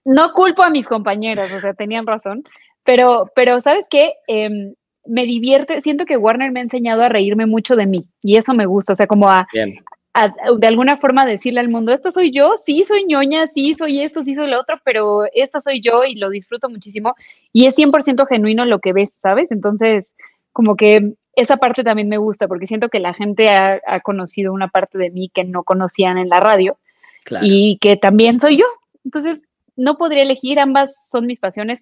no 0.05 0.31
culpo 0.31 0.63
a 0.63 0.69
mis 0.69 0.87
compañeros, 0.87 1.51
o 1.51 1.59
sea, 1.59 1.73
tenían 1.73 2.07
razón, 2.07 2.43
pero, 2.85 3.29
pero 3.35 3.59
¿sabes 3.59 3.87
qué? 3.89 4.13
Eh, 4.27 4.73
me 5.05 5.25
divierte, 5.25 5.81
siento 5.81 6.05
que 6.05 6.17
Warner 6.17 6.51
me 6.51 6.59
ha 6.59 6.63
enseñado 6.63 7.01
a 7.01 7.09
reírme 7.09 7.45
mucho 7.45 7.75
de 7.75 7.87
mí 7.87 8.05
y 8.21 8.37
eso 8.37 8.53
me 8.53 8.65
gusta, 8.65 8.93
o 8.93 8.95
sea, 8.95 9.07
como 9.07 9.29
a, 9.29 9.47
de 10.57 10.67
alguna 10.67 10.97
forma 10.97 11.25
decirle 11.25 11.59
al 11.59 11.69
mundo, 11.69 11.93
esto 11.93 12.11
soy 12.11 12.31
yo, 12.31 12.55
sí 12.57 12.83
soy 12.83 13.05
ñoña, 13.05 13.47
sí 13.47 13.73
soy 13.75 14.01
esto, 14.01 14.23
sí 14.23 14.35
soy 14.35 14.49
lo 14.49 14.59
otro, 14.59 14.79
pero 14.83 15.25
esta 15.33 15.61
soy 15.61 15.81
yo 15.81 16.03
y 16.03 16.15
lo 16.15 16.29
disfruto 16.29 16.69
muchísimo 16.69 17.15
y 17.53 17.67
es 17.67 17.77
100% 17.77 18.27
genuino 18.27 18.65
lo 18.65 18.79
que 18.79 18.93
ves, 18.93 19.13
¿sabes? 19.13 19.51
Entonces, 19.51 20.13
como 20.51 20.75
que 20.75 21.13
esa 21.35 21.57
parte 21.57 21.83
también 21.83 22.09
me 22.09 22.17
gusta 22.17 22.47
porque 22.47 22.67
siento 22.67 22.89
que 22.89 22.99
la 22.99 23.13
gente 23.13 23.49
ha, 23.49 23.79
conocido 24.01 24.51
una 24.51 24.67
parte 24.67 24.97
de 24.97 25.09
mí 25.09 25.29
que 25.33 25.43
no 25.43 25.63
conocían 25.63 26.17
en 26.17 26.29
la 26.29 26.39
radio 26.39 26.77
y 27.41 27.77
que 27.79 27.95
también 27.95 28.39
soy 28.39 28.57
yo. 28.57 28.65
Entonces, 29.05 29.43
no 29.75 29.97
podría 29.97 30.23
elegir, 30.23 30.59
ambas 30.59 30.97
son 31.09 31.27
mis 31.27 31.39
pasiones. 31.39 31.81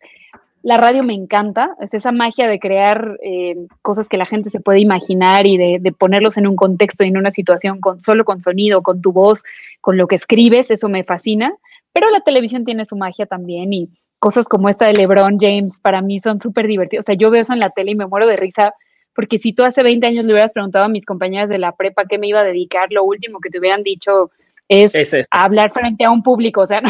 La 0.63 0.77
radio 0.77 1.03
me 1.03 1.13
encanta, 1.13 1.75
es 1.79 1.93
esa 1.93 2.11
magia 2.11 2.47
de 2.47 2.59
crear 2.59 3.17
eh, 3.23 3.55
cosas 3.81 4.09
que 4.09 4.17
la 4.17 4.25
gente 4.25 4.49
se 4.49 4.59
puede 4.59 4.79
imaginar 4.79 5.47
y 5.47 5.57
de, 5.57 5.91
ponerlos 5.97 6.37
en 6.37 6.47
un 6.47 6.55
contexto 6.55 7.03
y 7.03 7.07
en 7.07 7.17
una 7.17 7.31
situación 7.31 7.79
con 7.79 8.01
solo 8.01 8.25
con 8.25 8.41
sonido, 8.41 8.81
con 8.81 9.01
tu 9.01 9.11
voz, 9.11 9.43
con 9.81 9.97
lo 9.97 10.07
que 10.07 10.15
escribes, 10.15 10.71
eso 10.71 10.89
me 10.89 11.03
fascina. 11.03 11.53
Pero 11.93 12.09
la 12.09 12.21
televisión 12.21 12.65
tiene 12.65 12.85
su 12.85 12.97
magia 12.97 13.25
también 13.25 13.71
y 13.71 13.89
cosas 14.19 14.47
como 14.47 14.67
esta 14.67 14.87
de 14.87 14.93
LeBron 14.93 15.37
James 15.39 15.79
para 15.79 16.01
mí 16.01 16.19
son 16.19 16.41
súper 16.41 16.67
divertidas. 16.67 17.05
O 17.05 17.07
sea, 17.07 17.15
yo 17.15 17.31
veo 17.31 17.43
eso 17.43 17.53
en 17.53 17.59
la 17.59 17.69
tele 17.69 17.91
y 17.91 17.95
me 17.95 18.07
muero 18.07 18.27
de 18.27 18.37
risa 18.37 18.73
porque 19.17 19.39
si 19.39 19.51
tú 19.51 19.63
hace 19.63 19.81
20 19.81 20.05
años 20.05 20.25
le 20.25 20.33
hubieras 20.33 20.53
preguntado 20.53 20.85
a 20.85 20.89
mis 20.89 21.03
compañeras 21.03 21.49
de 21.49 21.57
la 21.57 21.75
prepa 21.75 22.05
qué 22.05 22.19
me 22.19 22.27
iba 22.27 22.41
a 22.41 22.43
dedicar, 22.43 22.89
lo 22.91 23.03
último 23.03 23.39
que 23.39 23.49
te 23.49 23.57
hubieran 23.57 23.81
dicho 23.81 24.29
es, 24.69 24.93
hablar 25.31 25.71
frente 25.71 26.05
a 26.05 26.11
un 26.11 26.21
público, 26.21 26.61
o 26.61 26.67
sea, 26.67 26.81
no, 26.81 26.89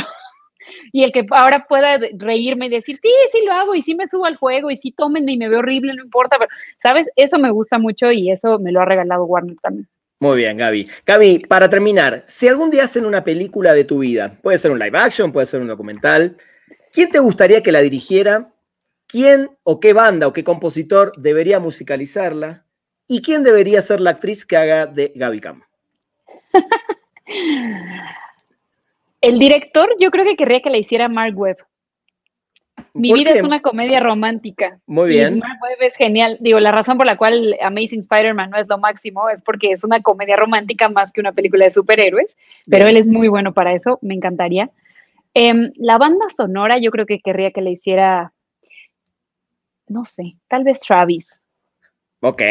y 0.91 1.03
el 1.03 1.11
que 1.11 1.25
ahora 1.31 1.65
pueda 1.67 1.99
reírme 2.17 2.67
y 2.67 2.69
decir, 2.69 2.97
sí, 3.01 3.09
sí 3.31 3.45
lo 3.45 3.53
hago 3.53 3.75
y 3.75 3.81
sí 3.81 3.95
me 3.95 4.07
subo 4.07 4.25
al 4.25 4.35
juego 4.35 4.71
y 4.71 4.77
sí 4.77 4.91
tómenme 4.91 5.33
y 5.33 5.37
me 5.37 5.49
veo 5.49 5.59
horrible, 5.59 5.93
no 5.93 6.03
importa, 6.03 6.37
pero, 6.39 6.49
¿sabes? 6.81 7.09
Eso 7.15 7.39
me 7.39 7.51
gusta 7.51 7.77
mucho 7.79 8.11
y 8.11 8.31
eso 8.31 8.59
me 8.59 8.71
lo 8.71 8.81
ha 8.81 8.85
regalado 8.85 9.25
Warner 9.25 9.57
también. 9.61 9.87
Muy 10.19 10.37
bien, 10.37 10.57
Gaby. 10.57 10.89
Gaby, 11.05 11.39
para 11.47 11.69
terminar, 11.69 12.23
si 12.25 12.47
algún 12.47 12.71
día 12.71 12.85
hacen 12.85 13.05
una 13.05 13.23
película 13.23 13.73
de 13.73 13.83
tu 13.83 13.99
vida, 13.99 14.37
puede 14.41 14.57
ser 14.57 14.71
un 14.71 14.79
live 14.79 14.97
action, 14.97 15.31
puede 15.31 15.45
ser 15.45 15.61
un 15.61 15.67
documental, 15.67 16.37
¿quién 16.91 17.09
te 17.09 17.19
gustaría 17.19 17.61
que 17.61 17.71
la 17.71 17.81
dirigiera? 17.81 18.51
¿Quién 19.07 19.49
o 19.63 19.79
qué 19.79 19.93
banda 19.93 20.27
o 20.27 20.33
qué 20.33 20.43
compositor 20.43 21.13
debería 21.17 21.59
musicalizarla? 21.59 22.65
¿Y 23.07 23.21
quién 23.21 23.43
debería 23.43 23.81
ser 23.81 24.01
la 24.01 24.09
actriz 24.09 24.45
que 24.45 24.57
haga 24.57 24.85
de 24.85 25.13
Gaby 25.15 25.39
Cam? 25.39 25.61
El 29.21 29.39
director, 29.39 29.89
yo 29.99 30.11
creo 30.11 30.25
que 30.25 30.35
querría 30.35 30.61
que 30.61 30.69
le 30.69 30.79
hiciera 30.79 31.09
Mark 31.09 31.37
Webb. 31.37 31.57
Mi 32.93 33.13
vida 33.13 33.31
es 33.31 33.43
una 33.43 33.61
comedia 33.61 33.99
romántica. 33.99 34.79
Muy 34.87 35.09
bien. 35.09 35.39
Mark 35.39 35.59
Webb 35.61 35.81
es 35.81 35.95
genial. 35.95 36.37
Digo, 36.39 36.59
la 36.59 36.71
razón 36.71 36.97
por 36.97 37.05
la 37.05 37.17
cual 37.17 37.55
Amazing 37.61 37.99
Spider-Man 37.99 38.49
no 38.49 38.57
es 38.57 38.67
lo 38.67 38.77
máximo 38.77 39.29
es 39.29 39.43
porque 39.43 39.71
es 39.71 39.83
una 39.83 40.01
comedia 40.01 40.35
romántica 40.35 40.89
más 40.89 41.11
que 41.11 41.21
una 41.21 41.31
película 41.31 41.65
de 41.65 41.71
superhéroes, 41.71 42.35
pero 42.69 42.87
él 42.87 42.97
es 42.97 43.07
muy 43.07 43.27
bueno 43.27 43.53
para 43.53 43.73
eso, 43.73 43.99
me 44.01 44.15
encantaría. 44.15 44.71
Em, 45.33 45.71
la 45.75 45.99
banda 45.99 46.25
sonora, 46.35 46.79
yo 46.79 46.89
creo 46.89 47.05
que 47.05 47.19
querría 47.19 47.51
que 47.51 47.61
le 47.61 47.71
hiciera, 47.71 48.33
no 49.87 50.03
sé, 50.03 50.35
tal 50.47 50.63
vez 50.63 50.79
Travis. 50.79 51.39
Ok, 52.21 52.41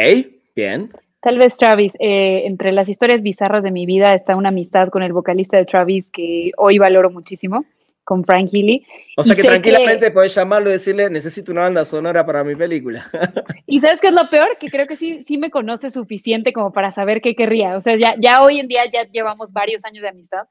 bien. 0.55 0.91
Tal 1.21 1.37
vez 1.37 1.57
Travis, 1.57 1.93
eh, 1.99 2.43
entre 2.45 2.71
las 2.71 2.89
historias 2.89 3.23
bizarras 3.23 3.63
de 3.63 3.71
mi 3.71 3.85
vida 3.85 4.13
está 4.13 4.35
una 4.35 4.49
amistad 4.49 4.89
con 4.89 5.01
el 5.03 5.13
vocalista 5.13 5.57
de 5.57 5.65
Travis 5.65 6.09
que 6.09 6.51
hoy 6.57 6.77
valoro 6.77 7.09
muchísimo, 7.09 7.65
con 8.03 8.23
Frank 8.23 8.49
Healy. 8.53 8.85
O 9.17 9.23
sea 9.23 9.35
que 9.35 9.41
tranquilamente 9.41 10.11
puedes 10.11 10.33
llamarlo 10.35 10.69
y 10.69 10.73
decirle, 10.73 11.09
necesito 11.09 11.51
una 11.51 11.61
banda 11.61 11.85
sonora 11.85 12.25
para 12.25 12.43
mi 12.43 12.55
película. 12.55 13.09
y 13.67 13.79
sabes 13.79 13.99
qué 13.99 14.07
es 14.07 14.13
lo 14.13 14.29
peor, 14.29 14.57
que 14.59 14.69
creo 14.69 14.85
que 14.85 14.95
sí, 14.95 15.23
sí 15.23 15.37
me 15.37 15.49
conoce 15.49 15.89
suficiente 15.89 16.53
como 16.53 16.71
para 16.71 16.91
saber 16.91 17.19
qué 17.19 17.35
querría. 17.35 17.75
O 17.75 17.81
sea, 17.81 17.97
ya, 17.97 18.15
ya 18.19 18.41
hoy 18.43 18.59
en 18.59 18.67
día 18.67 18.83
ya 18.91 19.03
llevamos 19.11 19.51
varios 19.51 19.83
años 19.85 20.03
de 20.03 20.09
amistad. 20.09 20.47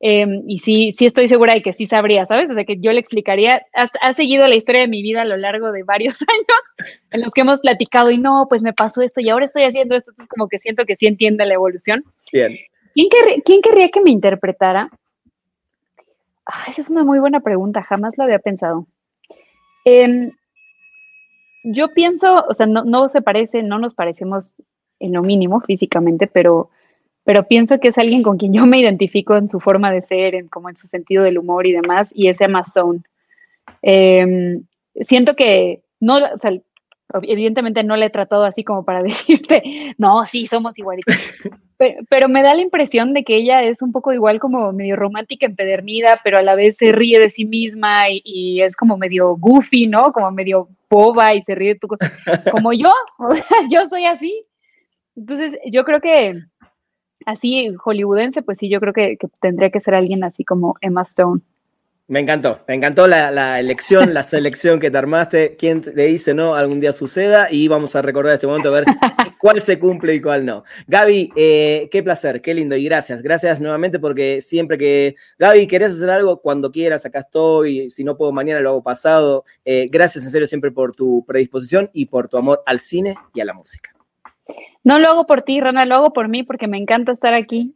Em, 0.00 0.42
y 0.46 0.58
sí, 0.58 0.92
sí 0.92 1.06
estoy 1.06 1.26
segura 1.26 1.54
de 1.54 1.62
que 1.62 1.72
sí 1.72 1.86
sabría, 1.86 2.26
¿sabes? 2.26 2.50
O 2.50 2.54
sea, 2.54 2.64
que 2.64 2.78
yo 2.78 2.92
le 2.92 3.00
explicaría, 3.00 3.62
ha, 3.72 4.12
seguido 4.12 4.46
la 4.46 4.54
historia 4.54 4.82
de 4.82 4.88
mi 4.88 5.02
vida 5.02 5.22
a 5.22 5.24
lo 5.24 5.38
largo 5.38 5.72
de 5.72 5.84
varios 5.84 6.20
años 6.28 6.94
en 7.12 7.22
los 7.22 7.32
que 7.32 7.40
hemos 7.40 7.60
platicado 7.60 8.10
y 8.10 8.18
no, 8.18 8.46
pues 8.48 8.62
me 8.62 8.74
pasó 8.74 9.00
esto 9.00 9.20
y 9.20 9.30
ahora 9.30 9.46
estoy 9.46 9.62
haciendo 9.62 9.96
esto, 9.96 10.10
entonces 10.10 10.28
como 10.28 10.48
que 10.48 10.58
siento 10.58 10.84
que 10.84 10.96
sí 10.96 11.06
entiende 11.06 11.46
la 11.46 11.54
evolución. 11.54 12.04
Bien. 12.32 12.58
¿Quién, 12.94 13.60
querría 13.62 13.88
que 13.90 14.00
me 14.00 14.10
interpretara? 14.10 14.88
Ah, 16.44 16.64
esa 16.68 16.82
es 16.82 16.90
una 16.90 17.02
muy 17.02 17.18
buena 17.18 17.40
pregunta, 17.40 17.82
jamás 17.82 18.18
la 18.18 18.24
había 18.24 18.38
pensado. 18.38 18.86
Em, 19.84 20.32
yo 21.64 21.92
pienso, 21.94 22.44
o 22.48 22.54
sea, 22.54 22.66
no, 22.66 22.84
no 22.84 23.08
se 23.08 23.22
parece, 23.22 23.62
no 23.62 23.78
nos 23.78 23.94
parecemos 23.94 24.54
en 25.00 25.12
lo 25.12 25.22
mínimo 25.22 25.60
físicamente, 25.60 26.26
pero 26.26 26.70
pero 27.26 27.48
pienso 27.48 27.80
que 27.80 27.88
es 27.88 27.98
alguien 27.98 28.22
con 28.22 28.38
quien 28.38 28.52
yo 28.52 28.66
me 28.66 28.78
identifico 28.78 29.36
en 29.36 29.48
su 29.48 29.58
forma 29.58 29.90
de 29.90 30.00
ser, 30.00 30.36
en, 30.36 30.46
como 30.46 30.70
en 30.70 30.76
su 30.76 30.86
sentido 30.86 31.24
del 31.24 31.38
humor 31.38 31.66
y 31.66 31.72
demás, 31.72 32.12
y 32.14 32.28
es 32.28 32.40
Emma 32.40 32.60
Stone. 32.60 33.00
Em, 33.82 34.62
siento 35.00 35.34
que, 35.34 35.82
no, 35.98 36.18
o 36.18 36.38
sea, 36.40 36.52
evidentemente 37.22 37.82
no 37.82 37.96
le 37.96 38.06
he 38.06 38.10
tratado 38.10 38.44
así 38.44 38.62
como 38.62 38.84
para 38.84 39.02
decirte, 39.02 39.60
no, 39.98 40.24
sí, 40.24 40.46
somos 40.46 40.78
igualitos, 40.78 41.16
pero, 42.08 42.28
me 42.28 42.44
da 42.44 42.54
la 42.54 42.62
impresión 42.62 43.12
de 43.12 43.24
que 43.24 43.34
ella 43.34 43.64
es 43.64 43.82
un 43.82 43.90
poco 43.90 44.12
igual 44.12 44.38
como 44.38 44.72
medio 44.72 44.94
romántica, 44.94 45.46
empedernida, 45.46 46.20
pero 46.22 46.38
a 46.38 46.42
la 46.42 46.54
vez 46.54 46.76
se 46.76 46.92
ríe 46.92 47.18
de 47.18 47.30
sí 47.30 47.44
misma 47.44 48.08
y, 48.08 48.22
y 48.24 48.60
es 48.62 48.76
como 48.76 48.96
medio 48.96 49.34
goofy, 49.36 49.88
¿no? 49.88 50.12
Como 50.12 50.30
medio 50.30 50.68
boba 50.88 51.34
y 51.34 51.42
se 51.42 51.56
ríe 51.56 51.74
de 51.74 51.80
tu 51.80 51.88
como 52.52 52.72
yo, 52.72 52.92
yo 53.68 53.84
soy 53.88 54.04
así. 54.04 54.44
Entonces, 55.16 55.58
yo 55.64 55.84
creo 55.84 56.00
que 56.00 56.40
así 57.26 57.74
hollywoodense, 57.74 58.42
pues 58.42 58.58
sí, 58.58 58.70
yo 58.70 58.80
creo 58.80 58.94
que, 58.94 59.18
tendría 59.40 59.70
que 59.70 59.80
ser 59.80 59.94
alguien 59.94 60.24
así 60.24 60.44
como 60.44 60.76
Emma 60.80 61.02
Stone. 61.02 61.42
Me 62.08 62.20
encantó, 62.20 62.60
me 62.68 62.74
encantó 62.74 63.08
la, 63.08 63.58
elección, 63.58 64.14
la 64.14 64.22
selección 64.22 64.78
que 64.78 64.92
te 64.92 64.96
armaste. 64.96 65.56
¿Quién 65.56 65.80
te 65.80 65.90
dice 65.90 66.34
no? 66.34 66.54
Algún 66.54 66.78
día 66.78 66.92
suceda 66.92 67.48
y 67.50 67.66
vamos 67.66 67.96
a 67.96 68.02
recordar 68.02 68.34
este 68.34 68.46
momento 68.46 68.68
a 68.68 68.80
ver 68.80 68.84
cuál 69.40 69.60
se 69.60 69.80
cumple 69.80 70.14
y 70.14 70.20
cuál 70.20 70.46
no. 70.46 70.62
Gaby, 70.86 71.32
eh, 71.34 71.88
qué 71.90 72.04
placer, 72.04 72.40
qué 72.40 72.54
lindo 72.54 72.76
y 72.76 72.84
gracias. 72.84 73.22
Gracias 73.24 73.60
nuevamente 73.60 73.98
porque 73.98 74.40
siempre 74.40 74.78
que, 74.78 75.16
Gaby, 75.40 75.66
querés 75.66 75.96
hacer 75.96 76.10
algo, 76.10 76.40
cuando 76.40 76.70
quieras, 76.70 77.04
acá 77.04 77.18
estoy. 77.18 77.90
Si 77.90 78.04
no 78.04 78.16
puedo 78.16 78.30
mañana, 78.30 78.60
lo 78.60 78.68
hago 78.68 78.82
pasado. 78.84 79.44
Eh, 79.64 79.88
gracias 79.90 80.22
en 80.22 80.30
serio 80.30 80.46
siempre 80.46 80.70
por 80.70 80.94
tu 80.94 81.24
predisposición 81.26 81.90
y 81.92 82.06
por 82.06 82.28
tu 82.28 82.38
amor 82.38 82.62
al 82.66 82.78
cine 82.78 83.16
y 83.34 83.40
a 83.40 83.44
la 83.44 83.52
música. 83.52 83.95
No 84.84 84.98
lo 84.98 85.08
hago 85.08 85.26
por 85.26 85.42
ti, 85.42 85.60
Rana, 85.60 85.84
lo 85.84 85.96
hago 85.96 86.12
por 86.12 86.28
mí 86.28 86.42
porque 86.42 86.68
me 86.68 86.78
encanta 86.78 87.12
estar 87.12 87.34
aquí. 87.34 87.72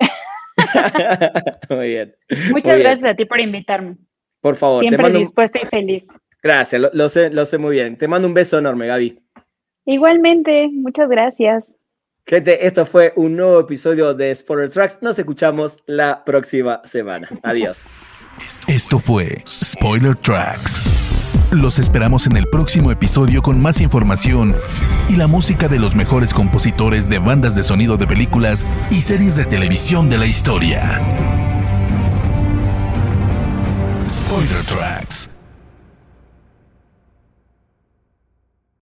muy 1.71 1.89
bien. 1.89 2.15
Muchas 2.51 2.79
gracias 2.79 3.11
a 3.11 3.15
ti 3.15 3.25
por 3.25 3.41
invitarme. 3.41 3.97
Por 4.41 4.57
favor, 4.57 4.83
siempre 4.83 5.11
dispuesta 5.11 5.59
y 5.63 5.67
feliz. 5.67 6.07
Gracias, 6.43 6.81
lo, 6.93 7.09
sé, 7.09 7.31
lo 7.31 7.45
sé 7.45 7.59
muy 7.59 7.73
bien. 7.73 7.99
Te 7.99 8.09
mando 8.09 8.27
un 8.27 8.35
beso 8.35 8.59
enorme, 8.59 8.87
Gaby. 8.87 9.21
Igualmente, 9.85 10.69
muchas 10.73 11.09
gracias. 11.09 11.75
Gente, 12.27 12.65
esto 12.67 12.87
fue 12.87 13.13
un 13.17 13.37
nuevo 13.37 13.61
episodio 13.61 14.15
de 14.15 14.35
Spoiler 14.35 14.71
Tracks. 14.71 14.99
Nos 15.03 15.19
escuchamos 15.19 15.79
la 15.87 16.25
próxima 16.25 16.81
semana. 16.85 17.29
Adiós. 17.43 17.89
Esto 18.69 18.99
fue 18.99 19.43
Spoiler 19.47 20.17
Tracks. 20.17 21.20
Los 21.51 21.81
esperamos 21.81 22.29
en 22.29 22.37
el 22.37 22.47
próximo 22.47 22.93
episodio 22.93 23.43
con 23.43 23.61
más 23.61 23.81
información 23.81 24.55
y 25.09 25.17
la 25.17 25.27
música 25.27 25.67
de 25.67 25.81
los 25.81 25.97
mejores 25.97 26.33
compositores 26.33 27.09
de 27.09 27.19
bandas 27.19 27.57
de 27.57 27.65
sonido 27.65 27.97
de 27.97 28.07
películas 28.07 28.69
y 28.91 29.01
series 29.01 29.35
de 29.35 29.47
televisión 29.47 30.09
de 30.09 30.19
la 30.19 30.27
historia. 30.27 31.01
Spoiler 34.09 34.65
Tracks. 34.65 35.29